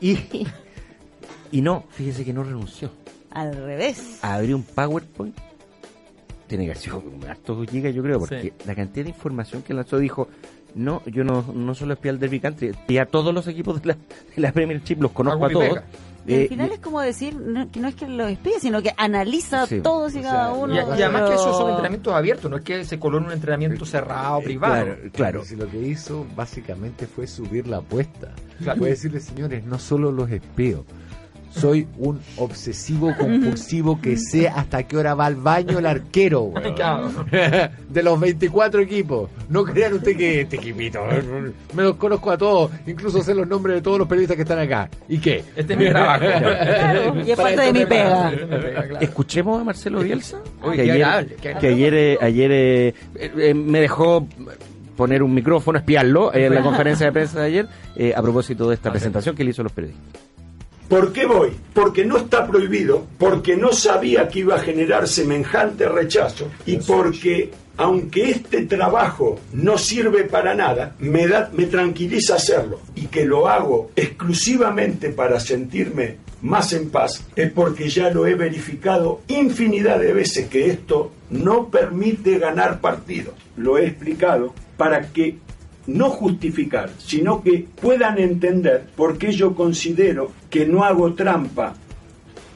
y, 0.00 0.18
y 1.50 1.60
no, 1.62 1.84
fíjese 1.90 2.24
que 2.24 2.32
no 2.32 2.44
renunció. 2.44 2.90
Al 3.32 3.54
revés. 3.56 4.18
Abrió 4.22 4.56
un 4.56 4.62
PowerPoint. 4.62 5.36
Tiene 6.48 6.64
que 6.64 6.70
haber 6.72 6.82
sido 6.82 6.98
un 7.00 7.24
harto 7.28 7.62
giga, 7.66 7.90
yo 7.90 8.02
creo, 8.02 8.18
porque 8.18 8.40
Sí. 8.42 8.52
la 8.66 8.74
cantidad 8.74 9.04
de 9.04 9.10
información 9.10 9.62
que 9.62 9.74
lanzó 9.74 9.98
dijo. 9.98 10.28
No, 10.74 11.02
yo 11.06 11.24
no, 11.24 11.42
no 11.54 11.74
solo 11.74 11.94
espía 11.94 12.10
al 12.12 12.18
Derby 12.18 12.40
Country, 12.40 12.68
espía 12.68 13.02
a 13.02 13.06
todos 13.06 13.32
los 13.34 13.46
equipos 13.48 13.80
de 13.80 13.88
la, 13.88 13.94
de 13.94 14.42
la 14.42 14.52
Premier 14.52 14.82
Chip, 14.84 15.00
los 15.00 15.12
conozco 15.12 15.46
a 15.46 15.50
todos. 15.50 15.78
Y 16.26 16.34
al 16.34 16.40
Eh, 16.42 16.48
final 16.48 16.70
es 16.72 16.78
como 16.80 17.00
decir 17.00 17.34
no, 17.36 17.70
que 17.70 17.80
no 17.80 17.88
es 17.88 17.94
que 17.94 18.06
lo 18.06 18.26
espíe, 18.26 18.60
sino 18.60 18.82
que 18.82 18.92
analiza 18.98 19.66
Sí. 19.66 19.80
todos 19.80 20.14
y 20.14 20.18
O 20.18 20.22
cada 20.22 20.52
uno. 20.52 20.74
Y, 20.74 20.76
y 20.76 21.02
además 21.02 21.30
que 21.30 21.34
esos 21.36 21.56
son 21.56 21.70
entrenamientos 21.70 22.12
abiertos, 22.12 22.50
no 22.50 22.58
es 22.58 22.62
que 22.64 22.84
se 22.84 22.98
coló 22.98 23.16
en 23.16 23.24
un 23.24 23.32
entrenamiento 23.32 23.86
cerrado, 23.86 24.40
privado. 24.42 24.84
Claro, 24.84 24.96
claro. 25.12 25.44
Si 25.44 25.56
lo 25.56 25.68
que 25.70 25.78
hizo 25.80 26.26
básicamente 26.36 27.06
fue 27.06 27.26
subir 27.26 27.66
la 27.66 27.78
apuesta. 27.78 28.34
Claro. 28.62 28.78
Fue 28.78 28.90
decirle, 28.90 29.20
señores, 29.20 29.64
no 29.64 29.78
solo 29.78 30.12
los 30.12 30.30
espeo. 30.30 30.84
Soy 31.60 31.86
un 31.98 32.20
obsesivo 32.36 33.14
compulsivo 33.16 34.00
que 34.00 34.16
sé 34.16 34.48
hasta 34.48 34.82
qué 34.84 34.96
hora 34.96 35.14
va 35.14 35.26
al 35.26 35.36
baño 35.36 35.78
el 35.78 35.86
arquero. 35.86 36.42
weón. 36.42 36.74
De 37.88 38.02
los 38.02 38.20
24 38.20 38.80
equipos. 38.80 39.30
No 39.48 39.64
crean 39.64 39.94
usted 39.94 40.16
que 40.16 40.42
este 40.42 40.56
equipito. 40.56 41.00
Me 41.74 41.82
los 41.82 41.96
conozco 41.96 42.30
a 42.30 42.38
todos. 42.38 42.70
Incluso 42.86 43.22
sé 43.22 43.34
los 43.34 43.46
nombres 43.46 43.76
de 43.76 43.82
todos 43.82 43.98
los 43.98 44.08
periodistas 44.08 44.36
que 44.36 44.42
están 44.42 44.58
acá. 44.58 44.88
¿Y 45.08 45.18
qué? 45.18 45.44
Este 45.56 45.72
es 45.72 45.78
mi 45.78 45.88
trabajo. 45.88 46.24
Claro, 46.24 47.20
y 47.24 47.30
es 47.30 47.36
parte 47.36 47.56
de 47.60 47.66
esto 47.68 47.78
mi 47.78 47.86
pega. 47.86 48.30
Claro. 48.30 49.00
Escuchemos 49.00 49.60
a 49.60 49.64
Marcelo 49.64 50.00
Bielsa. 50.00 50.38
Uy, 50.62 50.76
que 50.76 50.82
ayer, 50.82 50.94
agradable, 50.94 51.36
qué 51.40 51.48
agradable. 51.48 51.60
que 51.60 51.74
ayer, 51.74 51.94
eh, 51.94 52.18
ayer 52.20 52.50
eh, 52.52 52.94
eh, 53.16 53.54
me 53.54 53.80
dejó 53.80 54.26
poner 54.98 55.22
un 55.22 55.32
micrófono, 55.32 55.78
espiarlo 55.78 56.34
eh, 56.34 56.46
en 56.46 56.54
la 56.54 56.62
conferencia 56.62 57.06
de 57.06 57.12
prensa 57.12 57.40
de 57.40 57.46
ayer 57.46 57.68
eh, 57.94 58.12
a 58.14 58.20
propósito 58.20 58.68
de 58.68 58.74
esta 58.74 58.90
presentación 58.90 59.36
que 59.36 59.44
le 59.44 59.50
hizo 59.50 59.62
a 59.62 59.64
los 59.64 59.72
periodistas. 59.72 60.27
¿Por 60.88 61.12
qué 61.12 61.26
voy? 61.26 61.50
Porque 61.74 62.04
no 62.06 62.16
está 62.16 62.46
prohibido, 62.46 63.06
porque 63.18 63.56
no 63.56 63.72
sabía 63.74 64.26
que 64.28 64.38
iba 64.40 64.56
a 64.56 64.60
generar 64.60 65.06
semejante 65.06 65.86
rechazo 65.86 66.50
y 66.64 66.78
porque, 66.78 67.50
aunque 67.76 68.30
este 68.30 68.64
trabajo 68.64 69.38
no 69.52 69.76
sirve 69.76 70.24
para 70.24 70.54
nada, 70.54 70.96
me, 70.98 71.28
da, 71.28 71.50
me 71.52 71.66
tranquiliza 71.66 72.36
hacerlo 72.36 72.80
y 72.94 73.08
que 73.08 73.26
lo 73.26 73.48
hago 73.48 73.90
exclusivamente 73.96 75.10
para 75.10 75.38
sentirme 75.40 76.16
más 76.40 76.72
en 76.72 76.88
paz, 76.88 77.22
es 77.36 77.52
porque 77.52 77.90
ya 77.90 78.08
lo 78.08 78.26
he 78.26 78.34
verificado 78.34 79.20
infinidad 79.28 79.98
de 79.98 80.14
veces 80.14 80.48
que 80.48 80.70
esto 80.70 81.12
no 81.28 81.68
permite 81.68 82.38
ganar 82.38 82.80
partidos. 82.80 83.34
Lo 83.58 83.76
he 83.76 83.86
explicado 83.86 84.54
para 84.78 85.08
que 85.08 85.36
no 85.88 86.10
justificar, 86.10 86.90
sino 86.98 87.42
que 87.42 87.66
puedan 87.80 88.18
entender 88.18 88.86
por 88.96 89.18
qué 89.18 89.32
yo 89.32 89.54
considero 89.56 90.30
que 90.50 90.64
no 90.66 90.84
hago 90.84 91.14
trampa 91.14 91.74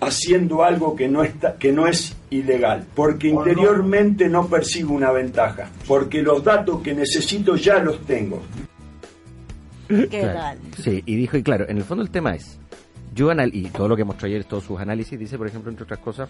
haciendo 0.00 0.62
algo 0.64 0.94
que 0.96 1.08
no 1.08 1.22
está 1.24 1.56
que 1.56 1.72
no 1.72 1.86
es 1.86 2.16
ilegal, 2.30 2.84
porque 2.94 3.28
interiormente 3.28 4.28
no 4.28 4.46
persigo 4.46 4.92
una 4.94 5.10
ventaja, 5.12 5.70
porque 5.88 6.22
los 6.22 6.42
datos 6.44 6.80
que 6.82 6.94
necesito 6.94 7.56
ya 7.56 7.78
los 7.78 8.00
tengo. 8.06 8.40
¿Qué 9.88 10.06
Claro. 10.08 10.32
tal? 10.34 10.58
Sí, 10.82 11.02
y 11.04 11.16
dijo, 11.16 11.36
y 11.36 11.42
claro, 11.42 11.68
en 11.68 11.76
el 11.76 11.84
fondo 11.84 12.02
el 12.02 12.10
tema 12.10 12.34
es, 12.34 12.58
yo 13.14 13.30
anal 13.30 13.50
y 13.54 13.64
todo 13.68 13.88
lo 13.88 13.96
que 13.96 14.04
mostró 14.04 14.26
ayer, 14.26 14.44
todos 14.44 14.64
sus 14.64 14.80
análisis, 14.80 15.18
dice, 15.18 15.36
por 15.36 15.46
ejemplo, 15.46 15.70
entre 15.70 15.84
otras 15.84 15.98
cosas, 16.00 16.28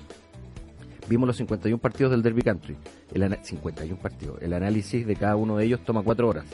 vimos 1.09 1.27
los 1.29 1.37
51 1.37 1.79
partidos 1.81 2.11
del 2.11 2.23
Derby 2.23 2.43
Country, 2.43 2.77
el 3.15 3.23
ana- 3.23 3.39
51 3.43 3.97
partidos, 4.01 4.43
el 4.43 4.53
análisis 4.53 5.07
de 5.07 5.15
cada 5.17 5.37
uno 5.37 5.57
de 5.57 5.65
ellos 5.67 5.81
toma 5.85 6.03
cuatro 6.03 6.29
horas. 6.29 6.45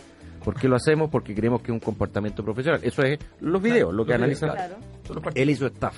¿Por 0.44 0.55
qué 0.55 0.68
lo 0.68 0.77
hacemos? 0.77 1.11
Porque 1.11 1.35
creemos 1.35 1.61
que 1.61 1.66
es 1.66 1.74
un 1.74 1.81
comportamiento 1.81 2.42
profesional. 2.44 2.81
Eso 2.83 3.03
es 3.03 3.18
los 3.40 3.61
videos, 3.62 3.92
lo 3.92 4.05
que 4.05 4.12
Los 4.12 4.18
analizan 4.18 4.51
videos, 4.53 4.68
Claro. 5.05 5.31
Él 5.35 5.51
y 5.51 5.57
su 5.57 5.66
staff. 5.66 5.94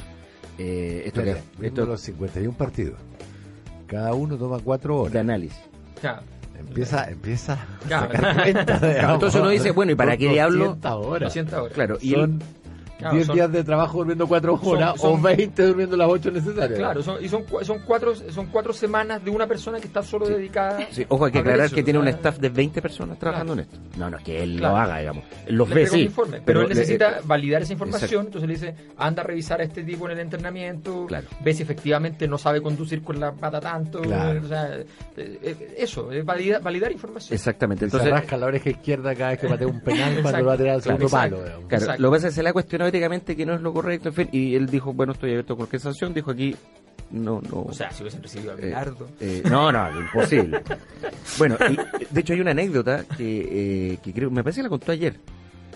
Eh, 0.59 1.03
esto 1.07 1.23
que, 1.23 1.31
Espérate, 1.31 1.67
esto 1.67 1.87
los 1.87 2.01
51 2.01 2.57
partidos. 2.57 2.99
Cada 3.87 4.13
uno 4.15 4.37
toma 4.37 4.59
cuatro 4.59 4.95
de 4.97 5.01
horas. 5.03 5.17
análisis. 5.17 5.61
Claro. 6.01 6.23
Empieza, 6.59 7.09
empieza 7.11 7.55
a 7.55 7.89
sacar. 7.89 8.49
Entonces 9.15 9.41
uno 9.41 9.49
dice, 9.51 9.71
bueno, 9.71 9.93
¿y 9.93 9.95
para 9.95 10.17
qué 10.17 10.29
diablo? 10.29 10.77
200 10.81 11.07
horas. 11.07 11.23
200 11.29 11.59
horas. 11.59 11.73
Claro, 11.73 11.99
y 12.01 12.11
Son 12.11 12.21
él- 12.35 12.39
Claro, 13.01 13.15
10 13.17 13.27
son- 13.27 13.35
días 13.37 13.51
de 13.53 13.65
trabajo 13.65 13.99
durmiendo 13.99 14.27
4 14.29 14.59
son- 14.59 14.77
horas 14.77 15.01
son- 15.01 15.19
o 15.19 15.23
20 15.23 15.63
durmiendo 15.67 15.97
las 15.97 16.09
8 16.09 16.31
necesarias. 16.31 16.79
Claro, 16.79 17.03
son, 17.03 17.25
y 17.25 17.29
son, 17.29 17.45
son, 17.63 17.81
cuatro, 17.85 18.15
son 18.15 18.47
cuatro 18.47 18.73
semanas 18.73 19.25
de 19.25 19.31
una 19.31 19.47
persona 19.47 19.81
que 19.81 19.87
está 19.89 20.03
solo 20.03 20.29
dedicada. 20.29 20.79
Sí, 20.91 21.05
ojo, 21.09 21.25
hay 21.25 21.33
que 21.33 21.39
aclarar 21.39 21.67
eso, 21.67 21.75
que 21.75 21.83
tiene 21.83 21.99
un 21.99 22.09
staff 22.09 22.39
de 22.39 22.49
20 22.51 22.81
personas 22.81 23.19
trabajando 23.19 23.55
en 23.55 23.61
esto. 23.61 23.79
No, 23.97 24.09
no 24.11 24.19
es 24.19 24.23
que 24.23 24.43
él 24.43 24.59
Claro. 24.59 24.75
lo 24.77 24.81
haga, 24.83 24.99
digamos. 24.99 25.25
Los 25.49 25.69
le 25.71 25.75
ve, 25.75 25.87
sí. 25.87 26.01
informe, 26.03 26.41
pero, 26.45 26.61
él 26.63 26.69
le- 26.69 26.75
necesita 26.77 27.21
validar 27.25 27.63
esa 27.63 27.73
información, 27.73 28.05
Exacto. 28.27 28.39
entonces 28.39 28.49
le 28.49 28.55
dice, 28.69 28.91
anda 28.99 29.23
a 29.23 29.27
revisar 29.27 29.61
a 29.61 29.65
este 29.65 29.83
tipo 29.83 30.07
en 30.07 30.13
el 30.13 30.21
entrenamiento, 30.21 31.07
Claro. 31.07 31.27
ve 31.43 31.55
si 31.55 31.63
efectivamente 31.63 32.29
no 32.29 32.39
sabe 32.39 32.61
conducir 32.61 33.03
con 33.03 33.19
la 33.19 33.33
pata 33.33 33.61
tanto, 33.61 34.01
Claro. 34.03 34.41
o 34.45 34.49
sea, 34.49 34.77
eh, 34.77 34.87
eh, 35.17 35.75
eso, 35.79 36.13
es 36.13 36.25
validar, 36.25 36.63
validar 36.63 36.93
información. 36.93 37.35
Exactamente. 37.35 37.81
Se 37.81 37.87
Entonces, 37.97 38.11
rasca 38.11 38.37
la 38.37 38.47
oreja 38.47 38.71
izquierda 38.71 39.15
cada 39.15 39.31
vez 39.31 39.39
que 39.41 39.49
patea 39.49 39.67
un 39.67 39.81
penal 39.81 40.19
cuando 40.23 40.45
va 40.45 40.53
a 40.53 40.57
tirar 40.57 40.75
el 40.77 40.83
segundo 40.83 41.09
palo. 41.09 41.37
digamos. 41.43 41.67
claro, 41.69 41.83
Exacto. 41.85 42.03
lo 42.03 42.11
que 42.11 42.17
pasa 42.17 42.27
es 42.29 42.33
que 42.33 42.37
se 42.37 42.43
le 42.43 42.49
ha 42.49 42.53
cuestionado 42.53 42.90
que 42.91 43.47
no 43.47 43.55
es 43.55 43.61
lo 43.61 43.73
correcto, 43.73 44.09
en 44.11 44.15
fin, 44.15 44.29
y 44.33 44.55
él 44.55 44.67
dijo, 44.67 44.93
bueno, 44.93 45.13
estoy 45.13 45.31
abierto 45.31 45.55
a 45.55 45.57
cualquier 45.57 45.81
sanción, 45.81 46.13
dijo 46.15 46.31
aquí, 46.31 46.55
no, 47.11 47.41
no. 47.41 47.63
O 47.63 47.73
sea, 47.73 47.91
si 47.91 48.03
hubiesen 48.03 48.23
recibido 48.23 48.53
a 48.53 48.55
Eh, 48.57 48.67
Bilardo. 48.67 49.09
eh, 49.21 49.43
no, 49.51 49.73
no, 49.73 50.01
imposible. 50.01 50.63
bueno, 51.39 51.57
y, 51.71 51.77
de 52.15 52.21
hecho 52.21 52.33
hay 52.35 52.41
una 52.41 52.51
anécdota 52.53 53.05
que, 53.17 53.93
eh, 53.93 53.99
que 54.03 54.13
creo, 54.13 54.31
me 54.31 54.43
parece 54.43 54.59
que 54.61 54.65
la 54.65 54.69
contó 54.69 54.93
ayer, 54.93 55.17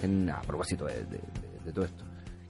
en, 0.02 0.30
a 0.30 0.40
propósito 0.42 0.84
de, 0.86 0.94
de- 0.94 1.04
de- 1.04 1.64
de 1.64 1.72
todo 1.72 1.84
esto. 1.84 2.04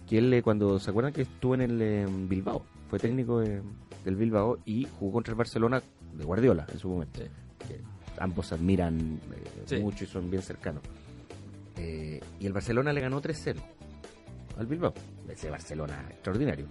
Que 0.09 0.19
él, 0.19 0.33
eh, 0.35 0.43
cuando 0.43 0.79
se 0.79 0.91
acuerdan 0.91 1.13
que 1.13 1.23
estuvo 1.23 1.55
en 1.55 1.61
el 1.63 2.07
Bilbao, 2.29 2.63
fue 2.91 2.99
técnico 2.99 3.41
del 3.41 4.17
Bilbao 4.17 4.59
y 4.67 4.87
jugó 4.99 5.13
contra 5.15 5.33
el 5.33 5.39
Barcelona 5.39 5.83
de 6.13 6.25
Guardiola 6.25 6.67
en 6.73 6.79
su 6.79 6.89
momento. 6.89 7.21
Sí. 7.23 7.29
Que 7.67 7.81
ambos 8.19 8.53
admiran 8.53 9.19
Sí. 9.65 9.77
mucho 9.79 10.05
y 10.05 10.07
son 10.07 10.31
bien 10.31 10.43
cercanos. 10.43 10.83
Y 12.41 12.47
el 12.47 12.53
Barcelona 12.53 12.93
le 12.93 13.01
ganó 13.01 13.21
3-0 13.21 13.57
al 14.59 14.67
Bilbao. 14.67 14.95
Ese 15.29 15.51
Barcelona 15.51 16.07
extraordinario. 16.11 16.67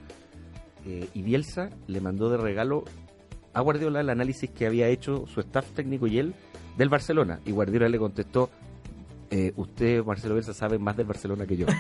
Eh, 0.86 1.08
y 1.14 1.22
Bielsa 1.22 1.70
le 1.88 2.02
mandó 2.02 2.30
de 2.30 2.38
regalo 2.38 2.84
a 3.54 3.62
Guardiola 3.62 4.02
el 4.02 4.10
análisis 4.10 4.50
que 4.50 4.66
había 4.66 4.88
hecho 4.88 5.26
su 5.28 5.40
staff 5.40 5.72
técnico 5.72 6.08
y 6.08 6.20
él 6.20 6.34
del 6.78 6.90
Barcelona. 6.90 7.40
Y 7.46 7.52
Guardiola 7.52 7.88
le 7.90 8.00
contestó, 8.00 8.50
eh, 9.34 9.52
usted, 9.56 10.04
Marcelo 10.04 10.36
Bielsa, 10.36 10.54
sabe 10.54 10.78
más 10.78 10.96
del 10.96 11.06
Barcelona 11.08 11.46
que 11.48 11.58
yo. 11.58 11.66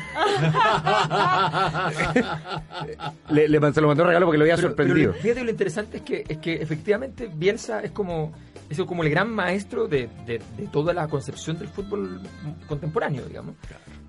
le, 3.30 3.48
le 3.48 3.74
se 3.74 3.82
lo 3.82 3.88
mandó 3.88 4.04
de 4.04 4.08
regalo 4.08 4.26
porque 4.26 4.38
lo 4.38 4.44
había 4.44 4.56
Pero- 4.56 4.68
sorprendido. 4.70 5.12
pero 5.12 5.22
fíjate 5.24 5.44
lo 5.44 5.52
interesante 5.52 5.98
es 5.98 6.04
que, 6.04 6.24
es 6.28 6.38
que 6.40 6.54
efectivamente 6.56 7.30
Bielsa 7.34 7.82
es 7.82 7.92
como, 7.92 8.34
es 8.70 8.78
como 8.82 9.04
el 9.04 9.10
gran 9.10 9.30
maestro 9.30 9.88
de, 9.88 10.10
de- 10.26 10.42
de 10.58 10.68
toda 10.72 10.94
la 10.94 11.08
concepción 11.08 11.58
del 11.60 11.68
fútbol 11.68 12.22
contemporáneo, 12.68 13.26
digamos. 13.26 13.56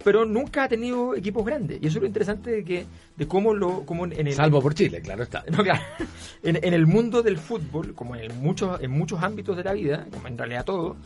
Pero 0.03 0.25
nunca 0.27 0.65
ha 0.65 0.69
tenido 0.69 1.15
equipos 1.15 1.47
grandes. 1.47 1.79
Y 1.81 1.87
eso 1.87 1.97
es 1.99 2.03
lo 2.03 2.07
interesante 2.07 2.51
de 2.51 2.63
que 2.65 2.85
de 3.17 3.27
cómo 3.27 3.55
lo 3.55 3.87
cómo 3.87 4.05
en 4.05 4.27
el 4.27 4.35
Salvo 4.35 4.61
por 4.61 4.75
Chile, 4.75 5.01
claro 5.01 5.23
está. 5.23 5.45
no, 5.51 5.63
claro. 5.65 5.81
En, 6.43 6.57
en 6.63 6.75
el 6.75 6.87
mundo 6.87 7.23
del 7.23 7.39
fútbol, 7.39 7.95
como 7.95 8.15
en 8.15 8.39
muchos, 8.43 8.79
en 8.83 8.91
muchos 8.91 9.23
ámbitos 9.23 9.57
de 9.57 9.65
la 9.65 9.73
vida, 9.73 10.07
como 10.13 10.29
en 10.29 10.37
realidad 10.37 10.65
todo, 10.67 10.97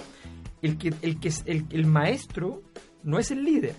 el 0.62 0.79
que, 0.79 0.92
el 1.03 1.21
que 1.21 1.31
el, 1.47 1.64
el 1.71 1.87
maestro 1.87 2.62
no 3.05 3.18
es 3.18 3.31
el 3.31 3.44
líder. 3.44 3.75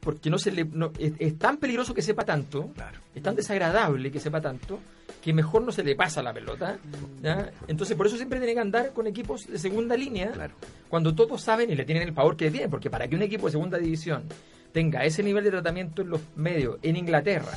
Porque 0.00 0.28
no 0.28 0.36
se 0.38 0.52
le, 0.52 0.64
no- 0.66 0.92
es, 0.98 1.12
es 1.18 1.38
tan 1.38 1.56
peligroso 1.56 1.94
que 1.94 2.02
sepa 2.02 2.24
tanto, 2.24 2.70
es 3.14 3.22
tan 3.22 3.34
desagradable 3.34 4.10
que 4.12 4.20
sepa 4.20 4.38
tanto, 4.40 4.78
que 5.22 5.32
mejor 5.32 5.62
no 5.62 5.72
se 5.72 5.82
le 5.82 5.96
pasa 5.96 6.22
la 6.22 6.34
pelota. 6.34 6.76
¿ya? 7.22 7.50
Entonces, 7.68 7.96
por 7.96 8.06
eso 8.06 8.16
siempre 8.16 8.38
tiene 8.38 8.52
que 8.52 8.60
andar 8.60 8.92
con 8.92 9.06
equipos 9.06 9.46
de 9.46 9.58
segunda 9.58 9.96
línea, 9.96 10.30
cuando 10.90 11.14
todos 11.14 11.40
saben 11.40 11.70
y 11.70 11.74
le 11.74 11.86
tienen 11.86 12.06
el 12.06 12.12
favor 12.12 12.36
que 12.36 12.44
le 12.46 12.50
tienen. 12.50 12.70
Porque 12.70 12.90
para 12.90 13.08
que 13.08 13.16
un 13.16 13.22
equipo 13.22 13.46
de 13.46 13.52
segunda 13.52 13.78
división 13.78 14.24
tenga 14.72 15.04
ese 15.06 15.22
nivel 15.22 15.42
de 15.44 15.50
tratamiento 15.52 16.02
en 16.02 16.10
los 16.10 16.20
medios 16.36 16.78
en 16.82 16.96
Inglaterra, 16.96 17.52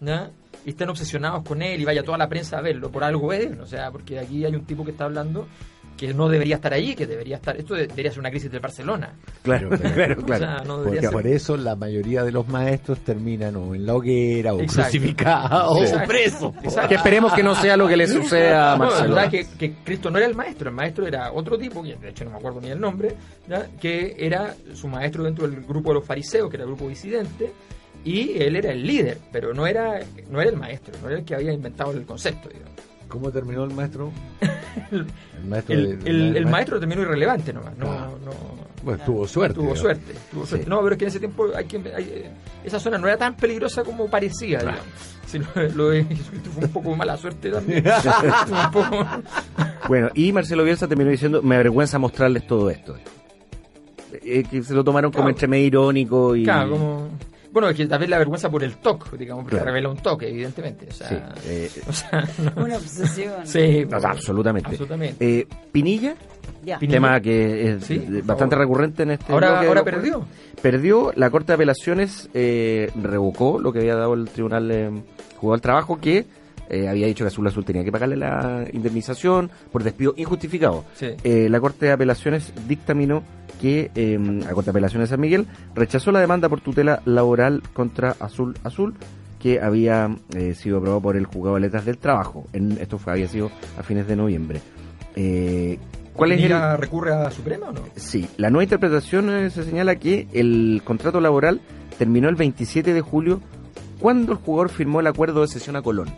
¿ya? 0.00 0.30
y 0.64 0.70
estén 0.70 0.88
obsesionados 0.88 1.42
con 1.44 1.62
él 1.62 1.80
y 1.80 1.84
vaya 1.84 2.02
toda 2.04 2.18
la 2.18 2.28
prensa 2.28 2.58
a 2.58 2.60
verlo, 2.60 2.90
por 2.92 3.02
algo 3.04 3.32
es, 3.32 3.58
o 3.58 3.66
sea, 3.66 3.90
porque 3.90 4.18
aquí 4.18 4.44
hay 4.44 4.54
un 4.54 4.64
tipo 4.66 4.84
que 4.84 4.90
está 4.92 5.04
hablando 5.06 5.46
que 5.96 6.12
no 6.12 6.28
debería 6.28 6.56
estar 6.56 6.72
allí, 6.74 6.94
que 6.94 7.06
debería 7.06 7.36
estar, 7.36 7.56
esto 7.56 7.74
de- 7.74 7.86
debería 7.86 8.10
ser 8.10 8.20
una 8.20 8.30
crisis 8.30 8.50
del 8.50 8.60
Barcelona. 8.60 9.14
Claro, 9.42 9.70
Pero- 9.70 9.94
claro, 9.94 10.16
O 10.20 10.24
claro. 10.26 10.44
sea, 10.44 10.64
no 10.64 10.82
Porque 10.82 11.00
ser. 11.00 11.10
por 11.10 11.26
eso 11.26 11.56
la 11.56 11.74
mayoría 11.76 12.22
de 12.22 12.32
los 12.32 12.46
maestros 12.48 12.98
terminan 13.00 13.56
o 13.56 13.74
en 13.74 13.86
la 13.86 13.94
hoguera 13.94 14.52
o 14.54 14.60
Exacto. 14.60 14.90
crucificados 14.90 15.72
o 15.78 15.82
Exacto. 15.82 16.08
presos. 16.08 16.54
Exacto. 16.62 16.88
Que 16.88 16.94
esperemos 16.96 17.32
que 17.32 17.42
no 17.42 17.54
sea 17.54 17.76
lo 17.76 17.88
que 17.88 17.96
le 17.96 18.06
suceda 18.08 18.74
a 18.74 18.76
No, 18.76 18.84
la 18.84 18.90
Marcelo. 18.90 19.14
verdad 19.14 19.34
es 19.34 19.48
que, 19.48 19.56
que 19.58 19.74
Cristo 19.84 20.10
no 20.10 20.18
era 20.18 20.26
el 20.26 20.34
maestro, 20.34 20.68
el 20.68 20.74
maestro 20.76 21.06
era 21.06 21.32
otro 21.32 21.56
tipo, 21.58 21.82
que 21.82 21.96
de 21.96 22.10
hecho 22.10 22.24
no 22.24 22.30
me 22.32 22.36
acuerdo 22.36 22.60
ni 22.60 22.68
el 22.68 22.80
nombre, 22.80 23.14
¿ya? 23.48 23.66
que 23.80 24.14
era 24.18 24.54
su 24.74 24.88
maestro 24.88 25.24
dentro 25.24 25.48
del 25.48 25.62
grupo 25.62 25.90
de 25.90 25.94
los 25.94 26.04
fariseos, 26.04 26.50
que 26.50 26.56
era 26.56 26.64
el 26.64 26.70
grupo 26.70 26.88
disidente, 26.88 27.52
y 28.04 28.40
él 28.42 28.54
era 28.56 28.70
el 28.72 28.86
líder, 28.86 29.18
pero 29.32 29.52
no 29.54 29.66
era, 29.66 30.00
no 30.30 30.40
era 30.40 30.50
el 30.50 30.56
maestro, 30.56 30.94
no 31.02 31.08
era 31.08 31.18
el 31.18 31.24
que 31.24 31.34
había 31.34 31.52
inventado 31.52 31.90
el 31.92 32.04
concepto. 32.04 32.48
digamos. 32.48 32.72
¿Cómo 33.08 33.30
terminó 33.30 33.64
el 33.64 33.72
maestro? 33.74 34.10
El 34.90 35.06
maestro, 35.48 35.74
El, 35.74 35.98
de- 36.02 36.10
el- 36.10 36.32
de- 36.34 36.38
el 36.38 36.46
maestro 36.46 36.78
terminó 36.78 37.00
irrelevante 37.02 37.52
nomás, 37.52 37.76
no, 37.78 37.90
Ah. 37.90 38.08
no, 38.24 38.30
Bueno, 38.82 39.02
tuvo 39.06 39.26
suerte. 39.26 39.54
tuvo 39.54 39.62
digamos. 39.64 39.80
suerte, 39.80 40.14
tuvo 40.30 40.46
suerte. 40.46 40.66
No, 40.68 40.80
pero 40.82 40.92
es 40.92 40.98
que 40.98 41.04
en 41.04 41.08
ese 41.08 41.18
tiempo 41.18 41.46
hay 41.56 41.64
que, 41.64 41.76
hay- 41.78 42.04
eh, 42.04 42.30
esa 42.62 42.78
zona 42.78 42.98
no 42.98 43.06
era 43.08 43.16
tan 43.16 43.34
peligrosa 43.36 43.82
como 43.84 44.08
parecía, 44.10 44.58
digamos. 44.58 44.80
Sino, 45.26 45.46
lo 45.74 45.88
de 45.90 46.04
Jesucristo 46.04 46.50
fue 46.50 46.64
un 46.64 46.70
poco 46.72 46.94
mala 46.94 47.16
suerte 47.16 47.50
también. 47.50 47.84
un 48.64 48.70
poco, 48.70 49.06
Bueno, 49.88 50.10
y 50.14 50.30
Marcelo 50.32 50.62
Bielsa 50.62 50.86
terminó 50.86 51.10
diciendo, 51.10 51.40
me 51.42 51.54
avergüenza 51.54 51.98
mostrarles 51.98 52.46
todo 52.46 52.68
esto. 52.70 52.96
Eh, 54.12 54.44
que 54.50 54.62
se 54.62 54.74
lo 54.74 54.84
tomaron 54.84 55.10
como 55.12 55.28
entre 55.28 55.46
medio 55.48 55.66
irónico 55.66 56.36
y... 56.36 56.44
Claro, 56.44 56.70
como... 56.72 57.08
Bueno, 57.56 57.70
es 57.70 57.76
que 57.78 57.86
tal 57.86 58.00
vez 58.00 58.10
la 58.10 58.18
vergüenza 58.18 58.50
por 58.50 58.62
el 58.62 58.76
toque, 58.76 59.16
digamos, 59.16 59.44
porque 59.44 59.56
Claro. 59.56 59.64
revela 59.70 59.88
un 59.88 59.96
toque, 59.96 60.28
evidentemente. 60.28 60.88
O 60.90 60.92
sea, 60.92 61.08
Sí, 61.08 61.16
eh, 61.48 61.70
o 61.88 61.92
sea, 61.94 62.28
no. 62.54 62.64
Una 62.64 62.76
obsesión. 62.76 63.32
Sí, 63.46 63.86
no, 63.88 63.96
absolutamente. 63.96 64.68
Absolutamente. 64.68 65.16
Eh, 65.40 65.46
Pinilla, 65.72 66.14
Ya. 66.62 66.78
Tema 66.78 67.18
que 67.22 67.70
es 67.70 67.84
Sí, 67.84 67.96
bastante 68.24 68.56
favor. 68.56 68.58
recurrente 68.58 69.04
en 69.04 69.12
este 69.12 69.32
Ahora, 69.32 69.60
ahora 69.60 69.82
perdió. 69.84 70.26
Perdió, 70.60 71.12
la 71.16 71.30
Corte 71.30 71.46
de 71.48 71.54
Apelaciones 71.54 72.28
eh, 72.34 72.90
revocó 73.02 73.58
lo 73.58 73.72
que 73.72 73.78
había 73.78 73.94
dado 73.96 74.12
el 74.12 74.28
Tribunal 74.28 74.70
eh, 74.70 74.90
Juzgado 75.36 75.52
del 75.52 75.60
Trabajo, 75.62 75.98
que 75.98 76.26
eh, 76.68 76.88
había 76.88 77.06
dicho 77.06 77.24
que 77.24 77.28
Azul 77.28 77.46
Azul 77.46 77.64
tenía 77.64 77.84
que 77.84 77.92
pagarle 77.92 78.16
la 78.16 78.64
indemnización 78.72 79.50
por 79.72 79.82
despido 79.82 80.14
injustificado. 80.16 80.84
Sí. 80.94 81.08
Eh, 81.24 81.48
la 81.48 81.60
Corte 81.60 81.86
de 81.86 81.92
Apelaciones 81.92 82.52
dictaminó 82.68 83.22
que 83.60 83.90
eh, 83.94 84.18
la 84.18 84.52
Corte 84.52 84.66
de 84.66 84.70
Apelaciones 84.70 85.08
de 85.08 85.14
San 85.14 85.20
Miguel 85.20 85.46
rechazó 85.74 86.12
la 86.12 86.20
demanda 86.20 86.48
por 86.48 86.60
tutela 86.60 87.02
laboral 87.04 87.62
contra 87.72 88.16
Azul 88.20 88.54
Azul 88.64 88.94
que 89.40 89.60
había 89.60 90.10
eh, 90.34 90.54
sido 90.54 90.78
aprobado 90.78 91.00
por 91.00 91.16
el 91.16 91.26
juzgado 91.26 91.56
de 91.56 91.62
letras 91.62 91.84
del 91.84 91.98
trabajo. 91.98 92.46
En, 92.52 92.78
esto 92.80 92.98
fue, 92.98 93.12
había 93.12 93.28
sido 93.28 93.50
a 93.78 93.82
fines 93.82 94.06
de 94.06 94.16
noviembre. 94.16 94.60
Eh, 95.14 95.78
¿Cuál 96.14 96.32
es 96.32 96.38
el, 96.38 96.44
¿Pinilla 96.44 96.76
recurre 96.76 97.12
a 97.12 97.30
Suprema 97.30 97.68
o 97.68 97.72
no? 97.72 97.80
Sí, 97.94 98.28
la 98.38 98.50
nueva 98.50 98.64
interpretación 98.64 99.50
se 99.50 99.62
señala 99.64 99.96
que 99.96 100.26
el 100.32 100.82
contrato 100.84 101.20
laboral 101.20 101.60
terminó 101.98 102.28
el 102.28 102.34
27 102.34 102.94
de 102.94 103.00
julio 103.02 103.40
cuando 104.00 104.32
el 104.32 104.38
jugador 104.38 104.70
firmó 104.70 105.00
el 105.00 105.06
acuerdo 105.06 105.42
de 105.42 105.48
cesión 105.48 105.76
a 105.76 105.82
Colón. 105.82 106.08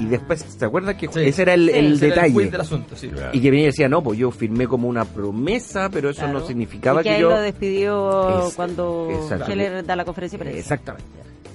Y 0.00 0.06
después, 0.06 0.42
¿te 0.58 0.64
acuerdas 0.64 0.96
que 0.96 1.06
Sí. 1.08 1.20
ese 1.20 1.42
era 1.42 1.54
el, 1.54 1.68
Sí, 1.70 1.78
el 1.78 1.92
Ese 1.94 2.06
era 2.08 2.14
detalle? 2.22 2.50
del 2.50 2.60
asunto, 2.60 2.96
sí. 2.96 3.10
y 3.32 3.40
que 3.40 3.50
venía 3.50 3.64
y 3.64 3.66
decía, 3.66 3.88
no, 3.88 4.02
pues 4.02 4.18
yo 4.18 4.30
firmé 4.30 4.66
como 4.66 4.88
una 4.88 5.04
promesa, 5.04 5.88
pero 5.90 6.10
eso 6.10 6.22
Claro. 6.22 6.40
no 6.40 6.46
significaba 6.46 7.00
Y 7.00 7.04
que, 7.04 7.10
que, 7.10 7.16
él 7.16 7.20
yo... 7.22 7.30
lo 7.30 7.40
despidió 7.40 8.48
Es- 8.48 8.54
cuando 8.54 9.08
exacto. 9.12 9.50
Heller 9.52 9.84
da 9.84 9.94
la 9.96 10.04
conferencia 10.04 10.38
de 10.38 10.44
prensa. 10.44 10.60
Exactamente. 10.60 11.06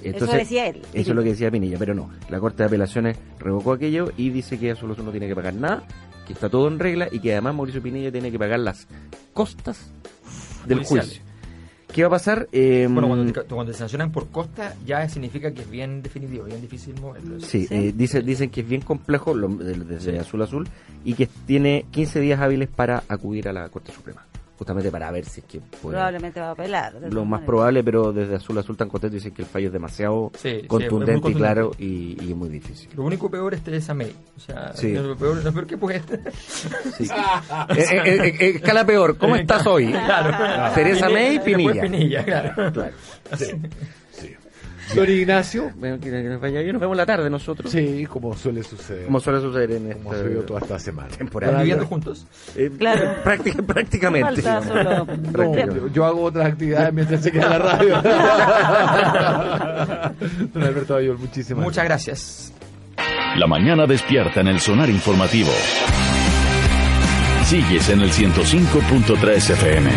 Eso 0.02 0.26
decía 0.26 0.68
él. 0.68 0.82
Eso 0.94 1.10
es 1.10 1.16
lo 1.16 1.22
que 1.22 1.30
decía 1.30 1.50
Pinilla, 1.50 1.76
pero 1.78 1.92
no. 1.94 2.08
La 2.30 2.38
Corte 2.38 2.58
de 2.62 2.66
Apelaciones 2.66 3.18
revocó 3.40 3.72
aquello 3.72 4.12
y 4.16 4.30
dice 4.30 4.58
que 4.58 4.70
Azul 4.70 4.94
no 4.96 5.10
tiene 5.10 5.26
que 5.26 5.34
pagar 5.34 5.54
nada, 5.54 5.82
que 6.26 6.32
está 6.32 6.48
todo 6.48 6.68
en 6.68 6.78
regla 6.78 7.08
y 7.10 7.18
que 7.18 7.32
además 7.32 7.56
Mauricio 7.56 7.82
Pinilla 7.82 8.12
tiene 8.12 8.30
que 8.30 8.38
pagar 8.38 8.60
las 8.60 8.86
costas 9.34 9.90
del 10.66 10.84
juicio. 10.84 11.20
¿Qué 11.98 12.04
va 12.04 12.06
a 12.06 12.10
pasar? 12.10 12.48
Eh, 12.52 12.86
Bueno, 12.88 13.08
cuando 13.08 13.32
te, 13.32 13.40
cuando 13.48 13.72
te 13.72 13.76
sancionan 13.76 14.12
por 14.12 14.28
costa, 14.28 14.76
ya 14.86 15.08
significa 15.08 15.50
que 15.50 15.62
es 15.62 15.68
bien 15.68 16.00
definitivo, 16.00 16.44
bien 16.44 16.60
difícil 16.60 16.94
moverlo. 17.00 17.40
Sí, 17.40 17.66
Sí. 17.66 17.74
eh, 17.74 17.92
dice, 17.92 18.22
dicen 18.22 18.50
que 18.50 18.60
es 18.60 18.68
bien 18.68 18.82
complejo 18.82 19.34
lo- 19.34 19.48
de- 19.48 19.74
desde 19.74 20.12
Sí. 20.12 20.16
Azul 20.16 20.40
Azul 20.42 20.68
y 21.04 21.14
que 21.14 21.26
tiene 21.44 21.86
15 21.90 22.20
días 22.20 22.40
hábiles 22.40 22.68
para 22.68 23.02
acudir 23.08 23.48
a 23.48 23.52
la 23.52 23.68
Corte 23.68 23.90
Suprema. 23.90 24.24
Justamente 24.58 24.90
para 24.90 25.10
ver 25.12 25.24
si 25.24 25.40
es 25.40 25.46
que 25.46 25.60
puede- 25.60 25.94
Probablemente 25.96 26.40
va 26.40 26.48
a 26.48 26.50
apelar. 26.50 26.92
lo 26.94 27.00
más 27.24 27.30
maneras. 27.30 27.46
probable, 27.46 27.84
pero 27.84 28.12
desde 28.12 28.34
Azul 28.36 28.58
Azul 28.58 28.76
tan 28.76 28.88
contento 28.88 29.14
dicen 29.14 29.32
que 29.32 29.42
el 29.42 29.48
fallo 29.48 29.68
es 29.68 29.72
demasiado 29.72 30.30
Sí, 30.34 30.40
sí, 30.42 30.48
es 30.62 30.66
contundente 30.66 31.12
y 31.18 31.20
contundente. 31.20 31.38
claro 31.38 31.70
y, 31.78 32.16
y 32.30 32.34
muy 32.34 32.48
difícil. 32.48 32.88
Lo 32.96 33.04
único 33.04 33.30
peor 33.30 33.54
es 33.54 33.62
Teresa 33.62 33.94
May. 33.94 34.12
O 34.36 34.40
sea, 34.40 34.72
Sí. 34.74 34.92
lo 34.92 35.16
peor, 35.16 35.42
lo 35.44 35.52
peor 35.52 35.66
que 35.66 35.78
puede. 35.78 36.02
Sí. 36.96 37.04
Eh, 37.04 37.84
eh, 38.04 38.34
eh, 38.40 38.48
escala 38.56 38.84
peor, 38.84 39.16
¿cómo 39.16 39.36
estás 39.36 39.66
hoy? 39.66 39.92
Claro. 39.92 40.74
Teresa 40.74 41.08
May, 41.08 41.38
Pinilla. 41.40 41.82
Pinilla, 41.82 42.24
claro. 42.24 42.72
Claro. 42.72 42.92
Don 44.94 45.10
Ignacio. 45.10 45.70
Bueno, 45.76 45.98
que, 46.00 46.10
que 46.10 46.22
nos 46.22 46.40
vaya 46.40 46.60
bien, 46.60 46.72
nos 46.72 46.80
vemos 46.80 46.94
en 46.94 46.98
la 46.98 47.06
tarde 47.06 47.28
nosotros. 47.30 47.70
Sí, 47.70 48.06
como 48.10 48.34
suele 48.36 48.62
suceder. 48.62 49.04
Como 49.06 49.20
suele 49.20 49.40
suceder 49.40 49.72
en 49.72 49.92
como 49.94 50.12
esta 50.12 50.24
se 50.24 50.28
vio 50.30 50.42
toda 50.42 50.60
esta 50.60 50.78
semana. 50.78 51.08
temporada. 51.08 51.58
Viviendo 51.58 51.86
juntos. 51.86 52.26
Eh, 52.56 52.70
Claro. 52.78 53.14
práctica- 53.24 53.62
prácticamente. 53.62 54.42
Falta 54.42 55.04
yo 55.92 56.04
hago 56.04 56.22
otras 56.24 56.46
actividades 56.46 56.92
mientras 56.94 57.22
se 57.22 57.32
queda 57.32 57.44
en 57.44 57.50
la 57.50 57.58
radio. 57.58 58.02
Don 60.54 60.62
Alberto 60.62 60.94
Bayol, 60.94 61.18
muchísimas 61.18 61.64
Muchas 61.64 61.84
gracias. 61.84 62.52
La 63.36 63.46
mañana 63.46 63.86
despierta 63.86 64.40
en 64.40 64.48
el 64.48 64.60
sonar 64.60 64.88
informativo. 64.90 65.50
Sigues 67.44 67.88
en 67.90 68.00
el 68.02 68.10
105.3 68.10 69.50
FM. 69.50 69.90